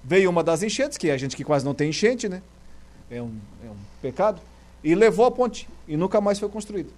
Veio 0.02 0.30
uma 0.30 0.44
das 0.44 0.62
enchentes, 0.62 0.96
que 0.96 1.10
é 1.10 1.12
a 1.12 1.16
gente 1.16 1.36
que 1.36 1.42
quase 1.42 1.64
não 1.64 1.74
tem 1.74 1.90
enchente, 1.90 2.28
né? 2.28 2.40
É 3.10 3.20
um, 3.20 3.34
é 3.64 3.68
um 3.68 3.76
pecado. 4.00 4.40
E 4.84 4.94
levou 4.94 5.26
a 5.26 5.30
ponte. 5.30 5.68
E 5.88 5.96
nunca 5.96 6.20
mais 6.20 6.38
foi 6.38 6.48
construída. 6.48 6.90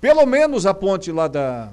Pelo 0.00 0.26
menos 0.26 0.66
a 0.66 0.74
ponte 0.74 1.12
lá 1.12 1.28
da, 1.28 1.70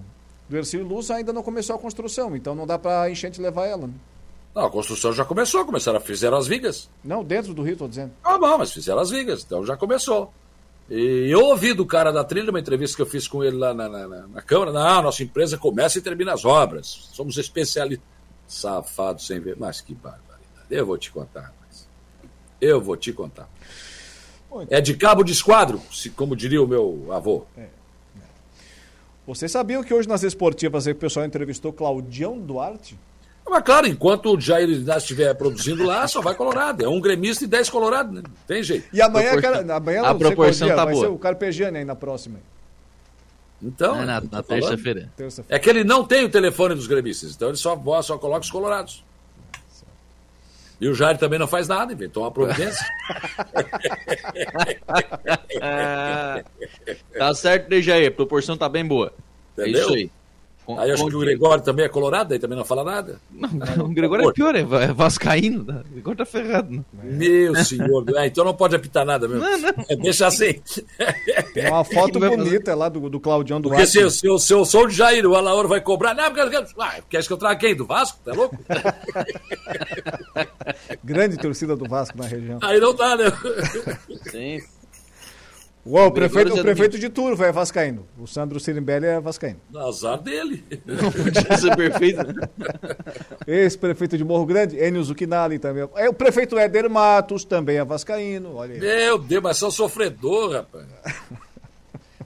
do 0.48 0.56
Ercílio 0.56 0.86
Luz 0.86 1.10
ainda 1.10 1.34
não 1.34 1.42
começou 1.42 1.76
a 1.76 1.80
construção. 1.80 2.36
Então 2.36 2.54
não 2.54 2.68
dá 2.68 2.78
para 2.78 3.04
a 3.04 3.10
enchente 3.10 3.42
levar 3.42 3.66
ela. 3.66 3.88
Né? 3.88 3.94
Não, 4.58 4.66
a 4.66 4.72
construção 4.72 5.14
já 5.14 5.24
começou, 5.24 5.64
começaram, 5.66 6.00
fizeram 6.00 6.36
as 6.36 6.48
vigas. 6.48 6.90
Não, 7.04 7.24
dentro 7.24 7.54
do 7.54 7.62
rio, 7.62 7.74
estou 7.74 7.88
dizendo. 7.88 8.12
Ah, 8.24 8.40
bom, 8.40 8.58
mas 8.58 8.72
fizeram 8.72 8.98
as 9.00 9.12
vigas, 9.12 9.44
então 9.46 9.64
já 9.64 9.78
começou. 9.78 10.34
E 10.90 11.28
eu 11.30 11.42
ouvi 11.42 11.76
do 11.76 11.86
cara 11.86 12.12
da 12.12 12.24
trilha, 12.24 12.50
uma 12.50 12.60
entrevista 12.60 12.96
que 12.96 13.02
eu 13.04 13.06
fiz 13.06 13.28
com 13.28 13.44
ele 13.44 13.56
lá 13.56 13.72
na, 13.72 13.88
na, 13.88 14.08
na- 14.08 14.28
na 14.28 14.42
Câmara, 14.42 14.72
não, 14.72 15.04
nossa 15.04 15.22
empresa 15.22 15.60
começa 15.60 16.00
e 16.00 16.02
termina 16.02 16.34
as 16.34 16.44
obras. 16.44 17.08
Somos 17.14 17.38
especialistas. 17.38 18.08
Safado 18.48 19.22
sem 19.22 19.40
ver. 19.40 19.56
Mas 19.60 19.80
que 19.80 19.94
barbaridade. 19.94 20.42
Eu 20.72 20.88
vou 20.88 20.98
te 20.98 21.12
contar, 21.12 21.54
mas. 21.62 21.88
Eu 22.60 22.82
vou 22.82 22.98
te 22.98 23.14
contar. 23.14 23.48
É 24.72 24.82
de 24.82 24.96
cabo 24.96 25.24
de 25.24 25.34
esquadro, 25.34 25.80
se- 25.92 26.10
como 26.10 26.36
diria 26.36 26.64
o 26.64 26.68
meu 26.68 27.10
avô. 27.12 27.46
Vocês 29.28 29.52
sabiam 29.52 29.84
que 29.84 29.94
hoje 29.94 30.08
nas 30.08 30.24
esportivas 30.24 30.88
aí 30.88 30.94
o 30.94 30.96
pessoal 30.96 31.26
entrevistou 31.28 31.72
Claudião 31.72 32.40
Duarte? 32.40 32.98
Mas 33.50 33.64
claro, 33.64 33.88
enquanto 33.88 34.36
o 34.36 34.40
Jair 34.40 34.70
Inácio 34.70 35.00
estiver 35.00 35.34
produzindo 35.36 35.86
lá, 35.86 36.08
só 36.08 36.22
vai 36.22 36.36
Colorado. 36.36 36.84
É 36.84 36.88
um 36.90 37.00
gremista 37.00 37.44
e 37.46 37.48
dez 37.48 37.70
Colorado, 37.70 38.12
né? 38.14 38.22
Não 38.24 38.32
tem 38.46 38.62
jeito. 38.62 38.88
E 38.94 39.02
amanhã, 39.02 39.40
cara, 39.42 39.76
amanhã 39.76 40.02
a 40.04 40.14
proporção 40.14 40.68
dia, 40.68 40.76
tá 40.76 40.84
vai 40.86 40.94
boa. 40.94 41.06
ser 41.06 41.12
o 41.12 41.18
Carpegiani 41.18 41.78
aí 41.80 41.86
na 41.86 41.96
próxima. 41.96 42.40
Então, 43.62 43.96
É, 44.02 44.06
na- 44.06 44.22
na 44.22 44.44
terça-feira. 44.44 45.10
É 45.50 45.58
que 45.58 45.70
ele 45.70 45.84
não 45.84 46.04
tem 46.04 46.26
o 46.26 46.30
telefone 46.30 46.76
dos 46.76 46.86
gremistas, 46.88 47.34
então 47.36 47.48
ele 47.48 47.58
só, 47.58 47.76
só 48.04 48.18
coloca 48.18 48.42
os 48.42 48.52
colorados. 48.52 49.04
E 50.80 50.88
o 50.88 50.94
Jair 50.94 51.18
também 51.18 51.40
não 51.40 51.48
faz 51.48 51.68
nada, 51.68 51.92
inventou 51.92 52.22
uma 52.24 52.32
providência. 52.32 52.86
Tá 57.18 57.34
certo, 57.34 57.70
né, 57.70 57.82
Jair? 57.82 58.08
A 58.10 58.12
proporção 58.12 58.58
tá 58.58 58.70
bem 58.70 58.86
boa. 58.86 59.12
Entendeu? 59.58 59.80
É 59.80 59.84
isso 59.86 59.94
aí. 59.94 60.12
Com- 60.68 60.78
Aí 60.78 60.90
eu 60.90 60.96
acho 60.96 61.08
que 61.08 61.16
o 61.16 61.20
Gregório 61.20 61.64
também 61.64 61.86
é 61.86 61.88
colorado, 61.88 62.34
aí 62.34 62.40
também 62.40 62.58
não 62.58 62.66
fala 62.66 62.84
nada. 62.84 63.22
O 63.80 63.88
Gregório 63.88 64.30
é 64.30 64.34
pior, 64.34 64.54
é 64.54 64.60
é 64.60 64.92
vascaíno. 64.94 65.64
tá? 65.64 65.82
O 65.90 65.94
Gregório 65.94 66.18
tá 66.18 66.26
ferrado. 66.26 66.70
né? 66.70 66.84
Meu 67.04 67.56
senhor, 67.64 68.04
ah, 68.18 68.28
então 68.28 68.44
não 68.44 68.54
pode 68.54 68.76
apitar 68.76 69.06
nada 69.06 69.30
mesmo. 69.30 69.46
Deixa 70.02 70.28
assim. 70.28 70.62
Tem 71.54 71.70
uma 71.70 71.86
foto 71.86 72.20
bonita 72.20 72.76
lá 72.76 72.90
do, 72.90 73.10
do 73.10 73.18
Claudião 73.18 73.62
Porque 73.62 73.76
Duarte. 73.78 73.92
se, 73.94 74.00
eu- 74.02 74.10
se, 74.12 74.28
eu- 74.28 74.38
se 74.38 74.54
eu 74.54 74.66
sou 74.66 74.88
o 74.88 74.90
Jair, 74.90 75.26
o 75.26 75.36
Alaor 75.36 75.70
vai 75.70 75.80
cobrar. 75.80 76.14
Não, 76.14 76.26
porque 76.34 76.58
ah, 76.80 76.96
quer 77.10 77.26
que 77.26 77.32
eu 77.32 77.38
traga 77.38 77.56
quem? 77.62 77.74
Do 77.74 77.86
Vasco? 77.86 78.20
Tá 78.26 78.34
louco? 78.34 78.58
Grande 81.02 81.38
torcida 81.38 81.78
do 81.78 81.88
Vasco 81.88 82.18
na 82.18 82.26
região. 82.26 82.60
Aí 82.62 82.78
não 82.80 82.94
dá, 82.94 83.16
né? 83.16 83.26
Sim. 84.30 84.60
Uou, 85.90 86.04
o 86.04 86.08
O 86.08 86.12
prefeito, 86.12 86.54
o 86.54 86.62
prefeito 86.62 87.00
de 87.00 87.08
Turvo 87.08 87.46
é 87.46 87.52
vascaíno. 87.52 88.06
O 88.20 88.28
Sandro 88.28 88.60
Sirimbelli 88.60 89.06
é 89.06 89.20
vascaíno. 89.22 89.62
Azar 89.74 90.22
dele. 90.22 90.62
Não 90.86 91.10
podia 91.10 91.58
ser 91.58 91.76
perfeito, 91.78 92.24
né? 92.28 92.50
Ex-prefeito 93.48 94.18
de 94.18 94.24
Morro 94.26 94.46
Grande, 94.46 94.78
Enio 94.78 95.02
Zucchinali 95.02 95.58
também. 95.58 95.88
É, 95.96 96.10
o 96.10 96.14
prefeito 96.14 96.58
Éder 96.60 96.90
Matos 96.90 97.46
também 97.46 97.78
é 97.78 97.86
vascaíno. 97.86 98.56
Olha 98.56 98.74
aí. 98.74 98.80
Meu 98.82 99.18
Deus, 99.18 99.42
mas 99.42 99.58
são 99.58 99.72
sofredor, 99.72 100.52
rapaz. 100.52 100.86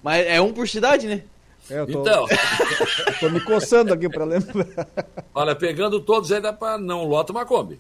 Mas 0.04 0.26
é 0.26 0.42
um 0.42 0.52
por 0.52 0.68
cidade, 0.68 1.08
né? 1.08 1.22
É, 1.70 1.78
eu 1.78 1.86
tô, 1.86 2.02
Então. 2.02 2.26
tô 3.20 3.30
me 3.30 3.40
coçando 3.40 3.94
aqui 3.94 4.10
pra 4.10 4.26
lembrar. 4.26 4.88
Olha, 5.32 5.56
pegando 5.56 6.00
todos 6.00 6.32
aí 6.32 6.42
dá 6.42 6.52
pra 6.52 6.80
não 6.80 7.04
lota 7.04 7.32
uma 7.32 7.46
Kombi. 7.46 7.80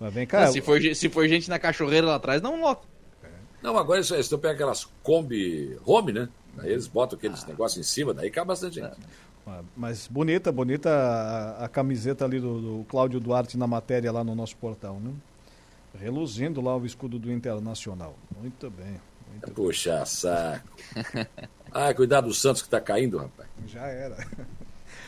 Mas 0.00 0.12
vem 0.12 0.26
cá. 0.26 0.48
se, 0.48 0.60
for, 0.60 0.80
se 0.82 1.08
for 1.08 1.28
gente 1.28 1.48
na 1.48 1.56
cachorreira 1.60 2.08
lá 2.08 2.16
atrás, 2.16 2.42
não 2.42 2.60
lota. 2.60 2.95
Não, 3.66 3.76
agora 3.76 3.98
isso, 3.98 4.14
eles 4.14 4.28
pegam 4.28 4.52
aquelas 4.52 4.84
Kombi 5.02 5.76
home, 5.84 6.12
né? 6.12 6.28
Aí 6.56 6.70
eles 6.70 6.86
botam 6.86 7.18
aqueles 7.18 7.44
negócios 7.44 7.84
em 7.84 7.90
cima, 7.90 8.14
daí 8.14 8.30
cabe 8.30 8.46
bastante 8.46 8.76
gente. 8.76 8.96
Mas 9.76 10.06
bonita, 10.06 10.52
bonita 10.52 10.88
a, 10.88 11.64
a 11.64 11.68
camiseta 11.68 12.24
ali 12.24 12.38
do, 12.38 12.60
do 12.60 12.84
Cláudio 12.84 13.18
Duarte 13.18 13.58
na 13.58 13.66
matéria 13.66 14.12
lá 14.12 14.22
no 14.22 14.36
nosso 14.36 14.56
portal, 14.56 15.00
né? 15.00 15.12
Reluzindo 15.98 16.60
lá 16.60 16.76
o 16.76 16.86
escudo 16.86 17.18
do 17.18 17.32
Internacional. 17.32 18.14
Muito 18.40 18.70
bem. 18.70 19.00
Muito 19.32 19.50
Puxa 19.50 20.06
saco. 20.06 20.68
Ah, 21.72 21.92
cuidado 21.92 22.28
do 22.28 22.34
Santos 22.34 22.62
que 22.62 22.68
tá 22.68 22.80
caindo, 22.80 23.18
rapaz. 23.18 23.48
bem. 23.58 23.68
Já 23.68 23.82
era. 23.82 24.16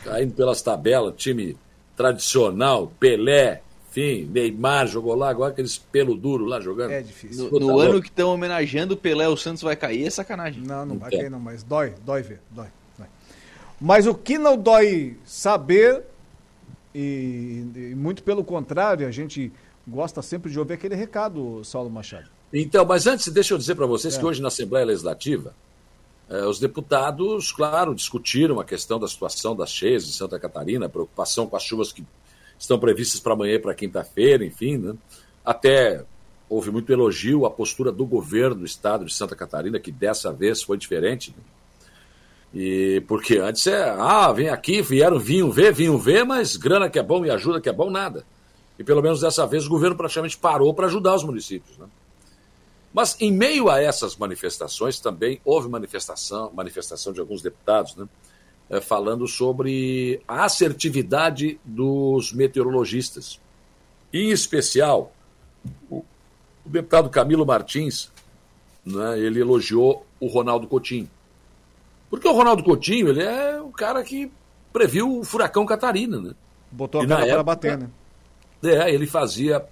Caindo 0.03 0.33
pelas 0.33 0.61
tabelas, 0.61 1.15
time 1.15 1.57
tradicional, 1.95 2.91
Pelé, 2.99 3.63
enfim, 3.89 4.29
Neymar 4.31 4.87
jogou 4.87 5.15
lá, 5.15 5.29
agora 5.29 5.51
aqueles 5.51 5.77
pelo 5.77 6.15
duro 6.15 6.45
lá 6.45 6.59
jogando. 6.61 6.91
É 6.91 7.01
difícil. 7.01 7.49
No, 7.51 7.59
no 7.59 7.79
ano 7.79 8.01
que 8.01 8.07
estão 8.09 8.29
homenageando 8.33 8.93
o 8.93 8.97
Pelé, 8.97 9.27
o 9.27 9.35
Santos 9.35 9.61
vai 9.63 9.75
cair, 9.75 10.05
é 10.05 10.09
sacanagem. 10.09 10.61
Não, 10.63 10.85
não 10.85 10.97
vai 10.97 11.09
Então. 11.09 11.19
cair 11.19 11.29
não, 11.31 11.39
mas 11.39 11.63
dói, 11.63 11.93
dói 12.05 12.21
ver, 12.21 12.39
dói, 12.51 12.67
dói. 12.97 13.07
Mas 13.81 14.05
o 14.05 14.13
que 14.13 14.37
não 14.37 14.57
dói 14.57 15.17
saber, 15.25 16.03
e, 16.93 17.63
e 17.75 17.95
muito 17.95 18.23
pelo 18.23 18.43
contrário, 18.43 19.07
a 19.07 19.11
gente 19.11 19.51
gosta 19.87 20.21
sempre 20.21 20.51
de 20.51 20.59
ouvir 20.59 20.73
aquele 20.73 20.95
recado, 20.95 21.63
Saulo 21.63 21.89
Machado. 21.89 22.29
Então, 22.53 22.85
mas 22.85 23.07
antes, 23.07 23.27
deixa 23.31 23.53
eu 23.53 23.57
dizer 23.57 23.75
para 23.75 23.85
vocês 23.85 24.15
É. 24.15 24.19
que 24.19 24.25
hoje 24.25 24.41
na 24.41 24.47
Assembleia 24.49 24.85
Legislativa, 24.85 25.53
eh, 26.29 26.45
os 26.45 26.59
deputados, 26.59 27.51
claro, 27.51 27.93
discutiram 27.95 28.59
a 28.59 28.65
questão 28.65 28.99
da 28.99 29.07
situação 29.07 29.55
das 29.55 29.71
cheias 29.71 30.05
de 30.05 30.13
Santa 30.13 30.39
Catarina, 30.39 30.85
a 30.87 30.89
preocupação 30.89 31.47
com 31.47 31.55
as 31.55 31.63
chuvas 31.63 31.91
que 31.91 32.03
estão 32.59 32.77
previstas 32.77 33.19
para 33.19 33.33
amanhã 33.33 33.55
e 33.55 33.59
para 33.59 33.73
quinta-feira, 33.73 34.45
enfim, 34.45 34.77
né? 34.77 34.93
Até 35.43 36.03
houve 36.49 36.69
muito 36.71 36.91
elogio 36.91 37.45
à 37.45 37.49
postura 37.49 37.91
do 37.91 38.05
governo 38.05 38.55
do 38.55 38.65
estado 38.65 39.05
de 39.05 39.13
Santa 39.13 39.35
Catarina, 39.35 39.79
que 39.79 39.91
dessa 39.91 40.33
vez 40.33 40.61
foi 40.61 40.77
diferente. 40.77 41.33
né? 41.35 41.43
E 42.53 43.03
porque 43.07 43.37
antes 43.37 43.65
é, 43.67 43.89
ah, 43.91 44.31
vem 44.31 44.49
aqui, 44.49 44.81
vieram, 44.81 45.19
vinham 45.19 45.51
ver, 45.51 45.71
vinham 45.71 45.97
ver, 45.97 46.25
mas 46.25 46.57
grana 46.57 46.89
que 46.89 46.97
é 46.97 47.03
bom 47.03 47.23
e 47.23 47.29
ajuda 47.29 47.61
que 47.61 47.69
é 47.69 47.73
bom, 47.73 47.89
nada. 47.89 48.25
E 48.77 48.83
pelo 48.83 49.01
menos 49.01 49.21
dessa 49.21 49.45
vez 49.45 49.67
o 49.67 49.69
governo 49.69 49.95
praticamente 49.95 50.37
parou 50.37 50.73
para 50.73 50.87
ajudar 50.87 51.15
os 51.15 51.23
municípios. 51.23 51.77
Né? 51.77 51.85
Mas 52.91 53.15
em 53.19 53.31
meio 53.31 53.69
a 53.69 53.79
essas 53.79 54.15
manifestações 54.15 54.99
também 54.99 55.39
houve 55.45 55.69
manifestação, 55.69 56.51
manifestação 56.53 57.13
de 57.13 57.19
alguns 57.19 57.41
deputados, 57.41 57.95
né, 57.95 58.07
eh, 58.69 58.81
falando 58.81 59.27
sobre 59.27 60.21
a 60.27 60.45
assertividade 60.45 61.59
dos 61.63 62.31
meteorologistas. 62.33 63.39
Em 64.13 64.31
especial, 64.31 65.13
o, 65.89 65.97
o 66.65 66.69
deputado 66.69 67.09
Camilo 67.09 67.45
Martins 67.45 68.11
né, 68.85 69.19
ele 69.19 69.39
elogiou 69.39 70.05
o 70.19 70.27
Ronaldo 70.27 70.67
Coutinho. 70.67 71.09
Porque 72.09 72.27
o 72.27 72.33
Ronaldo 72.33 72.63
Coutinho, 72.63 73.09
ele 73.09 73.21
é 73.21 73.61
o 73.61 73.69
cara 73.69 74.03
que 74.03 74.31
previu 74.73 75.19
o 75.19 75.23
furacão 75.23 75.65
Catarina, 75.65 76.19
né? 76.19 76.31
Botou 76.71 77.01
a 77.01 77.07
cara 77.07 77.25
para 77.25 77.43
bater, 77.43 77.77
né? 77.77 77.89
É, 78.63 78.93
ele 78.93 79.07
fazia, 79.07 79.65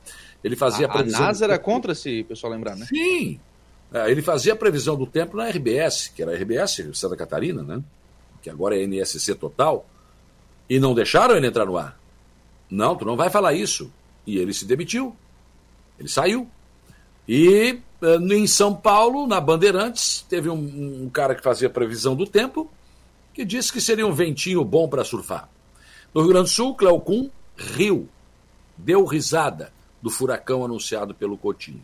ele 0.44 0.56
fazia 0.56 0.88
A, 0.88 0.90
a 0.90 0.94
previsão 0.94 1.20
NASA 1.22 1.40
do 1.40 1.52
era 1.52 1.60
tempo. 1.60 1.66
contra, 1.66 1.96
se 1.96 2.22
o 2.22 2.26
pessoal 2.26 2.54
lembrar, 2.54 2.76
né? 2.76 2.86
Sim. 2.86 3.40
É, 3.92 4.12
ele 4.12 4.22
fazia 4.22 4.54
a 4.54 4.56
previsão 4.56 4.96
do 4.96 5.06
tempo 5.06 5.36
na 5.36 5.48
RBS, 5.50 6.10
que 6.10 6.22
era 6.22 6.32
a 6.32 6.36
RBS 6.36 6.90
Santa 6.94 7.16
Catarina, 7.16 7.64
né? 7.64 7.82
Que 8.48 8.52
agora 8.52 8.78
é 8.78 8.84
NSC 8.84 9.36
total. 9.36 9.86
E 10.70 10.80
não 10.80 10.96
deixaram 10.96 11.36
ele 11.36 11.48
entrar 11.48 11.66
no 11.66 11.78
ar. 11.78 12.00
Não, 12.70 12.96
tu 12.96 13.04
não 13.04 13.18
vai 13.18 13.30
falar 13.30 13.54
isso. 13.54 13.92
E 14.26 14.38
ele 14.38 14.54
se 14.54 14.66
demitiu. 14.66 15.14
Ele 16.00 16.08
saiu. 16.08 16.50
E 17.28 17.82
eh, 18.02 18.16
em 18.16 18.48
São 18.48 18.74
Paulo, 18.74 19.28
na 19.28 19.42
Bandeirantes, 19.42 20.26
teve 20.30 20.50
um, 20.50 21.04
um 21.04 21.10
cara 21.10 21.36
que 21.36 21.44
fazia 21.44 21.70
previsão 21.70 22.16
do 22.16 22.26
tempo 22.26 22.72
que 23.34 23.44
disse 23.44 23.72
que 23.72 23.82
seria 23.82 24.08
um 24.08 24.14
ventinho 24.14 24.64
bom 24.64 24.88
para 24.88 25.04
surfar. 25.04 25.50
No 26.14 26.22
Rio 26.22 26.30
Grande 26.30 26.50
do 26.50 26.54
Sul, 26.54 26.74
Cleocum 26.74 27.30
riu, 27.58 28.08
deu 28.78 29.04
risada 29.04 29.74
do 30.02 30.10
furacão 30.10 30.64
anunciado 30.64 31.14
pelo 31.14 31.38
Coutinho. 31.38 31.84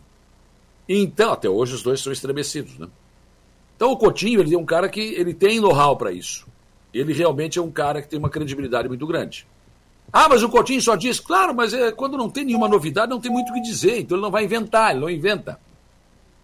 Então, 0.88 1.32
até 1.32 1.48
hoje 1.48 1.74
os 1.74 1.82
dois 1.82 2.00
são 2.00 2.12
estremecidos, 2.12 2.78
né? 2.78 2.88
Então 3.76 3.92
o 3.92 3.96
Coutinho, 3.98 4.40
ele 4.40 4.54
é 4.54 4.58
um 4.58 4.64
cara 4.64 4.88
que 4.88 5.00
ele 5.00 5.34
tem 5.34 5.60
know-how 5.60 5.94
para 5.96 6.10
isso. 6.10 6.53
Ele 6.94 7.12
realmente 7.12 7.58
é 7.58 7.62
um 7.62 7.70
cara 7.70 8.00
que 8.00 8.08
tem 8.08 8.18
uma 8.18 8.30
credibilidade 8.30 8.88
muito 8.88 9.06
grande. 9.06 9.46
Ah, 10.12 10.28
mas 10.28 10.42
o 10.44 10.48
Coutinho 10.48 10.80
só 10.80 10.94
diz, 10.94 11.18
claro, 11.18 11.52
mas 11.52 11.74
é, 11.74 11.90
quando 11.90 12.16
não 12.16 12.30
tem 12.30 12.44
nenhuma 12.44 12.68
novidade, 12.68 13.10
não 13.10 13.20
tem 13.20 13.32
muito 13.32 13.50
o 13.50 13.54
que 13.54 13.60
dizer, 13.60 13.98
então 13.98 14.16
ele 14.16 14.22
não 14.22 14.30
vai 14.30 14.44
inventar, 14.44 14.92
ele 14.92 15.00
não 15.00 15.10
inventa. 15.10 15.58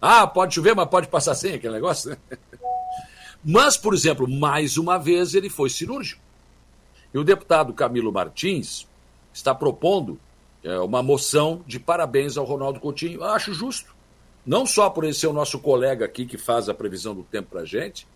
Ah, 0.01 0.27
pode 0.27 0.53
chover, 0.55 0.75
mas 0.75 0.89
pode 0.89 1.07
passar 1.07 1.35
sem 1.35 1.53
aquele 1.53 1.75
negócio, 1.75 2.09
né? 2.09 2.17
Mas, 3.43 3.75
por 3.75 3.95
exemplo, 3.95 4.27
mais 4.27 4.77
uma 4.77 4.99
vez 4.99 5.33
ele 5.33 5.49
foi 5.49 5.67
cirúrgico. 5.67 6.21
E 7.11 7.17
o 7.17 7.23
deputado 7.23 7.73
Camilo 7.73 8.11
Martins 8.11 8.87
está 9.33 9.53
propondo 9.55 10.19
é, 10.63 10.77
uma 10.79 11.01
moção 11.01 11.63
de 11.65 11.79
parabéns 11.79 12.37
ao 12.37 12.45
Ronaldo 12.45 12.79
Coutinho. 12.79 13.21
Eu 13.21 13.25
acho 13.25 13.51
justo. 13.51 13.95
Não 14.45 14.65
só 14.65 14.91
por 14.91 15.03
ele 15.03 15.13
ser 15.13 15.25
o 15.25 15.33
nosso 15.33 15.59
colega 15.59 16.05
aqui 16.05 16.25
que 16.25 16.37
faz 16.37 16.69
a 16.69 16.73
previsão 16.73 17.15
do 17.15 17.23
tempo 17.23 17.49
para 17.49 17.65
gente, 17.65 18.07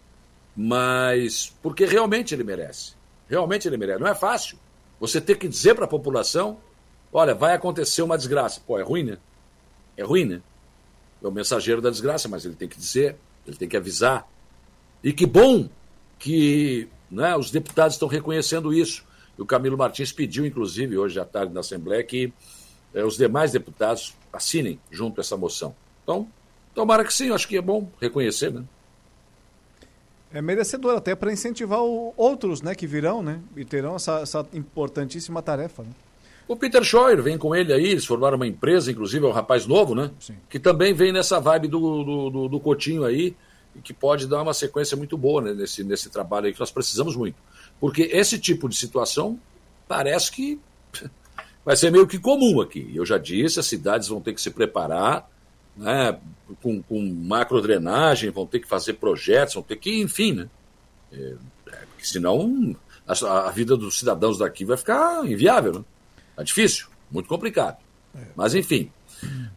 mas 0.56 1.54
porque 1.62 1.86
realmente 1.86 2.34
ele 2.34 2.44
merece. 2.44 2.94
Realmente 3.28 3.68
ele 3.68 3.78
merece. 3.78 4.00
Não 4.00 4.08
é 4.08 4.16
fácil. 4.16 4.58
Você 5.00 5.20
ter 5.20 5.38
que 5.38 5.48
dizer 5.48 5.76
para 5.76 5.86
a 5.86 5.88
população: 5.88 6.60
olha, 7.12 7.34
vai 7.34 7.54
acontecer 7.54 8.02
uma 8.02 8.18
desgraça. 8.18 8.62
Pô, 8.66 8.80
é 8.80 8.84
ruim, 8.84 9.04
né? 9.04 9.18
É 9.98 10.04
ruim, 10.04 10.26
né? 10.26 10.42
É 11.22 11.28
o 11.28 11.32
mensageiro 11.32 11.82
da 11.82 11.90
desgraça, 11.90 12.30
mas 12.30 12.46
ele 12.46 12.56
tem 12.56 12.68
que 12.68 12.78
dizer, 12.78 13.18
ele 13.46 13.58
tem 13.58 13.68
que 13.68 13.78
avisar. 13.78 14.28
E 15.04 15.12
que 15.12 15.26
bom 15.26 15.70
que 16.18 16.88
né, 17.10 17.36
os 17.36 17.52
deputados 17.52 17.96
estão 17.96 18.08
reconhecendo 18.08 18.74
isso. 18.74 19.06
E 19.38 19.42
o 19.42 19.46
Camilo 19.46 19.78
Martins 19.78 20.12
pediu, 20.12 20.46
inclusive, 20.46 20.98
hoje 20.98 21.20
à 21.20 21.26
tarde 21.26 21.54
na 21.54 21.60
Assembleia, 21.60 22.04
que 22.04 22.34
eh, 22.94 23.04
os 23.04 23.18
demais 23.18 23.52
deputados 23.52 24.16
assinem 24.32 24.80
junto 24.90 25.20
essa 25.20 25.36
moção. 25.36 25.76
Então, 26.04 26.28
tomara 26.74 27.04
que 27.04 27.14
sim, 27.14 27.32
acho 27.32 27.48
que 27.48 27.58
é 27.58 27.62
bom 27.62 27.92
reconhecer, 28.00 28.52
né? 28.52 28.64
É 30.36 30.42
merecedor 30.42 30.98
até 30.98 31.16
para 31.16 31.32
incentivar 31.32 31.82
o- 31.82 32.14
outros, 32.18 32.62
né, 32.62 32.76
que 32.76 32.86
virão, 32.86 33.24
né, 33.24 33.40
e 33.56 33.64
terão 33.64 33.96
essa, 33.96 34.20
essa 34.20 34.46
importantíssima 34.54 35.42
tarefa. 35.42 35.82
Né? 35.84 35.90
O 36.46 36.58
Peter 36.58 36.84
Scheuer 36.84 37.24
vem 37.24 37.38
com 37.38 37.56
ele 37.56 37.72
aí, 37.72 37.86
eles 37.86 38.06
formaram 38.06 38.36
uma 38.36 38.46
empresa, 38.46 38.92
inclusive 38.92 39.26
é 39.26 39.30
um 39.30 39.32
rapaz 39.32 39.66
novo, 39.66 39.96
né? 39.96 40.12
Que 40.50 40.60
também 40.60 40.94
vem 40.94 41.12
nessa 41.14 41.40
vibe 41.40 41.70
do, 41.70 42.04
do, 42.04 42.30
do, 42.30 42.48
do 42.50 42.60
Coutinho 42.60 43.06
aí, 43.06 43.34
e 43.74 43.80
que 43.80 43.94
pode 43.94 44.28
dar 44.28 44.42
uma 44.42 44.54
sequência 44.54 44.96
muito 44.96 45.18
boa 45.18 45.42
né, 45.42 45.54
nesse, 45.54 45.84
nesse 45.84 46.10
trabalho 46.10 46.48
aí 46.48 46.54
que 46.54 46.60
nós 46.60 46.70
precisamos 46.70 47.16
muito. 47.16 47.38
Porque 47.80 48.04
esse 48.04 48.38
tipo 48.38 48.68
de 48.70 48.76
situação 48.76 49.40
parece 49.88 50.32
que 50.32 50.60
vai 51.66 51.76
ser 51.78 51.92
meio 51.92 52.06
que 52.06 52.20
comum 52.20 52.62
aqui. 52.62 52.92
Eu 52.94 53.06
já 53.06 53.18
disse, 53.18 53.60
as 53.60 53.66
cidades 53.66 54.10
vão 54.10 54.22
ter 54.22 54.34
que 54.34 54.42
se 54.42 54.52
preparar 54.52 55.28
né, 55.76 56.18
com, 56.62 56.82
com 56.82 57.02
macrodrenagem, 57.02 58.30
vão 58.30 58.46
ter 58.46 58.60
que 58.60 58.68
fazer 58.68 58.94
projetos, 58.94 59.56
vão 59.56 59.64
ter 59.64 59.76
que, 59.78 60.02
enfim, 60.02 60.34
né? 60.34 60.50
É, 61.12 61.36
é, 61.68 61.78
porque 61.90 62.06
senão 62.06 62.76
a, 63.08 63.48
a 63.48 63.52
vida 63.52 63.76
dos 63.76 64.00
cidadãos 64.00 64.38
daqui 64.38 64.66
vai 64.66 64.78
ficar 64.78 65.26
inviável, 65.26 65.74
né? 65.74 65.86
Tá 66.36 66.44
difícil, 66.44 66.88
muito 67.12 67.30
complicado. 67.30 67.78
Mas 68.36 68.56
enfim. 68.56 68.92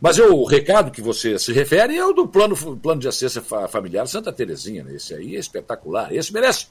Mas 0.01 0.19
eu, 0.19 0.37
o 0.37 0.45
recado 0.45 0.91
que 0.91 1.03
você 1.03 1.39
se 1.39 1.53
refere 1.53 1.97
é 1.97 2.05
o 2.05 2.13
do 2.13 2.27
plano, 2.27 2.57
plano 2.77 3.01
de 3.01 3.09
assistência 3.09 3.43
fa- 3.43 3.69
familiar 3.69 4.07
Santa 4.07 4.33
Terezinha. 4.33 4.85
Né? 4.85 4.95
Esse 4.95 5.15
aí 5.15 5.37
é 5.37 5.39
espetacular. 5.39 6.13
Esse 6.13 6.33
merece 6.33 6.69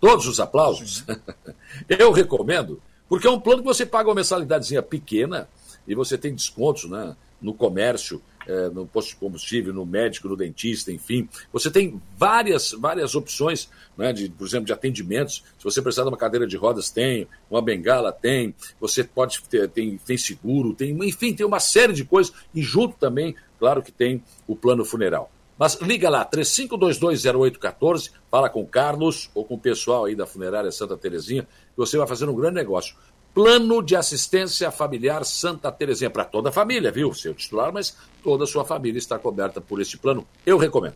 todos 0.00 0.26
os 0.26 0.40
aplausos. 0.40 1.04
eu 1.88 2.12
recomendo, 2.12 2.80
porque 3.08 3.26
é 3.26 3.30
um 3.30 3.40
plano 3.40 3.62
que 3.62 3.68
você 3.68 3.84
paga 3.84 4.08
uma 4.08 4.14
mensalidadezinha 4.14 4.82
pequena 4.82 5.48
e 5.86 5.94
você 5.94 6.16
tem 6.16 6.34
descontos 6.34 6.88
né? 6.88 7.16
no 7.40 7.52
comércio, 7.52 8.22
eh, 8.50 8.68
no 8.70 8.84
posto 8.84 9.10
de 9.10 9.16
combustível, 9.16 9.72
no 9.72 9.86
médico, 9.86 10.28
no 10.28 10.36
dentista, 10.36 10.90
enfim. 10.90 11.28
Você 11.52 11.70
tem 11.70 12.02
várias, 12.18 12.72
várias 12.72 13.14
opções, 13.14 13.70
né, 13.96 14.12
de, 14.12 14.28
por 14.28 14.44
exemplo, 14.44 14.66
de 14.66 14.72
atendimentos. 14.72 15.44
Se 15.56 15.62
você 15.62 15.80
precisar 15.80 16.02
de 16.02 16.08
uma 16.08 16.16
cadeira 16.16 16.48
de 16.48 16.56
rodas, 16.56 16.90
tem, 16.90 17.28
uma 17.48 17.62
bengala, 17.62 18.10
tem. 18.10 18.52
Você 18.80 19.04
pode 19.04 19.40
ter, 19.48 19.68
tem, 19.68 19.96
tem 19.98 20.18
seguro, 20.18 20.74
tem, 20.74 20.90
enfim, 21.06 21.32
tem 21.32 21.46
uma 21.46 21.60
série 21.60 21.92
de 21.92 22.04
coisas. 22.04 22.32
E 22.52 22.60
junto 22.60 22.96
também, 22.98 23.36
claro 23.56 23.84
que 23.84 23.92
tem 23.92 24.20
o 24.48 24.56
plano 24.56 24.84
funeral. 24.84 25.30
Mas 25.56 25.78
liga 25.82 26.08
lá, 26.08 26.24
35220814, 26.24 28.10
fala 28.30 28.48
com 28.48 28.62
o 28.62 28.66
Carlos 28.66 29.30
ou 29.32 29.44
com 29.44 29.54
o 29.54 29.60
pessoal 29.60 30.06
aí 30.06 30.16
da 30.16 30.26
funerária 30.26 30.72
Santa 30.72 30.96
Terezinha, 30.96 31.42
que 31.42 31.76
você 31.76 31.96
vai 31.96 32.06
fazer 32.06 32.28
um 32.28 32.34
grande 32.34 32.54
negócio. 32.54 32.96
Plano 33.34 33.80
de 33.82 33.94
assistência 33.94 34.70
familiar 34.70 35.24
Santa 35.24 35.70
Terezinha, 35.70 36.10
para 36.10 36.24
toda 36.24 36.48
a 36.48 36.52
família, 36.52 36.90
viu? 36.90 37.14
Seu 37.14 37.32
titular, 37.32 37.72
mas 37.72 37.96
toda 38.24 38.44
a 38.44 38.46
sua 38.46 38.64
família 38.64 38.98
está 38.98 39.18
coberta 39.18 39.60
por 39.60 39.80
este 39.80 39.96
plano. 39.96 40.26
Eu 40.44 40.58
recomendo. 40.58 40.94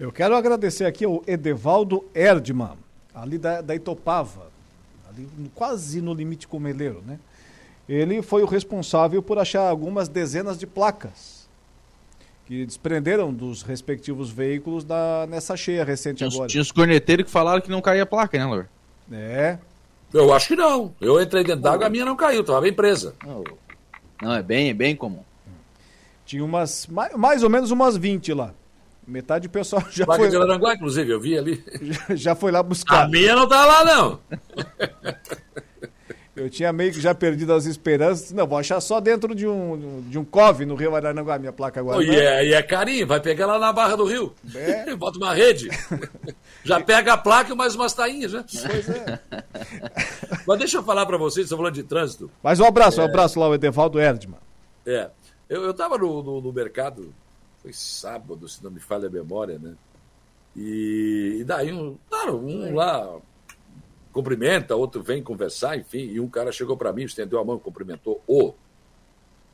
Eu 0.00 0.10
quero 0.10 0.34
agradecer 0.34 0.84
aqui 0.86 1.04
ao 1.04 1.22
Edevaldo 1.26 2.04
Erdmann, 2.14 2.76
ali 3.14 3.36
da, 3.38 3.60
da 3.60 3.74
Itopava, 3.74 4.50
ali 5.10 5.28
no- 5.36 5.50
quase 5.50 6.00
no 6.00 6.14
limite 6.14 6.48
com 6.48 6.56
o 6.56 6.60
Meleiro, 6.60 7.02
né? 7.06 7.18
Ele 7.88 8.20
foi 8.22 8.42
o 8.42 8.46
responsável 8.46 9.22
por 9.22 9.38
achar 9.38 9.68
algumas 9.68 10.08
dezenas 10.08 10.58
de 10.58 10.66
placas 10.66 11.46
que 12.46 12.64
desprenderam 12.64 13.32
dos 13.32 13.62
respectivos 13.62 14.30
veículos 14.30 14.84
da, 14.84 15.26
nessa 15.28 15.56
cheia 15.56 15.84
recente 15.84 16.18
Tinha 16.18 16.28
os, 16.28 16.34
agora. 16.34 16.48
tinha 16.48 16.62
os 16.62 16.72
corneteiros 16.72 17.26
que 17.26 17.30
falaram 17.30 17.60
que 17.60 17.70
não 17.70 17.80
caía 17.82 18.02
a 18.04 18.06
placa, 18.06 18.38
né, 18.38 18.44
Lor? 18.44 18.66
É. 19.12 19.58
Eu 20.12 20.32
acho 20.32 20.48
que 20.48 20.56
não. 20.56 20.94
Eu 21.00 21.20
entrei 21.20 21.44
dentro 21.44 21.62
d'água, 21.62 21.86
a 21.86 21.90
minha 21.90 22.04
não 22.04 22.16
caiu, 22.16 22.40
estava 22.40 22.60
bem 22.60 22.72
presa. 22.72 23.14
Não, 24.22 24.34
é 24.34 24.42
bem, 24.42 24.70
é 24.70 24.74
bem 24.74 24.96
comum. 24.96 25.22
Tinha 26.24 26.44
umas, 26.44 26.86
mais, 26.86 27.14
mais 27.14 27.42
ou 27.42 27.50
menos 27.50 27.70
umas 27.70 27.96
20 27.96 28.32
lá. 28.34 28.52
Metade 29.06 29.46
do 29.46 29.52
pessoal 29.52 29.84
já 29.90 30.04
Placa 30.04 30.22
foi, 30.22 30.30
de 30.30 30.36
Aranguá, 30.36 30.74
inclusive, 30.74 31.12
eu 31.12 31.20
vi 31.20 31.38
ali. 31.38 31.64
já 32.16 32.34
foi 32.34 32.50
lá 32.50 32.62
buscar. 32.62 33.04
A 33.04 33.08
minha 33.08 33.36
não 33.36 33.48
tá 33.48 33.64
lá, 33.64 33.84
não. 33.84 34.20
Eu 36.36 36.50
tinha 36.50 36.70
meio 36.70 36.92
que 36.92 37.00
já 37.00 37.14
perdido 37.14 37.54
as 37.54 37.64
esperanças. 37.64 38.30
Não, 38.30 38.46
vou 38.46 38.58
achar 38.58 38.78
só 38.82 39.00
dentro 39.00 39.34
de 39.34 39.46
um, 39.46 40.04
de 40.06 40.18
um 40.18 40.24
cove 40.24 40.66
no 40.66 40.74
Rio 40.74 40.94
Araranguá, 40.94 41.38
minha 41.38 41.50
placa 41.52 41.80
agora. 41.80 41.96
Oh, 41.96 42.02
e, 42.02 42.14
é, 42.14 42.48
e 42.48 42.52
é 42.52 42.62
carinho, 42.62 43.06
vai 43.06 43.18
pegar 43.20 43.46
lá 43.46 43.58
na 43.58 43.72
Barra 43.72 43.96
do 43.96 44.04
Rio. 44.04 44.34
Bota 44.98 45.16
uma 45.16 45.32
rede. 45.32 45.70
Já 46.62 46.78
pega 46.78 47.14
a 47.14 47.16
placa 47.16 47.54
e 47.54 47.56
mais 47.56 47.74
umas 47.74 47.94
tainhas, 47.94 48.34
né? 48.34 48.44
Pois 48.52 48.88
é. 48.90 49.20
Mas 50.46 50.58
deixa 50.58 50.78
eu 50.78 50.82
falar 50.82 51.04
para 51.06 51.16
vocês, 51.16 51.44
estou 51.46 51.58
falando 51.58 51.74
de 51.74 51.82
trânsito. 51.82 52.30
Mas 52.42 52.60
um 52.60 52.64
abraço, 52.64 53.00
um 53.00 53.04
É. 53.04 53.06
abraço 53.08 53.38
lá, 53.40 53.48
o 53.48 53.54
Edevaldo 53.54 54.00
Erdmann. 54.00 54.38
É. 54.84 55.10
Eu, 55.48 55.62
eu 55.64 55.74
tava 55.74 55.96
no, 55.98 56.22
no, 56.22 56.40
no 56.40 56.52
mercado, 56.52 57.14
foi 57.62 57.72
sábado, 57.72 58.48
se 58.48 58.62
não 58.64 58.70
me 58.70 58.80
falha 58.80 59.06
a 59.08 59.10
memória, 59.10 59.58
né? 59.58 59.74
E, 60.56 61.38
e 61.40 61.44
daí 61.44 61.72
um, 61.72 61.96
claro, 62.08 62.36
um 62.38 62.74
lá 62.74 63.18
cumprimenta, 64.12 64.74
outro 64.74 65.02
vem 65.02 65.22
conversar, 65.22 65.76
enfim, 65.76 65.98
e 65.98 66.18
um 66.20 66.28
cara 66.28 66.50
chegou 66.50 66.76
para 66.76 66.92
mim, 66.92 67.02
estendeu 67.04 67.38
a 67.38 67.44
mão, 67.44 67.58
cumprimentou. 67.58 68.22
Ô, 68.26 68.54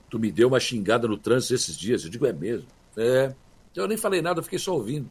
tu 0.09 0.19
me 0.19 0.31
deu 0.31 0.47
uma 0.49 0.61
xingada 0.61 1.09
no 1.09 1.17
trânsito 1.19 1.55
esses 1.55 1.77
dias. 1.77 2.05
Eu 2.05 2.11
digo, 2.11 2.27
é 2.27 2.33
mesmo? 2.33 2.69
É. 2.97 3.35
Eu 3.75 3.89
nem 3.89 3.97
falei 3.97 4.23
nada, 4.23 4.39
eu 4.39 4.45
fiquei 4.45 4.59
só 4.59 4.75
ouvindo. 4.75 5.11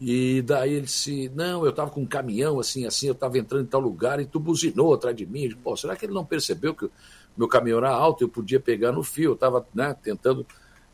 E 0.00 0.40
daí 0.42 0.72
ele 0.74 0.86
disse, 0.86 1.30
não, 1.34 1.64
eu 1.66 1.72
tava 1.72 1.90
com 1.90 2.00
um 2.00 2.06
caminhão, 2.06 2.58
assim, 2.58 2.86
assim, 2.86 3.08
eu 3.08 3.14
tava 3.14 3.38
entrando 3.38 3.64
em 3.64 3.66
tal 3.66 3.80
lugar 3.80 4.18
e 4.18 4.24
tu 4.24 4.40
buzinou 4.40 4.94
atrás 4.94 5.14
de 5.14 5.26
mim. 5.26 5.54
Pô, 5.62 5.76
será 5.76 5.94
que 5.94 6.06
ele 6.06 6.14
não 6.14 6.24
percebeu 6.24 6.74
que 6.74 6.88
meu 7.36 7.46
caminhão 7.46 7.78
era 7.78 7.90
alto, 7.90 8.24
eu 8.24 8.28
podia 8.28 8.58
pegar 8.58 8.92
no 8.92 9.02
fio, 9.02 9.32
eu 9.32 9.36
tava, 9.36 9.66
né, 9.74 9.94
tentando... 10.02 10.46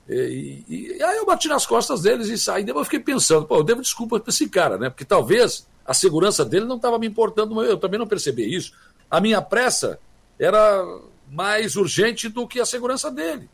E, 0.09 0.65
e- 0.69 0.97
e 0.99 1.03
aí 1.03 1.17
eu 1.19 1.27
bati 1.27 1.49
nas 1.49 1.67
costas 1.67 2.03
deles 2.03 2.29
e 2.29 2.39
saí. 2.39 2.65
Depois 2.65 2.83
eu 2.87 2.91
fiquei 2.91 3.01
pensando, 3.01 3.47
pô, 3.47 3.57
eu 3.59 3.65
devo 3.65 3.81
desculpa 3.83 4.21
pra 4.21 4.31
esse 4.31 4.49
cara, 4.49 4.79
né? 4.79 4.89
Porque 4.89 5.05
talvez 5.05 5.67
a 5.85 5.93
segurança 5.95 6.45
dele 6.45 6.65
não 6.65 6.77
estava 6.77 6.99
me 6.99 7.07
importando, 7.07 7.55
mas 7.55 7.69
eu 7.69 7.77
também 7.77 7.99
não 7.99 8.07
percebi 8.07 8.55
isso. 8.55 8.73
A 9.11 9.21
minha 9.21 9.43
pressa 9.43 9.99
era 10.39 10.85
mais 11.31 11.75
urgente 11.77 12.29
do 12.29 12.47
que 12.47 12.61
a 12.61 12.67
segurança 12.67 13.11
dele. 13.11 13.49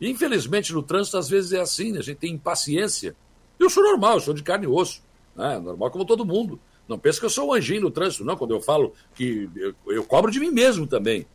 E, 0.00 0.08
infelizmente, 0.10 0.72
no 0.72 0.82
trânsito, 0.82 1.16
às 1.16 1.28
vezes 1.28 1.52
é 1.52 1.60
assim, 1.60 1.92
né? 1.92 1.98
a 1.98 2.02
gente 2.02 2.18
tem 2.18 2.32
impaciência. 2.34 3.16
Eu 3.58 3.70
sou 3.70 3.82
normal, 3.82 4.14
eu 4.14 4.20
sou 4.20 4.34
de 4.34 4.42
carne 4.42 4.64
e 4.64 4.68
osso. 4.68 5.02
Né? 5.34 5.58
Normal 5.58 5.90
como 5.90 6.04
todo 6.04 6.24
mundo. 6.24 6.60
Não 6.88 6.98
pensa 6.98 7.18
que 7.18 7.26
eu 7.26 7.30
sou 7.30 7.48
um 7.48 7.52
anjinho 7.52 7.82
no 7.82 7.90
trânsito, 7.90 8.24
não. 8.24 8.36
Quando 8.36 8.54
eu 8.54 8.60
falo 8.60 8.92
que 9.14 9.50
eu, 9.56 9.74
eu 9.86 10.04
cobro 10.04 10.30
de 10.30 10.38
mim 10.38 10.50
mesmo 10.50 10.86
também. 10.86 11.26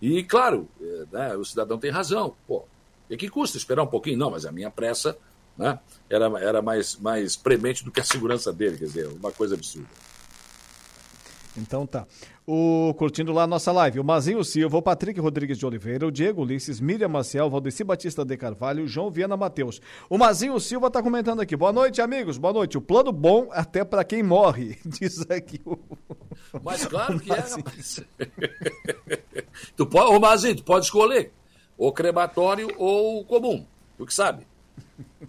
E, 0.00 0.22
claro, 0.24 0.68
é, 0.80 1.06
né, 1.12 1.36
o 1.36 1.44
cidadão 1.44 1.78
tem 1.78 1.90
razão. 1.90 2.34
Pô, 2.46 2.64
e 3.10 3.16
que 3.16 3.28
custa 3.28 3.56
esperar 3.56 3.82
um 3.82 3.88
pouquinho? 3.88 4.18
Não, 4.18 4.30
mas 4.30 4.46
a 4.46 4.52
minha 4.52 4.70
pressa 4.70 5.16
né, 5.56 5.78
era, 6.08 6.26
era 6.40 6.62
mais, 6.62 6.96
mais 6.96 7.36
premente 7.36 7.84
do 7.84 7.90
que 7.90 8.00
a 8.00 8.04
segurança 8.04 8.52
dele. 8.52 8.78
Quer 8.78 8.84
dizer, 8.84 9.06
uma 9.08 9.32
coisa 9.32 9.54
absurda. 9.54 9.88
Então 11.56 11.86
tá. 11.86 12.06
O, 12.44 12.92
curtindo 12.98 13.32
lá 13.32 13.44
a 13.44 13.46
nossa 13.46 13.70
live, 13.70 14.00
o 14.00 14.04
Mazinho 14.04 14.42
Silva, 14.42 14.76
o 14.76 14.82
Patrick 14.82 15.20
Rodrigues 15.20 15.56
de 15.56 15.64
Oliveira, 15.64 16.06
o 16.06 16.10
Diego 16.10 16.42
Ulisses, 16.42 16.80
Miriam 16.80 17.08
Maciel, 17.08 17.48
Valdeci 17.48 17.84
Batista 17.84 18.24
de 18.24 18.36
Carvalho, 18.36 18.82
o 18.82 18.88
João 18.88 19.10
Viana 19.10 19.36
Matheus. 19.36 19.80
O 20.10 20.18
Mazinho 20.18 20.58
Silva 20.58 20.90
tá 20.90 21.00
comentando 21.00 21.40
aqui. 21.40 21.56
Boa 21.56 21.72
noite, 21.72 22.02
amigos. 22.02 22.38
Boa 22.38 22.52
noite. 22.52 22.76
O 22.76 22.80
plano 22.80 23.12
bom 23.12 23.48
até 23.52 23.84
para 23.84 24.02
quem 24.02 24.24
morre, 24.24 24.76
diz 24.84 25.20
aqui 25.30 25.60
o. 25.64 25.78
Mas 26.64 26.84
claro 26.84 27.20
que 27.20 27.32
é, 27.32 27.36
rapaz. 27.36 28.00
tu 29.76 29.86
pode, 29.86 30.12
ô 30.12 30.18
Mazinho, 30.18 30.56
tu 30.56 30.64
pode 30.64 30.86
escolher 30.86 31.32
ou 31.78 31.92
crematório 31.92 32.68
ou 32.76 33.24
comum. 33.24 33.64
Tu 33.96 34.04
que 34.04 34.14
sabe. 34.14 34.46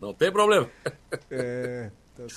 Não 0.01 0.16
tem 0.16 0.32
problema. 0.32 0.68
É. 1.30 1.91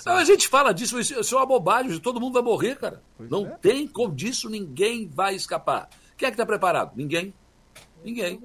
Não, 0.06 0.14
a 0.14 0.24
gente 0.24 0.48
fala 0.48 0.72
disso, 0.72 0.98
isso 0.98 1.20
isso 1.20 1.34
é 1.34 1.38
uma 1.38 1.46
bobagem, 1.46 1.98
todo 2.00 2.20
mundo 2.20 2.34
vai 2.34 2.42
morrer, 2.42 2.76
cara. 2.76 3.02
não 3.18 3.50
tem 3.50 3.86
como 3.86 4.14
disso, 4.14 4.48
ninguém 4.48 5.06
vai 5.08 5.34
escapar. 5.34 5.88
Quem 6.16 6.26
é 6.26 6.30
que 6.30 6.34
está 6.34 6.46
preparado? 6.46 6.92
Ninguém. 6.96 7.34
Ninguém. 8.02 8.40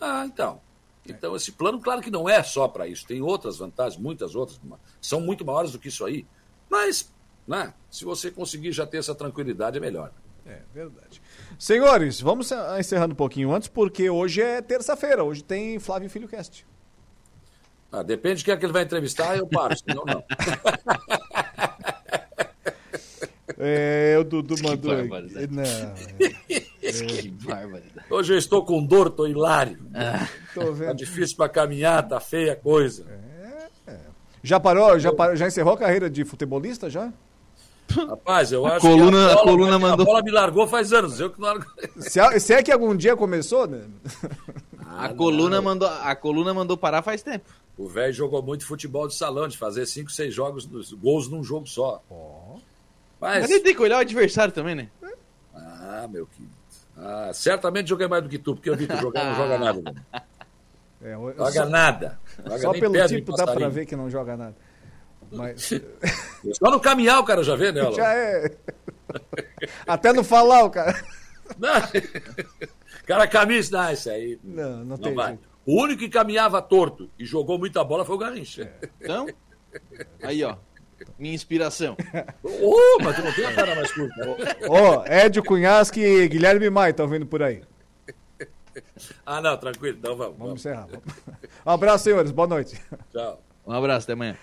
Ah, 0.00 0.24
então. 0.26 0.60
Então, 1.06 1.34
esse 1.34 1.52
plano, 1.52 1.80
claro 1.80 2.02
que 2.02 2.10
não 2.10 2.28
é 2.28 2.42
só 2.42 2.68
para 2.68 2.86
isso, 2.86 3.06
tem 3.06 3.22
outras 3.22 3.56
vantagens, 3.56 4.00
muitas 4.00 4.34
outras, 4.34 4.60
são 5.00 5.20
muito 5.20 5.44
maiores 5.44 5.72
do 5.72 5.78
que 5.78 5.88
isso 5.88 6.04
aí. 6.04 6.26
Mas, 6.68 7.12
né, 7.46 7.72
se 7.90 8.04
você 8.04 8.30
conseguir 8.30 8.72
já 8.72 8.86
ter 8.86 8.98
essa 8.98 9.14
tranquilidade, 9.14 9.78
é 9.78 9.80
melhor. 9.80 10.12
É, 10.44 10.60
verdade. 10.72 11.22
Senhores, 11.58 12.20
vamos 12.20 12.50
encerrando 12.78 13.12
um 13.12 13.16
pouquinho 13.16 13.52
antes, 13.52 13.68
porque 13.68 14.08
hoje 14.08 14.42
é 14.42 14.60
terça-feira, 14.60 15.22
hoje 15.22 15.42
tem 15.42 15.78
Flávio 15.78 16.10
Filho 16.10 16.28
Cast. 16.28 16.66
Ah, 17.90 18.02
depende 18.02 18.36
de 18.38 18.44
quem 18.44 18.54
é 18.54 18.56
que 18.56 18.66
ele 18.66 18.72
vai 18.72 18.82
entrevistar, 18.82 19.36
eu 19.36 19.46
paro, 19.46 19.74
senão 19.76 20.04
não. 20.04 20.22
É, 23.60 24.16
o 24.20 24.24
Dudu 24.24 24.54
mandou. 24.62 24.92
aqui. 24.92 25.08
barbaridade. 25.08 25.48
Não. 25.50 25.64
Que 26.80 27.28
barbaridade. 27.30 28.06
Hoje 28.08 28.32
eu 28.32 28.38
estou 28.38 28.64
com 28.64 28.82
dor, 28.84 29.10
tô 29.10 29.26
hilário. 29.26 29.78
Tô 30.54 30.72
vendo. 30.72 30.88
Tá 30.88 30.92
difícil 30.94 31.36
para 31.36 31.48
caminhar, 31.48 32.06
tá 32.06 32.18
feia 32.20 32.52
a 32.52 32.56
coisa. 32.56 33.04
Já 34.42 34.58
parou, 34.60 34.98
já 34.98 35.12
parou, 35.12 35.36
já 35.36 35.46
encerrou 35.48 35.74
a 35.74 35.76
carreira 35.76 36.08
de 36.08 36.24
futebolista 36.24 36.88
já? 36.88 37.12
Rapaz, 37.90 38.52
eu 38.52 38.64
A 38.64 38.76
acho 38.76 38.86
coluna- 38.86 39.10
que 39.10 39.32
a 39.32 39.34
bola, 39.34 39.40
a 39.40 39.44
coluna 39.44 39.74
a 39.74 39.78
mandou- 39.78 40.06
bola 40.06 40.22
me 40.22 40.30
largou 40.30 40.66
faz 40.68 40.92
anos, 40.92 41.18
eu 41.20 41.30
que 41.30 41.40
não 41.40 41.48
largo. 41.48 41.66
Se, 41.98 42.20
a- 42.20 42.38
se 42.38 42.54
é 42.54 42.62
que 42.62 42.70
algum 42.70 42.94
dia 42.94 43.16
começou, 43.16 43.66
né? 43.66 43.82
A 44.98 45.08
coluna, 45.10 45.60
mandou, 45.60 45.88
a 45.88 46.14
coluna 46.14 46.54
mandou 46.54 46.76
parar 46.76 47.02
faz 47.02 47.22
tempo. 47.22 47.50
O 47.78 47.86
velho 47.88 48.12
jogou 48.12 48.42
muito 48.42 48.66
futebol 48.66 49.06
de 49.06 49.14
salão, 49.14 49.46
de 49.46 49.56
fazer 49.56 49.86
cinco, 49.86 50.10
seis 50.10 50.34
jogos, 50.34 50.66
gols 50.94 51.28
num 51.28 51.44
jogo 51.44 51.66
só. 51.68 52.02
Mas, 53.20 53.42
Mas, 53.42 53.50
ele 53.50 53.60
tem 53.60 53.74
que 53.74 53.80
olhar 53.80 53.98
o 53.98 54.00
adversário 54.00 54.52
também, 54.52 54.74
né? 54.74 54.88
ah, 55.54 56.06
meu 56.10 56.26
querido. 56.26 56.52
Ah, 56.96 57.30
certamente 57.32 57.88
joguei 57.88 58.08
mais 58.08 58.22
do 58.24 58.28
que 58.28 58.38
tu, 58.38 58.54
porque 58.56 58.68
eu 58.68 58.76
vi 58.76 58.86
tu 58.88 58.96
jogar, 58.96 59.24
não 59.24 59.36
joga 59.36 59.58
nada. 59.58 59.80
velho. 59.80 60.04
É, 61.00 61.14
eu- 61.14 61.34
Joga 61.36 61.52
só- 61.52 61.66
nada. 61.66 62.18
Joga 62.44 62.58
Só 62.58 62.72
pelo 62.72 63.06
tipo 63.06 63.36
dá 63.36 63.46
pra 63.46 63.68
ver 63.68 63.86
que 63.86 63.94
não 63.94 64.10
joga 64.10 64.36
nada. 64.36 64.56
Mas 65.30 65.70
Só 66.58 66.70
no 66.70 66.80
caminhar 66.80 67.20
o 67.20 67.24
cara 67.24 67.44
já 67.44 67.54
vê, 67.54 67.70
né? 67.70 67.80
Alan? 67.82 67.94
já 67.94 68.12
é. 68.12 68.56
Até 69.86 70.12
no 70.12 70.24
falar, 70.24 70.64
o 70.64 70.70
cara. 70.70 71.00
Não. 71.56 71.70
cara 73.06 73.26
camisa, 73.28 73.76
não, 73.78 73.92
isso 73.92 74.10
aí. 74.10 74.40
Não, 74.42 74.84
não, 74.84 74.96
tem 74.98 75.14
vai. 75.14 75.28
jeito. 75.28 75.48
O 75.68 75.82
único 75.82 76.00
que 76.00 76.08
caminhava 76.08 76.62
torto 76.62 77.10
e 77.18 77.26
jogou 77.26 77.58
muita 77.58 77.84
bola 77.84 78.02
foi 78.02 78.14
o 78.14 78.18
Garrincha. 78.18 78.72
Então, 78.98 79.26
aí 80.22 80.42
ó, 80.42 80.56
minha 81.18 81.34
inspiração. 81.34 81.94
Ô, 82.42 83.02
mas 83.04 83.16
tu 83.16 83.22
não 83.22 83.34
tem 83.34 83.44
a 83.44 83.54
cara 83.54 83.74
mais 83.74 83.92
curta. 83.92 84.14
Ó, 84.66 85.04
Edio 85.04 85.44
Cunhasque 85.44 86.00
e 86.00 86.26
Guilherme 86.26 86.70
Maia 86.70 86.92
estão 86.92 87.06
vindo 87.06 87.26
por 87.26 87.42
aí. 87.42 87.60
Ah, 89.26 89.42
não, 89.42 89.58
tranquilo, 89.58 89.98
então 89.98 90.16
vamos. 90.16 90.38
Vamos 90.38 90.54
encerrar. 90.54 90.88
Um 91.66 91.70
abraço, 91.70 92.04
senhores. 92.04 92.30
Boa 92.30 92.48
noite. 92.48 92.80
Tchau. 93.12 93.42
Um 93.66 93.72
abraço, 93.72 94.04
até 94.04 94.14
amanhã. 94.14 94.38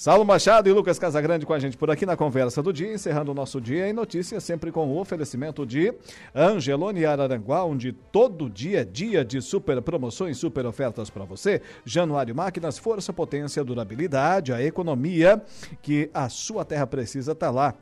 Saulo 0.00 0.24
Machado 0.24 0.66
e 0.66 0.72
Lucas 0.72 0.98
Casagrande 0.98 1.44
com 1.44 1.52
a 1.52 1.58
gente 1.58 1.76
por 1.76 1.90
aqui 1.90 2.06
na 2.06 2.16
conversa 2.16 2.62
do 2.62 2.72
dia, 2.72 2.90
encerrando 2.90 3.32
o 3.32 3.34
nosso 3.34 3.60
dia 3.60 3.86
em 3.86 3.92
notícias, 3.92 4.42
sempre 4.42 4.72
com 4.72 4.88
o 4.88 4.98
oferecimento 4.98 5.66
de 5.66 5.92
Angelone 6.34 7.04
Araranguá, 7.04 7.66
onde 7.66 7.92
todo 7.92 8.48
dia 8.48 8.80
é 8.80 8.84
dia 8.84 9.22
de 9.22 9.42
super 9.42 9.82
promoções, 9.82 10.38
super 10.38 10.64
ofertas 10.64 11.10
para 11.10 11.26
você. 11.26 11.60
Januário 11.84 12.34
Máquinas, 12.34 12.78
força, 12.78 13.12
potência, 13.12 13.62
durabilidade, 13.62 14.54
a 14.54 14.64
economia 14.64 15.42
que 15.82 16.08
a 16.14 16.30
sua 16.30 16.64
terra 16.64 16.86
precisa 16.86 17.34
tá 17.34 17.50
lá 17.50 17.74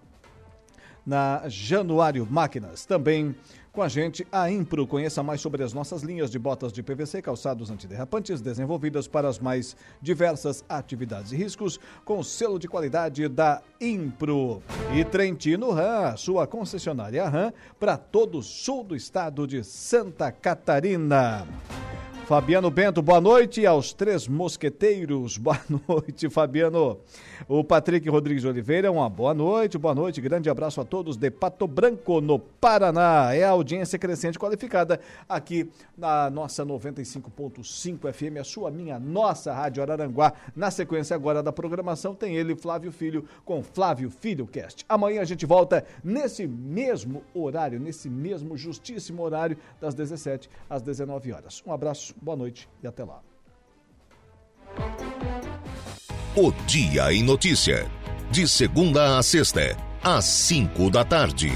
na 1.06 1.44
Januário 1.46 2.26
Máquinas. 2.28 2.84
Também 2.84 3.32
com 3.78 3.82
a 3.84 3.88
gente 3.88 4.26
a 4.32 4.50
Impro. 4.50 4.88
Conheça 4.88 5.22
mais 5.22 5.40
sobre 5.40 5.62
as 5.62 5.72
nossas 5.72 6.02
linhas 6.02 6.32
de 6.32 6.36
botas 6.36 6.72
de 6.72 6.82
PVC, 6.82 7.22
calçados 7.22 7.70
antiderrapantes, 7.70 8.40
desenvolvidas 8.40 9.06
para 9.06 9.28
as 9.28 9.38
mais 9.38 9.76
diversas 10.02 10.64
atividades 10.68 11.30
e 11.30 11.36
riscos, 11.36 11.78
com 12.04 12.20
selo 12.24 12.58
de 12.58 12.66
qualidade 12.66 13.28
da 13.28 13.62
Impro. 13.80 14.60
E 14.92 15.04
Trentino 15.04 15.70
Ram, 15.70 16.16
sua 16.16 16.44
concessionária 16.44 17.28
Ram, 17.28 17.52
para 17.78 17.96
todo 17.96 18.38
o 18.38 18.42
sul 18.42 18.82
do 18.82 18.96
estado 18.96 19.46
de 19.46 19.62
Santa 19.62 20.32
Catarina. 20.32 21.46
Fabiano 22.28 22.70
Bento, 22.70 23.00
boa 23.00 23.22
noite 23.22 23.64
aos 23.64 23.94
três 23.94 24.28
mosqueteiros. 24.28 25.38
Boa 25.40 25.58
noite, 25.88 26.28
Fabiano. 26.28 26.98
O 27.48 27.64
Patrick 27.64 28.06
Rodrigues 28.10 28.44
Oliveira, 28.44 28.92
uma 28.92 29.08
boa 29.08 29.32
noite, 29.32 29.78
boa 29.78 29.94
noite. 29.94 30.20
Grande 30.20 30.50
abraço 30.50 30.78
a 30.78 30.84
todos 30.84 31.16
de 31.16 31.30
Pato 31.30 31.66
Branco, 31.66 32.20
no 32.20 32.38
Paraná. 32.38 33.32
É 33.32 33.44
a 33.44 33.50
audiência 33.50 33.98
crescente 33.98 34.38
qualificada 34.38 35.00
aqui 35.26 35.70
na 35.96 36.28
nossa 36.28 36.66
95.5 36.66 38.12
FM, 38.12 38.38
a 38.38 38.44
sua, 38.44 38.70
minha, 38.70 38.98
nossa 38.98 39.50
Rádio 39.54 39.82
Araranguá. 39.82 40.34
Na 40.54 40.70
sequência 40.70 41.16
agora 41.16 41.42
da 41.42 41.52
programação 41.52 42.14
tem 42.14 42.36
ele, 42.36 42.54
Flávio 42.54 42.92
Filho, 42.92 43.24
com 43.44 43.62
Flávio 43.62 44.10
Filho 44.10 44.46
Cast. 44.46 44.84
Amanhã 44.86 45.22
a 45.22 45.24
gente 45.24 45.46
volta 45.46 45.82
nesse 46.04 46.46
mesmo 46.46 47.22
horário, 47.32 47.80
nesse 47.80 48.10
mesmo 48.10 48.54
justíssimo 48.54 49.22
horário, 49.22 49.56
das 49.80 49.94
17 49.94 50.50
às 50.68 50.82
19 50.82 51.32
horas. 51.32 51.62
Um 51.66 51.72
abraço, 51.72 52.14
boa 52.20 52.36
noite 52.36 52.68
e 52.82 52.86
até 52.86 53.04
lá. 53.04 53.20
O 56.36 56.52
Dia 56.66 57.12
em 57.12 57.22
Notícia. 57.22 57.90
De 58.30 58.46
segunda 58.46 59.18
a 59.18 59.22
sexta, 59.22 59.76
às 60.02 60.24
cinco 60.24 60.90
da 60.90 61.04
tarde. 61.04 61.50